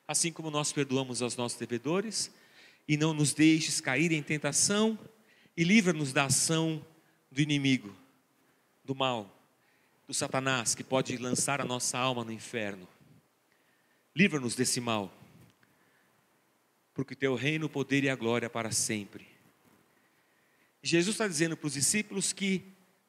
assim 0.08 0.32
como 0.32 0.52
nós 0.52 0.72
perdoamos 0.72 1.22
aos 1.22 1.36
nossos 1.36 1.58
devedores, 1.58 2.32
e 2.88 2.98
não 2.98 3.14
nos 3.14 3.34
deixes 3.34 3.82
cair 3.82 4.12
em 4.12 4.22
tentação, 4.22 4.98
e 5.58 5.64
livra-nos 5.64 6.14
da 6.14 6.26
ação 6.26 6.86
do 7.32 7.42
inimigo, 7.42 7.96
do 8.84 8.94
mal, 8.94 9.32
do 10.08 10.14
Satanás, 10.14 10.76
que 10.76 10.84
pode 10.84 11.18
lançar 11.18 11.60
a 11.60 11.66
nossa 11.66 11.98
alma 11.98 12.24
no 12.24 12.32
inferno. 12.32 12.88
Livra-nos 14.16 14.56
desse 14.56 14.80
mal, 14.80 15.12
porque 16.94 17.16
teu 17.16 17.36
reino, 17.36 17.66
o 17.66 17.70
poder 17.70 18.04
e 18.04 18.10
a 18.10 18.16
glória 18.16 18.50
para 18.50 18.72
sempre. 18.72 19.28
Jesus 20.82 21.16
está 21.16 21.28
dizendo 21.28 21.58
para 21.58 21.68
os 21.68 21.74
discípulos 21.74 22.32
que 22.32 22.64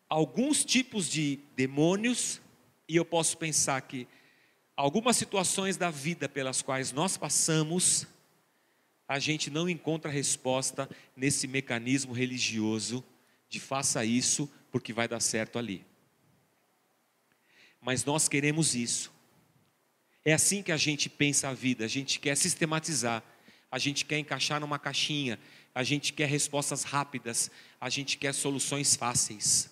alguns 0.08 0.64
tipos 0.64 1.08
de 1.08 1.38
demônios, 1.54 2.40
e 2.88 2.96
eu 2.96 3.04
posso 3.04 3.36
pensar 3.36 3.80
que 3.82 4.08
algumas 4.76 5.16
situações 5.16 5.76
da 5.76 5.90
vida 5.90 6.28
pelas 6.28 6.60
quais 6.60 6.92
nós 6.92 7.16
passamos, 7.16 8.06
a 9.08 9.18
gente 9.18 9.50
não 9.50 9.68
encontra 9.68 10.10
resposta 10.10 10.88
nesse 11.16 11.46
mecanismo 11.46 12.12
religioso 12.12 13.02
de 13.48 13.58
faça 13.58 14.04
isso 14.04 14.50
porque 14.70 14.92
vai 14.92 15.08
dar 15.08 15.20
certo 15.20 15.58
ali. 15.58 15.84
Mas 17.80 18.04
nós 18.04 18.28
queremos 18.28 18.74
isso. 18.74 19.12
É 20.24 20.32
assim 20.32 20.62
que 20.62 20.72
a 20.72 20.76
gente 20.76 21.08
pensa 21.08 21.48
a 21.48 21.54
vida, 21.54 21.84
a 21.84 21.88
gente 21.88 22.18
quer 22.18 22.36
sistematizar, 22.36 23.22
a 23.70 23.78
gente 23.78 24.04
quer 24.04 24.18
encaixar 24.18 24.60
numa 24.60 24.78
caixinha, 24.78 25.38
a 25.72 25.84
gente 25.84 26.12
quer 26.12 26.28
respostas 26.28 26.82
rápidas, 26.82 27.50
a 27.80 27.88
gente 27.88 28.18
quer 28.18 28.34
soluções 28.34 28.96
fáceis. 28.96 29.70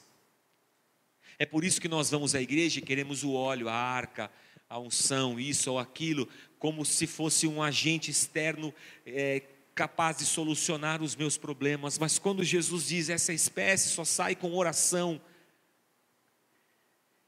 É 1.39 1.45
por 1.45 1.65
isso 1.65 1.81
que 1.81 1.89
nós 1.89 2.11
vamos 2.11 2.37
à 2.37 2.41
igreja 2.41 2.79
e 2.79 2.83
queremos 2.83 3.25
o 3.25 3.33
óleo, 3.33 3.69
a 3.69 3.75
arca, 3.75 4.31
a 4.69 4.79
unção, 4.79 5.39
isso 5.39 5.71
ou 5.71 5.79
aquilo, 5.79 6.29
como 6.59 6.85
se 6.85 7.07
fosse 7.07 7.47
um 7.47 7.63
agente 7.63 8.11
externo 8.11 8.75
é, 9.07 9.43
capaz 9.75 10.19
de 10.19 10.25
solucionar 10.25 11.03
os 11.03 11.15
meus 11.15 11.37
problemas. 11.37 11.99
Mas 11.99 12.19
quando 12.19 12.43
Jesus 12.43 12.87
diz 12.87 13.09
essa 13.09 13.33
espécie 13.33 13.89
só 13.89 14.05
sai 14.05 14.35
com 14.35 14.55
oração, 14.55 15.21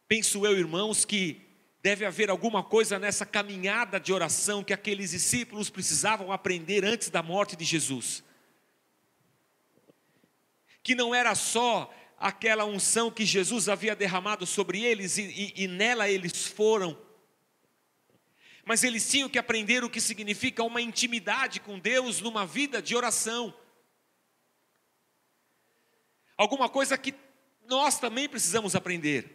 penso 0.09 0.47
eu, 0.47 0.59
irmãos, 0.59 1.05
que 1.05 1.41
deve 1.83 2.05
haver 2.05 2.31
alguma 2.31 2.63
coisa 2.63 2.99
nessa 2.99 3.25
caminhada 3.25 4.01
de 4.01 4.13
oração 4.13 4.65
que 4.65 4.73
aqueles 4.73 5.11
discípulos 5.11 5.71
precisavam 5.71 6.33
aprender 6.33 6.85
antes 6.85 7.11
da 7.11 7.23
morte 7.23 7.55
de 7.55 7.65
Jesus 7.65 8.25
que 10.87 10.95
não 10.95 11.13
era 11.13 11.35
só 11.35 11.93
aquela 12.17 12.65
unção 12.65 13.11
que 13.11 13.27
Jesus 13.27 13.69
havia 13.69 13.97
derramado 13.97 14.47
sobre 14.47 14.85
eles 14.85 15.19
e, 15.19 15.23
e, 15.57 15.65
e 15.65 15.67
nela 15.67 16.09
eles 16.09 16.47
foram, 16.47 16.97
mas 18.67 18.85
eles 18.85 19.09
tinham 19.11 19.31
que 19.31 19.39
aprender 19.39 19.83
o 19.83 19.89
que 19.89 20.01
significa 20.01 20.63
uma 20.63 20.83
intimidade 20.83 21.59
com 21.61 21.79
Deus 21.79 22.21
numa 22.21 22.45
vida 22.45 22.83
de 22.83 22.95
oração. 22.95 23.55
Alguma 26.37 26.69
coisa 26.69 26.99
que 26.99 27.15
nós 27.67 27.99
também 27.99 28.29
precisamos 28.29 28.77
aprender. 28.77 29.33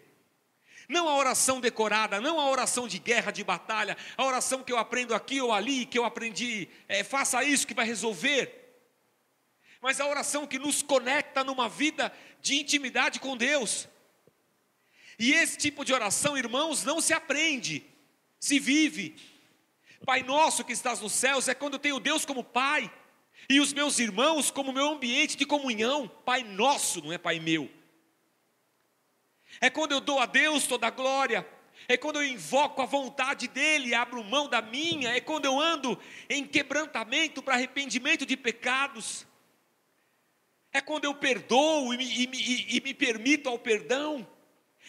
Não 0.88 1.10
a 1.10 1.16
oração 1.16 1.60
decorada, 1.60 2.22
não 2.22 2.40
a 2.40 2.48
oração 2.48 2.88
de 2.88 3.00
guerra, 3.00 3.32
de 3.32 3.44
batalha, 3.44 3.98
a 4.16 4.24
oração 4.24 4.64
que 4.64 4.72
eu 4.72 4.78
aprendo 4.78 5.16
aqui 5.16 5.42
ou 5.42 5.52
ali, 5.52 5.88
que 5.88 5.98
eu 5.98 6.06
aprendi, 6.06 6.70
é, 6.88 7.04
faça 7.04 7.44
isso 7.44 7.66
que 7.66 7.74
vai 7.74 7.88
resolver 7.88 8.62
mas 9.82 10.00
a 10.00 10.06
oração 10.06 10.46
que 10.46 10.60
nos 10.60 10.84
conecta 10.84 11.44
numa 11.44 11.68
vida 11.68 12.14
de 12.40 12.54
intimidade 12.54 13.20
com 13.20 13.36
Deus. 13.36 13.90
E 15.18 15.34
esse 15.34 15.58
tipo 15.58 15.84
de 15.84 15.92
oração, 15.92 16.38
irmãos, 16.38 16.84
não 16.84 17.02
se 17.02 17.14
aprende, 17.14 17.84
se 18.42 18.60
vive. 18.60 19.16
Pai 20.04 20.24
nosso 20.24 20.66
que 20.66 20.74
estás 20.74 21.00
nos 21.00 21.14
céus 21.14 21.48
é 21.48 21.54
quando 21.54 21.76
eu 21.76 21.80
tenho 21.80 22.00
Deus 22.00 22.26
como 22.26 22.44
Pai, 22.44 22.92
e 23.48 23.60
os 23.60 23.72
meus 23.72 24.00
irmãos 24.00 24.50
como 24.50 24.74
meu 24.74 24.90
ambiente 24.90 25.38
de 25.38 25.46
comunhão. 25.46 26.08
Pai 26.26 26.44
nosso, 26.44 27.02
não 27.02 27.14
é 27.14 27.18
Pai 27.18 27.40
meu. 27.40 27.70
É 29.62 29.70
quando 29.70 29.92
eu 29.92 30.02
dou 30.02 30.20
a 30.20 30.26
Deus 30.26 30.66
toda 30.66 30.88
a 30.88 30.90
glória, 30.90 31.48
é 31.88 31.96
quando 31.98 32.16
eu 32.16 32.26
invoco 32.26 32.82
a 32.82 32.86
vontade 32.86 33.48
dEle, 33.48 33.94
abro 33.94 34.24
mão 34.24 34.48
da 34.48 34.62
minha, 34.62 35.10
é 35.10 35.20
quando 35.20 35.46
eu 35.46 35.60
ando 35.60 36.00
em 36.30 36.46
quebrantamento 36.46 37.44
para 37.44 37.56
arrependimento 37.56 38.26
de 38.26 38.36
pecados. 38.36 39.28
É 40.74 40.82
quando 40.82 41.06
eu 41.06 41.14
perdoo 41.14 41.94
e 41.94 41.98
me, 41.98 42.06
e, 42.06 42.30
e, 42.34 42.78
e 42.78 42.82
me 42.82 42.94
permito 42.94 43.50
ao 43.50 43.60
perdão. 43.60 44.26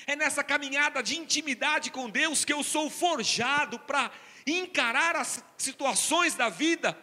É 0.07 0.17
nessa 0.17 0.43
caminhada 0.43 1.03
de 1.03 1.17
intimidade 1.19 1.91
com 1.91 2.11
Deus 2.11 2.45
que 2.45 2.53
eu 2.53 2.63
sou 2.63 2.91
forjado 2.91 3.79
para 3.79 4.11
encarar 4.47 5.17
as 5.17 5.43
situações 5.57 6.35
da 6.35 6.49
vida 6.49 6.99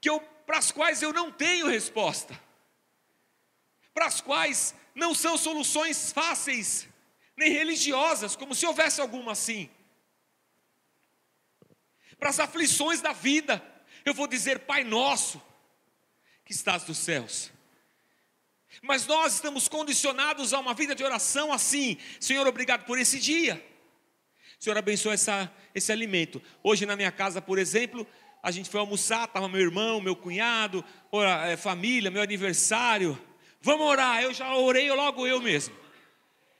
que 0.00 0.10
para 0.46 0.58
as 0.58 0.70
quais 0.70 1.02
eu 1.02 1.12
não 1.12 1.30
tenho 1.30 1.66
resposta, 1.66 2.38
para 3.92 4.06
as 4.06 4.20
quais 4.20 4.74
não 4.94 5.14
são 5.14 5.36
soluções 5.36 6.12
fáceis 6.12 6.88
nem 7.36 7.50
religiosas, 7.52 8.34
como 8.34 8.54
se 8.54 8.66
houvesse 8.66 9.00
alguma 9.00 9.32
assim. 9.32 9.68
Para 12.18 12.30
as 12.30 12.40
aflições 12.40 13.00
da 13.00 13.12
vida, 13.12 13.62
eu 14.04 14.14
vou 14.14 14.26
dizer: 14.26 14.60
Pai 14.60 14.82
nosso, 14.84 15.40
que 16.44 16.52
estás 16.52 16.86
nos 16.86 16.98
céus 16.98 17.52
mas 18.82 19.06
nós 19.06 19.34
estamos 19.34 19.68
condicionados 19.68 20.52
a 20.52 20.58
uma 20.58 20.74
vida 20.74 20.94
de 20.94 21.02
oração 21.02 21.52
assim. 21.52 21.96
Senhor, 22.20 22.46
obrigado 22.46 22.84
por 22.84 22.98
esse 22.98 23.18
dia. 23.18 23.64
Senhor, 24.58 24.76
abençoe 24.76 25.14
essa, 25.14 25.52
esse 25.74 25.92
alimento. 25.92 26.42
Hoje 26.62 26.84
na 26.84 26.96
minha 26.96 27.12
casa, 27.12 27.40
por 27.40 27.58
exemplo, 27.58 28.06
a 28.42 28.50
gente 28.50 28.68
foi 28.68 28.80
almoçar, 28.80 29.24
estava 29.24 29.48
meu 29.48 29.60
irmão, 29.60 30.00
meu 30.00 30.16
cunhado, 30.16 30.84
é, 31.46 31.56
família, 31.56 32.10
meu 32.10 32.22
aniversário. 32.22 33.18
Vamos 33.60 33.86
orar. 33.86 34.22
Eu 34.22 34.32
já 34.32 34.54
orei 34.56 34.90
logo 34.92 35.26
eu 35.26 35.40
mesmo. 35.40 35.74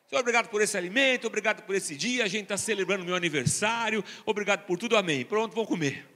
Senhor, 0.08 0.20
obrigado 0.20 0.48
por 0.48 0.62
esse 0.62 0.76
alimento, 0.76 1.26
obrigado 1.26 1.62
por 1.64 1.74
esse 1.74 1.94
dia, 1.94 2.24
a 2.24 2.28
gente 2.28 2.44
está 2.44 2.56
celebrando 2.56 3.04
meu 3.04 3.14
aniversário, 3.14 4.02
obrigado 4.24 4.64
por 4.64 4.78
tudo, 4.78 4.96
amém. 4.96 5.22
Pronto, 5.22 5.54
vou 5.54 5.66
comer. 5.66 6.08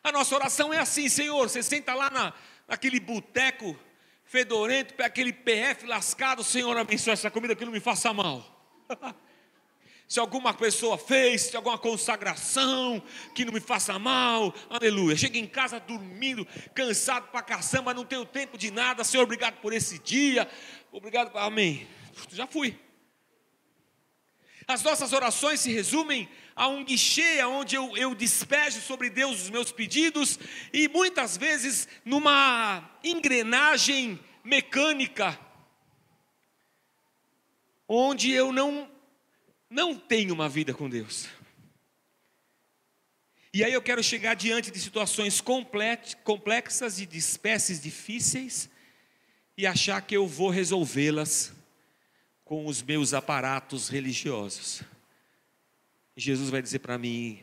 A 0.00 0.12
nossa 0.12 0.32
oração 0.36 0.72
é 0.72 0.78
assim, 0.78 1.08
Senhor, 1.08 1.48
você 1.48 1.60
senta 1.60 1.92
lá 1.92 2.08
na, 2.08 2.32
naquele 2.68 3.00
boteco 3.00 3.76
fedorento, 4.24 4.94
aquele 5.02 5.32
PF 5.32 5.86
lascado, 5.86 6.42
Senhor, 6.42 6.76
abençoe 6.76 7.12
essa 7.12 7.30
comida 7.30 7.54
que 7.54 7.64
não 7.64 7.72
me 7.72 7.80
faça 7.80 8.12
mal. 8.12 8.44
se 10.08 10.20
alguma 10.20 10.52
pessoa 10.52 10.98
fez, 10.98 11.42
se 11.42 11.56
alguma 11.56 11.78
consagração, 11.78 13.02
que 13.34 13.44
não 13.44 13.52
me 13.52 13.60
faça 13.60 13.98
mal, 13.98 14.54
aleluia. 14.68 15.16
Chega 15.16 15.38
em 15.38 15.46
casa 15.46 15.80
dormindo, 15.80 16.46
cansado 16.74 17.28
para 17.28 17.42
caçamba, 17.42 17.94
não 17.94 18.04
tenho 18.04 18.24
tempo 18.24 18.58
de 18.58 18.70
nada, 18.70 19.04
Senhor, 19.04 19.24
obrigado 19.24 19.60
por 19.60 19.72
esse 19.72 19.98
dia, 19.98 20.48
obrigado, 20.92 21.36
amém. 21.36 21.86
Já 22.30 22.46
fui. 22.46 22.78
As 24.66 24.82
nossas 24.82 25.12
orações 25.12 25.60
se 25.60 25.72
resumem 25.72 26.28
a 26.56 26.68
um 26.68 26.84
guichê 26.84 27.42
onde 27.44 27.74
eu, 27.74 27.96
eu 27.96 28.14
despejo 28.14 28.80
sobre 28.80 29.10
Deus 29.10 29.42
os 29.42 29.50
meus 29.50 29.72
pedidos 29.72 30.38
e 30.72 30.88
muitas 30.88 31.36
vezes 31.36 31.88
numa 32.04 32.88
engrenagem 33.02 34.20
mecânica, 34.44 35.38
onde 37.88 38.30
eu 38.30 38.52
não, 38.52 38.88
não 39.68 39.96
tenho 39.96 40.34
uma 40.34 40.48
vida 40.48 40.72
com 40.72 40.88
Deus. 40.88 41.26
E 43.52 43.62
aí 43.62 43.72
eu 43.72 43.82
quero 43.82 44.02
chegar 44.02 44.34
diante 44.34 44.70
de 44.70 44.80
situações 44.80 45.40
complexas 45.40 46.98
e 46.98 47.06
de 47.06 47.18
espécies 47.18 47.80
difíceis 47.80 48.68
e 49.56 49.66
achar 49.66 50.02
que 50.02 50.16
eu 50.16 50.26
vou 50.26 50.50
resolvê-las 50.50 51.52
com 52.44 52.66
os 52.66 52.82
meus 52.82 53.14
aparatos 53.14 53.88
religiosos. 53.88 54.82
Jesus 56.16 56.50
vai 56.50 56.62
dizer 56.62 56.78
para 56.80 56.98
mim: 56.98 57.40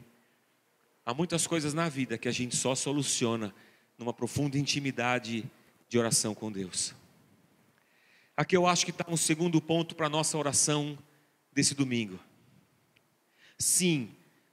há 1.05 1.13
muitas 1.13 1.45
coisas 1.45 1.73
na 1.73 1.89
vida 1.89 2.17
que 2.17 2.27
a 2.27 2.31
gente 2.31 2.55
só 2.55 2.75
soluciona 2.75 3.53
numa 3.97 4.13
profunda 4.13 4.57
intimidade 4.57 5.49
de 5.87 5.99
oração 5.99 6.33
com 6.33 6.51
Deus. 6.51 6.95
Aqui 8.35 8.55
eu 8.55 8.65
acho 8.65 8.85
que 8.85 8.91
está 8.91 9.05
um 9.07 9.17
segundo 9.17 9.61
ponto 9.61 9.93
para 9.93 10.07
a 10.07 10.09
nossa 10.09 10.37
oração 10.37 10.97
desse 11.53 11.75
domingo. 11.75 12.19
Sim, 13.57 14.09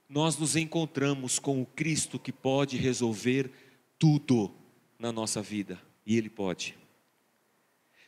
nós 0.07 0.37
nos 0.37 0.55
encontramos 0.55 1.39
com 1.39 1.61
o 1.61 1.65
Cristo 1.65 2.19
que 2.19 2.31
pode 2.31 2.77
resolver 2.77 3.49
tudo 3.97 4.53
na 4.99 5.11
nossa 5.11 5.41
vida, 5.41 5.81
e 6.05 6.17
Ele 6.17 6.29
pode. 6.29 6.77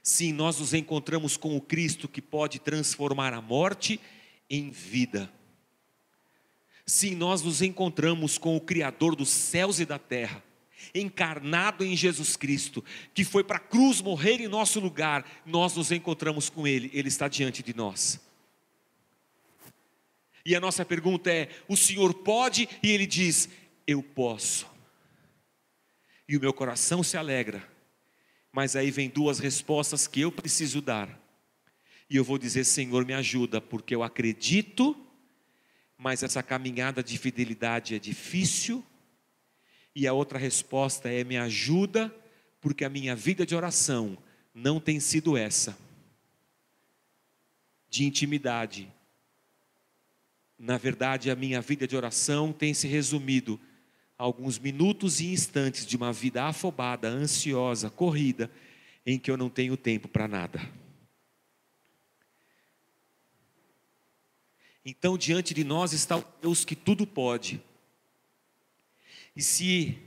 Sim, 0.03 0.33
nós 0.33 0.59
nos 0.59 0.73
encontramos 0.73 1.37
com 1.37 1.55
o 1.55 1.61
Cristo 1.61 2.07
que 2.07 2.21
pode 2.21 2.59
transformar 2.59 3.33
a 3.33 3.41
morte 3.41 3.99
em 4.49 4.71
vida. 4.71 5.31
Sim, 6.91 7.15
nós 7.15 7.41
nos 7.41 7.61
encontramos 7.61 8.37
com 8.37 8.57
o 8.57 8.59
Criador 8.59 9.15
dos 9.15 9.29
céus 9.29 9.79
e 9.79 9.85
da 9.85 9.97
terra, 9.97 10.43
encarnado 10.93 11.85
em 11.85 11.95
Jesus 11.95 12.35
Cristo, 12.35 12.83
que 13.13 13.23
foi 13.23 13.45
para 13.45 13.55
a 13.55 13.61
cruz 13.61 14.01
morrer 14.01 14.41
em 14.41 14.47
nosso 14.49 14.79
lugar, 14.79 15.25
nós 15.45 15.73
nos 15.75 15.89
encontramos 15.91 16.49
com 16.49 16.67
Ele, 16.67 16.91
Ele 16.93 17.07
está 17.07 17.29
diante 17.29 17.63
de 17.63 17.73
nós. 17.73 18.19
E 20.45 20.53
a 20.53 20.59
nossa 20.59 20.83
pergunta 20.83 21.31
é: 21.31 21.47
o 21.65 21.77
Senhor 21.77 22.13
pode? 22.13 22.67
E 22.83 22.91
Ele 22.91 23.05
diz: 23.05 23.47
Eu 23.87 24.03
posso. 24.03 24.67
E 26.27 26.35
o 26.35 26.41
meu 26.41 26.51
coração 26.51 27.01
se 27.03 27.15
alegra 27.15 27.71
mas 28.51 28.75
aí 28.75 28.91
vem 28.91 29.09
duas 29.09 29.39
respostas 29.39 30.07
que 30.07 30.19
eu 30.19 30.29
preciso 30.29 30.81
dar. 30.81 31.17
E 32.09 32.17
eu 32.17 32.23
vou 32.25 32.37
dizer: 32.37 32.65
Senhor, 32.65 33.05
me 33.05 33.13
ajuda, 33.13 33.61
porque 33.61 33.95
eu 33.95 34.03
acredito, 34.03 34.93
mas 36.01 36.23
essa 36.23 36.41
caminhada 36.41 37.03
de 37.03 37.15
fidelidade 37.15 37.93
é 37.93 37.99
difícil. 37.99 38.83
E 39.95 40.07
a 40.07 40.13
outra 40.13 40.39
resposta 40.39 41.07
é: 41.07 41.23
me 41.23 41.37
ajuda, 41.37 42.13
porque 42.59 42.83
a 42.83 42.89
minha 42.89 43.15
vida 43.15 43.45
de 43.45 43.55
oração 43.55 44.17
não 44.51 44.79
tem 44.79 44.99
sido 44.99 45.37
essa, 45.37 45.77
de 47.87 48.03
intimidade. 48.03 48.91
Na 50.57 50.75
verdade, 50.75 51.29
a 51.29 51.35
minha 51.35 51.61
vida 51.61 51.87
de 51.87 51.95
oração 51.95 52.51
tem 52.51 52.73
se 52.73 52.87
resumido 52.87 53.59
alguns 54.17 54.57
minutos 54.57 55.19
e 55.19 55.31
instantes 55.31 55.85
de 55.85 55.95
uma 55.95 56.11
vida 56.11 56.45
afobada, 56.45 57.09
ansiosa, 57.09 57.91
corrida, 57.91 58.49
em 59.05 59.19
que 59.19 59.29
eu 59.29 59.37
não 59.37 59.49
tenho 59.51 59.77
tempo 59.77 60.07
para 60.07 60.27
nada. 60.27 60.80
Então, 64.83 65.17
diante 65.17 65.53
de 65.53 65.63
nós 65.63 65.93
está 65.93 66.17
o 66.17 66.25
Deus 66.41 66.65
que 66.65 66.75
tudo 66.75 67.05
pode. 67.05 67.61
E 69.35 69.41
se 69.41 69.97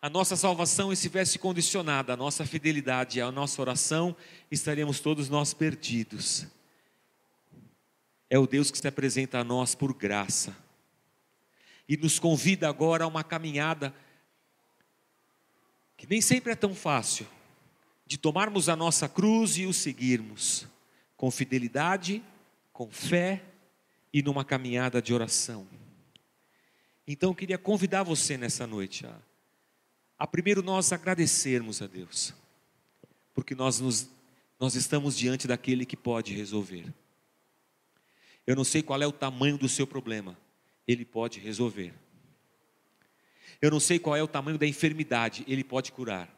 a 0.00 0.10
nossa 0.10 0.36
salvação 0.36 0.92
estivesse 0.92 1.38
condicionada 1.38 2.12
à 2.12 2.16
nossa 2.16 2.44
fidelidade, 2.44 3.20
à 3.20 3.32
nossa 3.32 3.60
oração, 3.60 4.14
estaríamos 4.50 5.00
todos 5.00 5.28
nós 5.28 5.54
perdidos. 5.54 6.46
É 8.28 8.38
o 8.38 8.46
Deus 8.46 8.70
que 8.70 8.78
se 8.78 8.86
apresenta 8.86 9.38
a 9.38 9.44
nós 9.44 9.74
por 9.74 9.94
graça 9.94 10.56
e 11.88 11.96
nos 11.96 12.18
convida 12.18 12.68
agora 12.68 13.04
a 13.04 13.06
uma 13.06 13.24
caminhada 13.24 13.94
que 15.96 16.06
nem 16.06 16.20
sempre 16.20 16.52
é 16.52 16.56
tão 16.56 16.74
fácil, 16.74 17.26
de 18.04 18.18
tomarmos 18.18 18.68
a 18.68 18.76
nossa 18.76 19.08
cruz 19.08 19.56
e 19.56 19.64
o 19.64 19.72
seguirmos 19.72 20.66
com 21.16 21.30
fidelidade, 21.30 22.22
com 22.72 22.90
fé 22.90 23.42
e 24.16 24.22
numa 24.22 24.46
caminhada 24.46 25.02
de 25.02 25.12
oração. 25.12 25.68
Então 27.06 27.28
eu 27.28 27.34
queria 27.34 27.58
convidar 27.58 28.02
você 28.02 28.38
nessa 28.38 28.66
noite 28.66 29.04
a, 29.04 29.14
a 30.18 30.26
primeiro 30.26 30.62
nós 30.62 30.90
agradecermos 30.90 31.82
a 31.82 31.86
Deus, 31.86 32.32
porque 33.34 33.54
nós, 33.54 33.78
nos, 33.78 34.08
nós 34.58 34.74
estamos 34.74 35.18
diante 35.18 35.46
daquele 35.46 35.84
que 35.84 35.98
pode 35.98 36.32
resolver. 36.32 36.90
Eu 38.46 38.56
não 38.56 38.64
sei 38.64 38.82
qual 38.82 39.02
é 39.02 39.06
o 39.06 39.12
tamanho 39.12 39.58
do 39.58 39.68
seu 39.68 39.86
problema, 39.86 40.34
ele 40.88 41.04
pode 41.04 41.38
resolver. 41.38 41.92
Eu 43.60 43.70
não 43.70 43.80
sei 43.80 43.98
qual 43.98 44.16
é 44.16 44.22
o 44.22 44.28
tamanho 44.28 44.56
da 44.56 44.66
enfermidade, 44.66 45.44
Ele 45.46 45.62
pode 45.62 45.92
curar. 45.92 46.34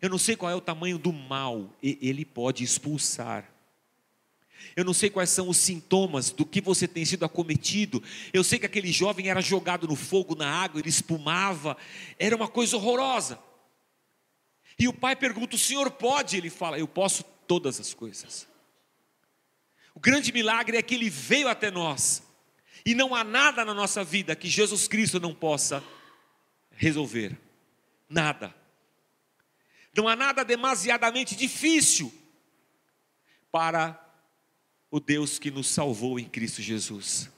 Eu 0.00 0.10
não 0.10 0.18
sei 0.18 0.34
qual 0.34 0.50
é 0.50 0.54
o 0.56 0.60
tamanho 0.60 0.98
do 0.98 1.12
mal, 1.12 1.72
Ele 1.80 2.24
pode 2.24 2.64
expulsar. 2.64 3.51
Eu 4.74 4.84
não 4.84 4.94
sei 4.94 5.10
quais 5.10 5.30
são 5.30 5.48
os 5.48 5.56
sintomas 5.56 6.30
do 6.30 6.46
que 6.46 6.60
você 6.60 6.88
tem 6.88 7.04
sido 7.04 7.24
acometido. 7.24 8.02
Eu 8.32 8.42
sei 8.42 8.58
que 8.58 8.66
aquele 8.66 8.90
jovem 8.90 9.28
era 9.28 9.40
jogado 9.40 9.86
no 9.86 9.96
fogo, 9.96 10.34
na 10.34 10.48
água, 10.48 10.80
ele 10.80 10.88
espumava, 10.88 11.76
era 12.18 12.34
uma 12.34 12.48
coisa 12.48 12.76
horrorosa. 12.76 13.38
E 14.78 14.88
o 14.88 14.92
pai 14.92 15.14
pergunta: 15.14 15.56
O 15.56 15.58
senhor 15.58 15.90
pode? 15.90 16.36
Ele 16.36 16.50
fala: 16.50 16.78
Eu 16.78 16.88
posso 16.88 17.22
todas 17.46 17.78
as 17.78 17.92
coisas. 17.92 18.48
O 19.94 20.00
grande 20.00 20.32
milagre 20.32 20.76
é 20.76 20.82
que 20.82 20.94
ele 20.94 21.10
veio 21.10 21.48
até 21.48 21.70
nós 21.70 22.22
e 22.84 22.94
não 22.94 23.14
há 23.14 23.22
nada 23.22 23.64
na 23.64 23.74
nossa 23.74 24.02
vida 24.02 24.34
que 24.34 24.48
Jesus 24.48 24.88
Cristo 24.88 25.20
não 25.20 25.34
possa 25.34 25.84
resolver. 26.70 27.38
Nada. 28.08 28.54
Não 29.96 30.08
há 30.08 30.16
nada 30.16 30.44
demasiadamente 30.44 31.36
difícil 31.36 32.12
para 33.50 34.01
o 34.92 35.00
Deus 35.00 35.38
que 35.38 35.50
nos 35.50 35.68
salvou 35.68 36.20
em 36.20 36.24
Cristo 36.26 36.60
Jesus. 36.60 37.30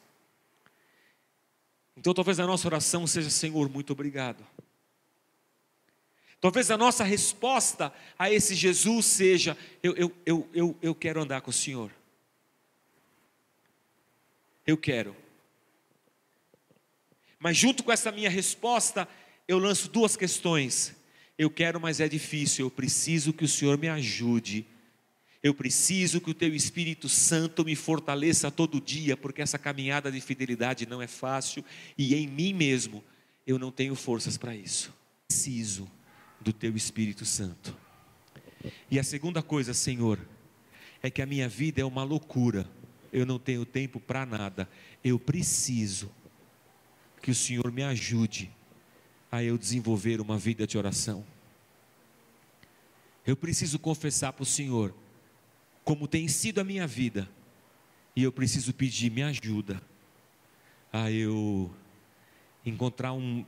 Então, 1.96 2.12
talvez 2.12 2.40
a 2.40 2.46
nossa 2.46 2.66
oração 2.66 3.06
seja: 3.06 3.30
Senhor, 3.30 3.70
muito 3.70 3.92
obrigado. 3.92 4.44
Talvez 6.40 6.70
a 6.70 6.76
nossa 6.76 7.04
resposta 7.04 7.94
a 8.18 8.30
esse 8.30 8.56
Jesus 8.56 9.06
seja: 9.06 9.56
Eu, 9.80 9.94
eu, 9.94 10.12
eu, 10.26 10.48
eu, 10.52 10.78
eu 10.82 10.94
quero 10.96 11.22
andar 11.22 11.40
com 11.42 11.50
o 11.50 11.54
Senhor. 11.54 11.92
Eu 14.66 14.76
quero. 14.76 15.16
Mas 17.38 17.56
junto 17.56 17.84
com 17.84 17.92
essa 17.92 18.10
minha 18.10 18.30
resposta, 18.30 19.08
eu 19.46 19.58
lanço 19.58 19.88
duas 19.88 20.16
questões. 20.16 20.96
Eu 21.38 21.48
quero, 21.50 21.80
mas 21.80 22.00
é 22.00 22.08
difícil. 22.08 22.66
Eu 22.66 22.70
preciso 22.70 23.32
que 23.32 23.44
o 23.44 23.48
Senhor 23.48 23.78
me 23.78 23.88
ajude. 23.88 24.66
Eu 25.44 25.52
preciso 25.52 26.22
que 26.22 26.30
o 26.30 26.34
Teu 26.34 26.54
Espírito 26.54 27.06
Santo 27.06 27.66
me 27.66 27.76
fortaleça 27.76 28.50
todo 28.50 28.80
dia, 28.80 29.14
porque 29.14 29.42
essa 29.42 29.58
caminhada 29.58 30.10
de 30.10 30.18
fidelidade 30.18 30.86
não 30.86 31.02
é 31.02 31.06
fácil 31.06 31.62
e 31.98 32.14
em 32.14 32.26
mim 32.26 32.54
mesmo 32.54 33.04
eu 33.46 33.58
não 33.58 33.70
tenho 33.70 33.94
forças 33.94 34.38
para 34.38 34.56
isso. 34.56 34.90
Preciso 35.28 35.86
do 36.40 36.50
Teu 36.50 36.74
Espírito 36.74 37.26
Santo. 37.26 37.76
E 38.90 38.98
a 38.98 39.04
segunda 39.04 39.42
coisa, 39.42 39.74
Senhor, 39.74 40.18
é 41.02 41.10
que 41.10 41.20
a 41.20 41.26
minha 41.26 41.46
vida 41.46 41.82
é 41.82 41.84
uma 41.84 42.04
loucura. 42.04 42.66
Eu 43.12 43.26
não 43.26 43.38
tenho 43.38 43.66
tempo 43.66 44.00
para 44.00 44.24
nada. 44.24 44.66
Eu 45.04 45.18
preciso 45.18 46.10
que 47.20 47.30
o 47.30 47.34
Senhor 47.34 47.70
me 47.70 47.82
ajude 47.82 48.50
a 49.30 49.44
eu 49.44 49.58
desenvolver 49.58 50.22
uma 50.22 50.38
vida 50.38 50.66
de 50.66 50.78
oração. 50.78 51.22
Eu 53.26 53.36
preciso 53.36 53.78
confessar 53.78 54.32
para 54.32 54.42
o 54.42 54.46
Senhor 54.46 55.03
como 55.84 56.08
tem 56.08 56.26
sido 56.26 56.60
a 56.60 56.64
minha 56.64 56.86
vida, 56.86 57.28
e 58.16 58.22
eu 58.22 58.32
preciso 58.32 58.72
pedir, 58.72 59.10
me 59.10 59.22
ajuda 59.22 59.80
a 60.92 61.10
eu 61.10 61.70
encontrar 62.64 63.12
um, 63.12 63.44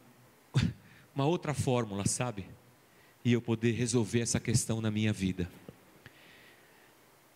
uma 1.14 1.24
outra 1.24 1.54
fórmula, 1.54 2.06
sabe? 2.06 2.44
E 3.24 3.32
eu 3.32 3.40
poder 3.40 3.72
resolver 3.72 4.20
essa 4.20 4.38
questão 4.38 4.80
na 4.80 4.90
minha 4.90 5.12
vida. 5.12 5.48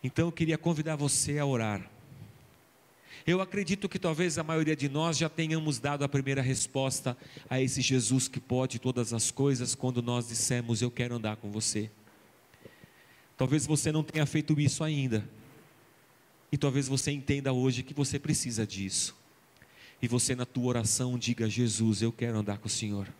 Então 0.03 0.27
eu 0.27 0.31
queria 0.31 0.57
convidar 0.57 0.95
você 0.95 1.39
a 1.39 1.45
orar. 1.45 1.89
Eu 3.25 3.39
acredito 3.39 3.87
que 3.87 3.99
talvez 3.99 4.37
a 4.37 4.43
maioria 4.43 4.75
de 4.75 4.89
nós 4.89 5.17
já 5.17 5.29
tenhamos 5.29 5.79
dado 5.79 6.03
a 6.03 6.09
primeira 6.09 6.41
resposta 6.41 7.15
a 7.49 7.61
esse 7.61 7.81
Jesus 7.81 8.27
que 8.27 8.39
pode 8.39 8.79
todas 8.79 9.13
as 9.13 9.29
coisas 9.29 9.75
quando 9.75 10.01
nós 10.01 10.27
dissemos: 10.27 10.81
Eu 10.81 10.89
quero 10.89 11.15
andar 11.15 11.35
com 11.37 11.51
você. 11.51 11.91
Talvez 13.41 13.65
você 13.65 13.91
não 13.91 14.03
tenha 14.03 14.23
feito 14.27 14.61
isso 14.61 14.83
ainda. 14.83 15.27
E 16.51 16.57
talvez 16.57 16.87
você 16.87 17.09
entenda 17.09 17.51
hoje 17.51 17.81
que 17.81 17.91
você 17.91 18.19
precisa 18.19 18.67
disso. 18.67 19.17
E 19.99 20.07
você, 20.07 20.35
na 20.35 20.45
tua 20.45 20.67
oração, 20.67 21.17
diga: 21.17 21.49
Jesus, 21.49 22.03
eu 22.03 22.11
quero 22.11 22.37
andar 22.37 22.59
com 22.59 22.67
o 22.67 22.69
Senhor. 22.69 23.11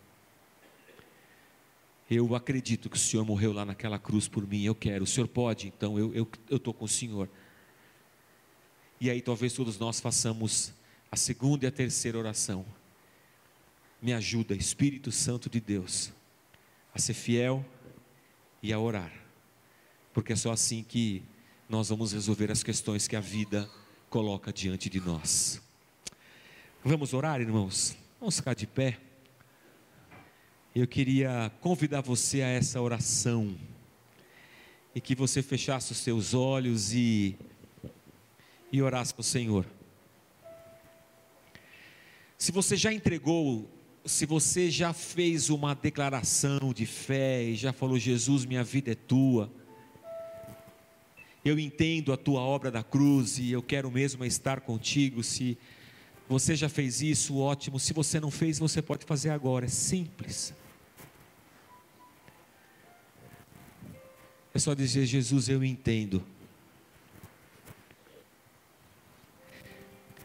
Eu 2.08 2.36
acredito 2.36 2.88
que 2.88 2.94
o 2.94 3.00
Senhor 3.00 3.26
morreu 3.26 3.52
lá 3.52 3.64
naquela 3.64 3.98
cruz 3.98 4.28
por 4.28 4.46
mim. 4.46 4.62
Eu 4.62 4.76
quero. 4.76 5.02
O 5.02 5.08
Senhor 5.08 5.26
pode, 5.26 5.66
então 5.66 5.98
eu 5.98 6.10
estou 6.10 6.30
eu, 6.48 6.60
eu 6.66 6.72
com 6.72 6.84
o 6.84 6.88
Senhor. 6.88 7.28
E 9.00 9.10
aí 9.10 9.20
talvez 9.20 9.52
todos 9.54 9.76
nós 9.76 9.98
façamos 9.98 10.72
a 11.10 11.16
segunda 11.16 11.64
e 11.64 11.66
a 11.66 11.72
terceira 11.72 12.16
oração. 12.16 12.64
Me 14.00 14.12
ajuda, 14.12 14.54
Espírito 14.54 15.10
Santo 15.10 15.50
de 15.50 15.58
Deus, 15.58 16.12
a 16.94 17.00
ser 17.00 17.14
fiel 17.14 17.66
e 18.62 18.72
a 18.72 18.78
orar. 18.78 19.21
Porque 20.12 20.32
é 20.32 20.36
só 20.36 20.52
assim 20.52 20.82
que 20.82 21.22
nós 21.68 21.88
vamos 21.88 22.12
resolver 22.12 22.50
as 22.50 22.62
questões 22.62 23.08
que 23.08 23.16
a 23.16 23.20
vida 23.20 23.68
coloca 24.10 24.52
diante 24.52 24.90
de 24.90 25.00
nós. 25.00 25.60
Vamos 26.84 27.14
orar, 27.14 27.40
irmãos? 27.40 27.96
Vamos 28.20 28.36
ficar 28.36 28.54
de 28.54 28.66
pé. 28.66 28.98
Eu 30.74 30.86
queria 30.86 31.50
convidar 31.60 32.00
você 32.00 32.42
a 32.42 32.48
essa 32.48 32.80
oração 32.80 33.56
e 34.94 35.00
que 35.00 35.14
você 35.14 35.42
fechasse 35.42 35.92
os 35.92 35.98
seus 35.98 36.34
olhos 36.34 36.92
e 36.92 37.36
e 38.72 38.80
orasse 38.80 39.12
para 39.12 39.20
o 39.20 39.24
Senhor. 39.24 39.66
Se 42.38 42.50
você 42.50 42.74
já 42.74 42.92
entregou, 42.92 43.70
se 44.04 44.24
você 44.24 44.70
já 44.70 44.92
fez 44.92 45.50
uma 45.50 45.74
declaração 45.74 46.72
de 46.74 46.86
fé 46.86 47.44
e 47.44 47.54
já 47.54 47.72
falou: 47.72 47.98
Jesus, 47.98 48.44
minha 48.46 48.64
vida 48.64 48.92
é 48.92 48.94
tua, 48.94 49.52
eu 51.44 51.58
entendo 51.58 52.12
a 52.12 52.16
tua 52.16 52.40
obra 52.40 52.70
da 52.70 52.82
cruz 52.82 53.38
e 53.38 53.50
eu 53.50 53.62
quero 53.62 53.90
mesmo 53.90 54.24
estar 54.24 54.60
contigo. 54.60 55.22
Se 55.24 55.58
você 56.28 56.54
já 56.54 56.68
fez 56.68 57.02
isso, 57.02 57.36
ótimo. 57.38 57.80
Se 57.80 57.92
você 57.92 58.20
não 58.20 58.30
fez, 58.30 58.58
você 58.58 58.80
pode 58.80 59.04
fazer 59.04 59.30
agora. 59.30 59.66
É 59.66 59.68
simples. 59.68 60.54
É 64.54 64.58
só 64.58 64.72
dizer: 64.72 65.04
Jesus, 65.04 65.48
eu 65.48 65.64
entendo. 65.64 66.24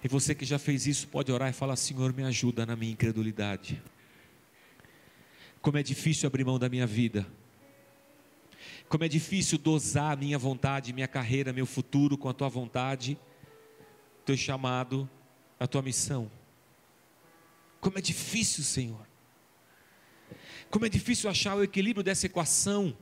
E 0.04 0.08
você 0.08 0.36
que 0.36 0.46
já 0.46 0.60
fez 0.60 0.86
isso, 0.86 1.08
pode 1.08 1.32
orar 1.32 1.50
e 1.50 1.54
falar: 1.54 1.76
Senhor, 1.76 2.14
me 2.14 2.24
ajuda 2.24 2.66
na 2.66 2.76
minha 2.76 2.92
incredulidade. 2.92 3.82
Como 5.62 5.78
é 5.78 5.84
difícil 5.84 6.28
abrir 6.28 6.46
mão 6.46 6.60
da 6.60 6.70
minha 6.70 6.86
vida. 6.86 7.26
Como 8.90 9.04
é 9.04 9.08
difícil 9.08 9.58
dosar 9.58 10.14
a 10.14 10.16
minha 10.16 10.38
vontade, 10.38 10.94
minha 10.94 11.08
carreira, 11.08 11.52
meu 11.52 11.66
futuro 11.66 12.18
com 12.18 12.30
a 12.30 12.34
tua 12.34 12.48
vontade, 12.48 13.18
teu 14.26 14.38
chamado, 14.38 15.10
a 15.60 15.68
tua 15.68 15.82
missão. 15.82 16.32
Como 17.82 17.98
é 17.98 18.02
difícil, 18.02 18.64
Senhor. 18.64 19.06
Como 20.70 20.86
é 20.86 20.90
difícil 20.90 21.30
achar 21.30 21.56
o 21.56 21.64
equilíbrio 21.64 22.04
dessa 22.04 22.26
equação. 22.26 22.96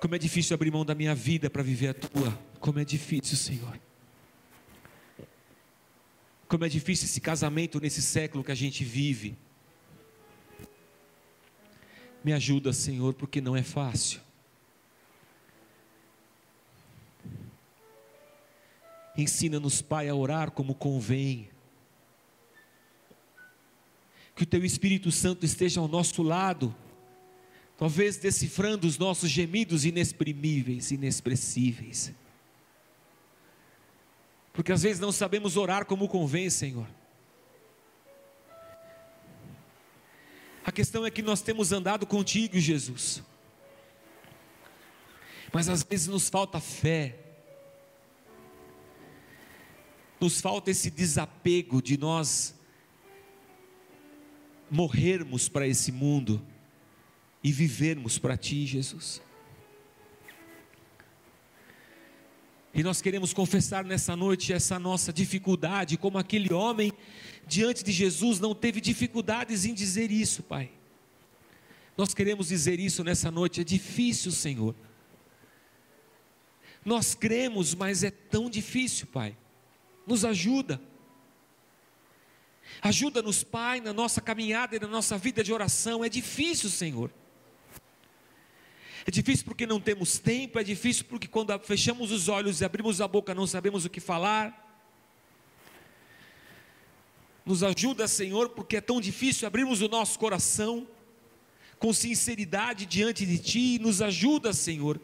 Como 0.00 0.14
é 0.14 0.18
difícil 0.18 0.54
abrir 0.54 0.70
mão 0.70 0.84
da 0.84 0.94
minha 0.94 1.14
vida 1.14 1.48
para 1.48 1.62
viver 1.62 1.88
a 1.88 1.94
tua. 1.94 2.38
Como 2.60 2.78
é 2.78 2.84
difícil, 2.84 3.36
Senhor. 3.36 3.80
Como 6.48 6.64
é 6.64 6.68
difícil 6.68 7.06
esse 7.06 7.20
casamento 7.20 7.80
nesse 7.80 8.02
século 8.02 8.44
que 8.44 8.52
a 8.52 8.56
gente 8.56 8.84
vive. 8.84 9.36
Me 12.26 12.32
ajuda, 12.32 12.72
Senhor, 12.72 13.14
porque 13.14 13.40
não 13.40 13.54
é 13.54 13.62
fácil. 13.62 14.20
Ensina-nos, 19.16 19.80
Pai, 19.80 20.08
a 20.08 20.14
orar 20.16 20.50
como 20.50 20.74
convém. 20.74 21.48
Que 24.34 24.42
o 24.42 24.46
Teu 24.46 24.64
Espírito 24.64 25.12
Santo 25.12 25.46
esteja 25.46 25.80
ao 25.80 25.86
nosso 25.86 26.20
lado, 26.24 26.74
talvez 27.78 28.16
decifrando 28.16 28.88
os 28.88 28.98
nossos 28.98 29.30
gemidos 29.30 29.84
inexprimíveis, 29.84 30.90
inexpressíveis 30.90 32.12
porque 34.56 34.72
às 34.72 34.82
vezes 34.82 34.98
não 34.98 35.12
sabemos 35.12 35.54
orar 35.58 35.84
como 35.84 36.08
convém, 36.08 36.48
Senhor. 36.48 36.86
A 40.66 40.72
questão 40.72 41.06
é 41.06 41.10
que 41.12 41.22
nós 41.22 41.42
temos 41.42 41.70
andado 41.70 42.04
contigo, 42.04 42.58
Jesus, 42.58 43.22
mas 45.52 45.68
às 45.68 45.84
vezes 45.84 46.08
nos 46.08 46.28
falta 46.28 46.58
fé, 46.58 47.16
nos 50.20 50.40
falta 50.40 50.68
esse 50.68 50.90
desapego 50.90 51.80
de 51.80 51.96
nós 51.96 52.52
morrermos 54.68 55.48
para 55.48 55.68
esse 55.68 55.92
mundo 55.92 56.44
e 57.44 57.52
vivermos 57.52 58.18
para 58.18 58.36
Ti, 58.36 58.66
Jesus. 58.66 59.22
E 62.76 62.82
nós 62.82 63.00
queremos 63.00 63.32
confessar 63.32 63.86
nessa 63.86 64.14
noite 64.14 64.52
essa 64.52 64.78
nossa 64.78 65.10
dificuldade, 65.10 65.96
como 65.96 66.18
aquele 66.18 66.52
homem 66.52 66.92
diante 67.46 67.82
de 67.82 67.90
Jesus 67.90 68.38
não 68.38 68.54
teve 68.54 68.82
dificuldades 68.82 69.64
em 69.64 69.72
dizer 69.72 70.10
isso, 70.10 70.42
Pai. 70.42 70.70
Nós 71.96 72.12
queremos 72.12 72.48
dizer 72.48 72.78
isso 72.78 73.02
nessa 73.02 73.30
noite, 73.30 73.62
é 73.62 73.64
difícil, 73.64 74.30
Senhor. 74.30 74.74
Nós 76.84 77.14
cremos, 77.14 77.74
mas 77.74 78.04
é 78.04 78.10
tão 78.10 78.50
difícil, 78.50 79.06
Pai. 79.06 79.34
Nos 80.06 80.22
ajuda. 80.22 80.78
Ajuda-nos, 82.82 83.42
Pai, 83.42 83.80
na 83.80 83.94
nossa 83.94 84.20
caminhada 84.20 84.76
e 84.76 84.78
na 84.78 84.86
nossa 84.86 85.16
vida 85.16 85.42
de 85.42 85.50
oração. 85.50 86.04
É 86.04 86.10
difícil, 86.10 86.68
Senhor. 86.68 87.10
É 89.06 89.10
difícil 89.10 89.44
porque 89.44 89.68
não 89.68 89.80
temos 89.80 90.18
tempo, 90.18 90.58
é 90.58 90.64
difícil 90.64 91.04
porque 91.04 91.28
quando 91.28 91.56
fechamos 91.60 92.10
os 92.10 92.28
olhos 92.28 92.60
e 92.60 92.64
abrimos 92.64 93.00
a 93.00 93.06
boca 93.06 93.32
não 93.32 93.46
sabemos 93.46 93.84
o 93.84 93.90
que 93.90 94.00
falar. 94.00 94.64
Nos 97.44 97.62
ajuda, 97.62 98.08
Senhor, 98.08 98.48
porque 98.48 98.78
é 98.78 98.80
tão 98.80 99.00
difícil 99.00 99.46
abrirmos 99.46 99.80
o 99.80 99.86
nosso 99.86 100.18
coração 100.18 100.88
com 101.78 101.92
sinceridade 101.92 102.84
diante 102.84 103.24
de 103.24 103.38
Ti. 103.38 103.78
Nos 103.78 104.02
ajuda, 104.02 104.52
Senhor, 104.52 105.00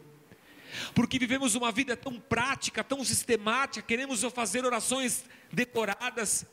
porque 0.93 1.17
vivemos 1.17 1.55
uma 1.55 1.71
vida 1.71 1.95
tão 1.95 2.19
prática, 2.19 2.83
tão 2.83 3.05
sistemática, 3.05 3.87
queremos 3.87 4.21
fazer 4.33 4.65
orações 4.65 5.23
decoradas. 5.49 6.45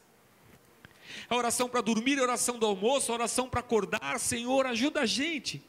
A 1.28 1.34
oração 1.34 1.68
para 1.68 1.80
dormir, 1.80 2.16
a 2.20 2.22
oração 2.22 2.60
do 2.60 2.66
almoço, 2.66 3.10
a 3.10 3.16
oração 3.16 3.48
para 3.48 3.58
acordar, 3.58 4.20
Senhor, 4.20 4.66
ajuda 4.66 5.00
a 5.00 5.06
gente. 5.06 5.68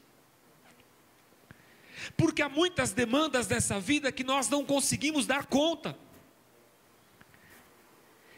Porque 2.16 2.42
há 2.42 2.48
muitas 2.48 2.92
demandas 2.92 3.46
dessa 3.46 3.78
vida 3.78 4.12
que 4.12 4.24
nós 4.24 4.48
não 4.48 4.64
conseguimos 4.64 5.26
dar 5.26 5.46
conta, 5.46 5.98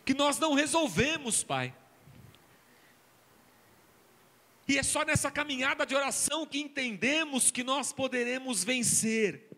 que 0.05 0.15
nós 0.15 0.39
não 0.39 0.55
resolvemos, 0.55 1.43
Pai. 1.43 1.75
E 4.67 4.79
é 4.79 4.83
só 4.83 5.05
nessa 5.05 5.31
caminhada 5.31 5.85
de 5.85 5.95
oração 5.95 6.47
que 6.47 6.59
entendemos 6.59 7.51
que 7.51 7.63
nós 7.63 7.93
poderemos 7.93 8.65
vencer. 8.65 9.54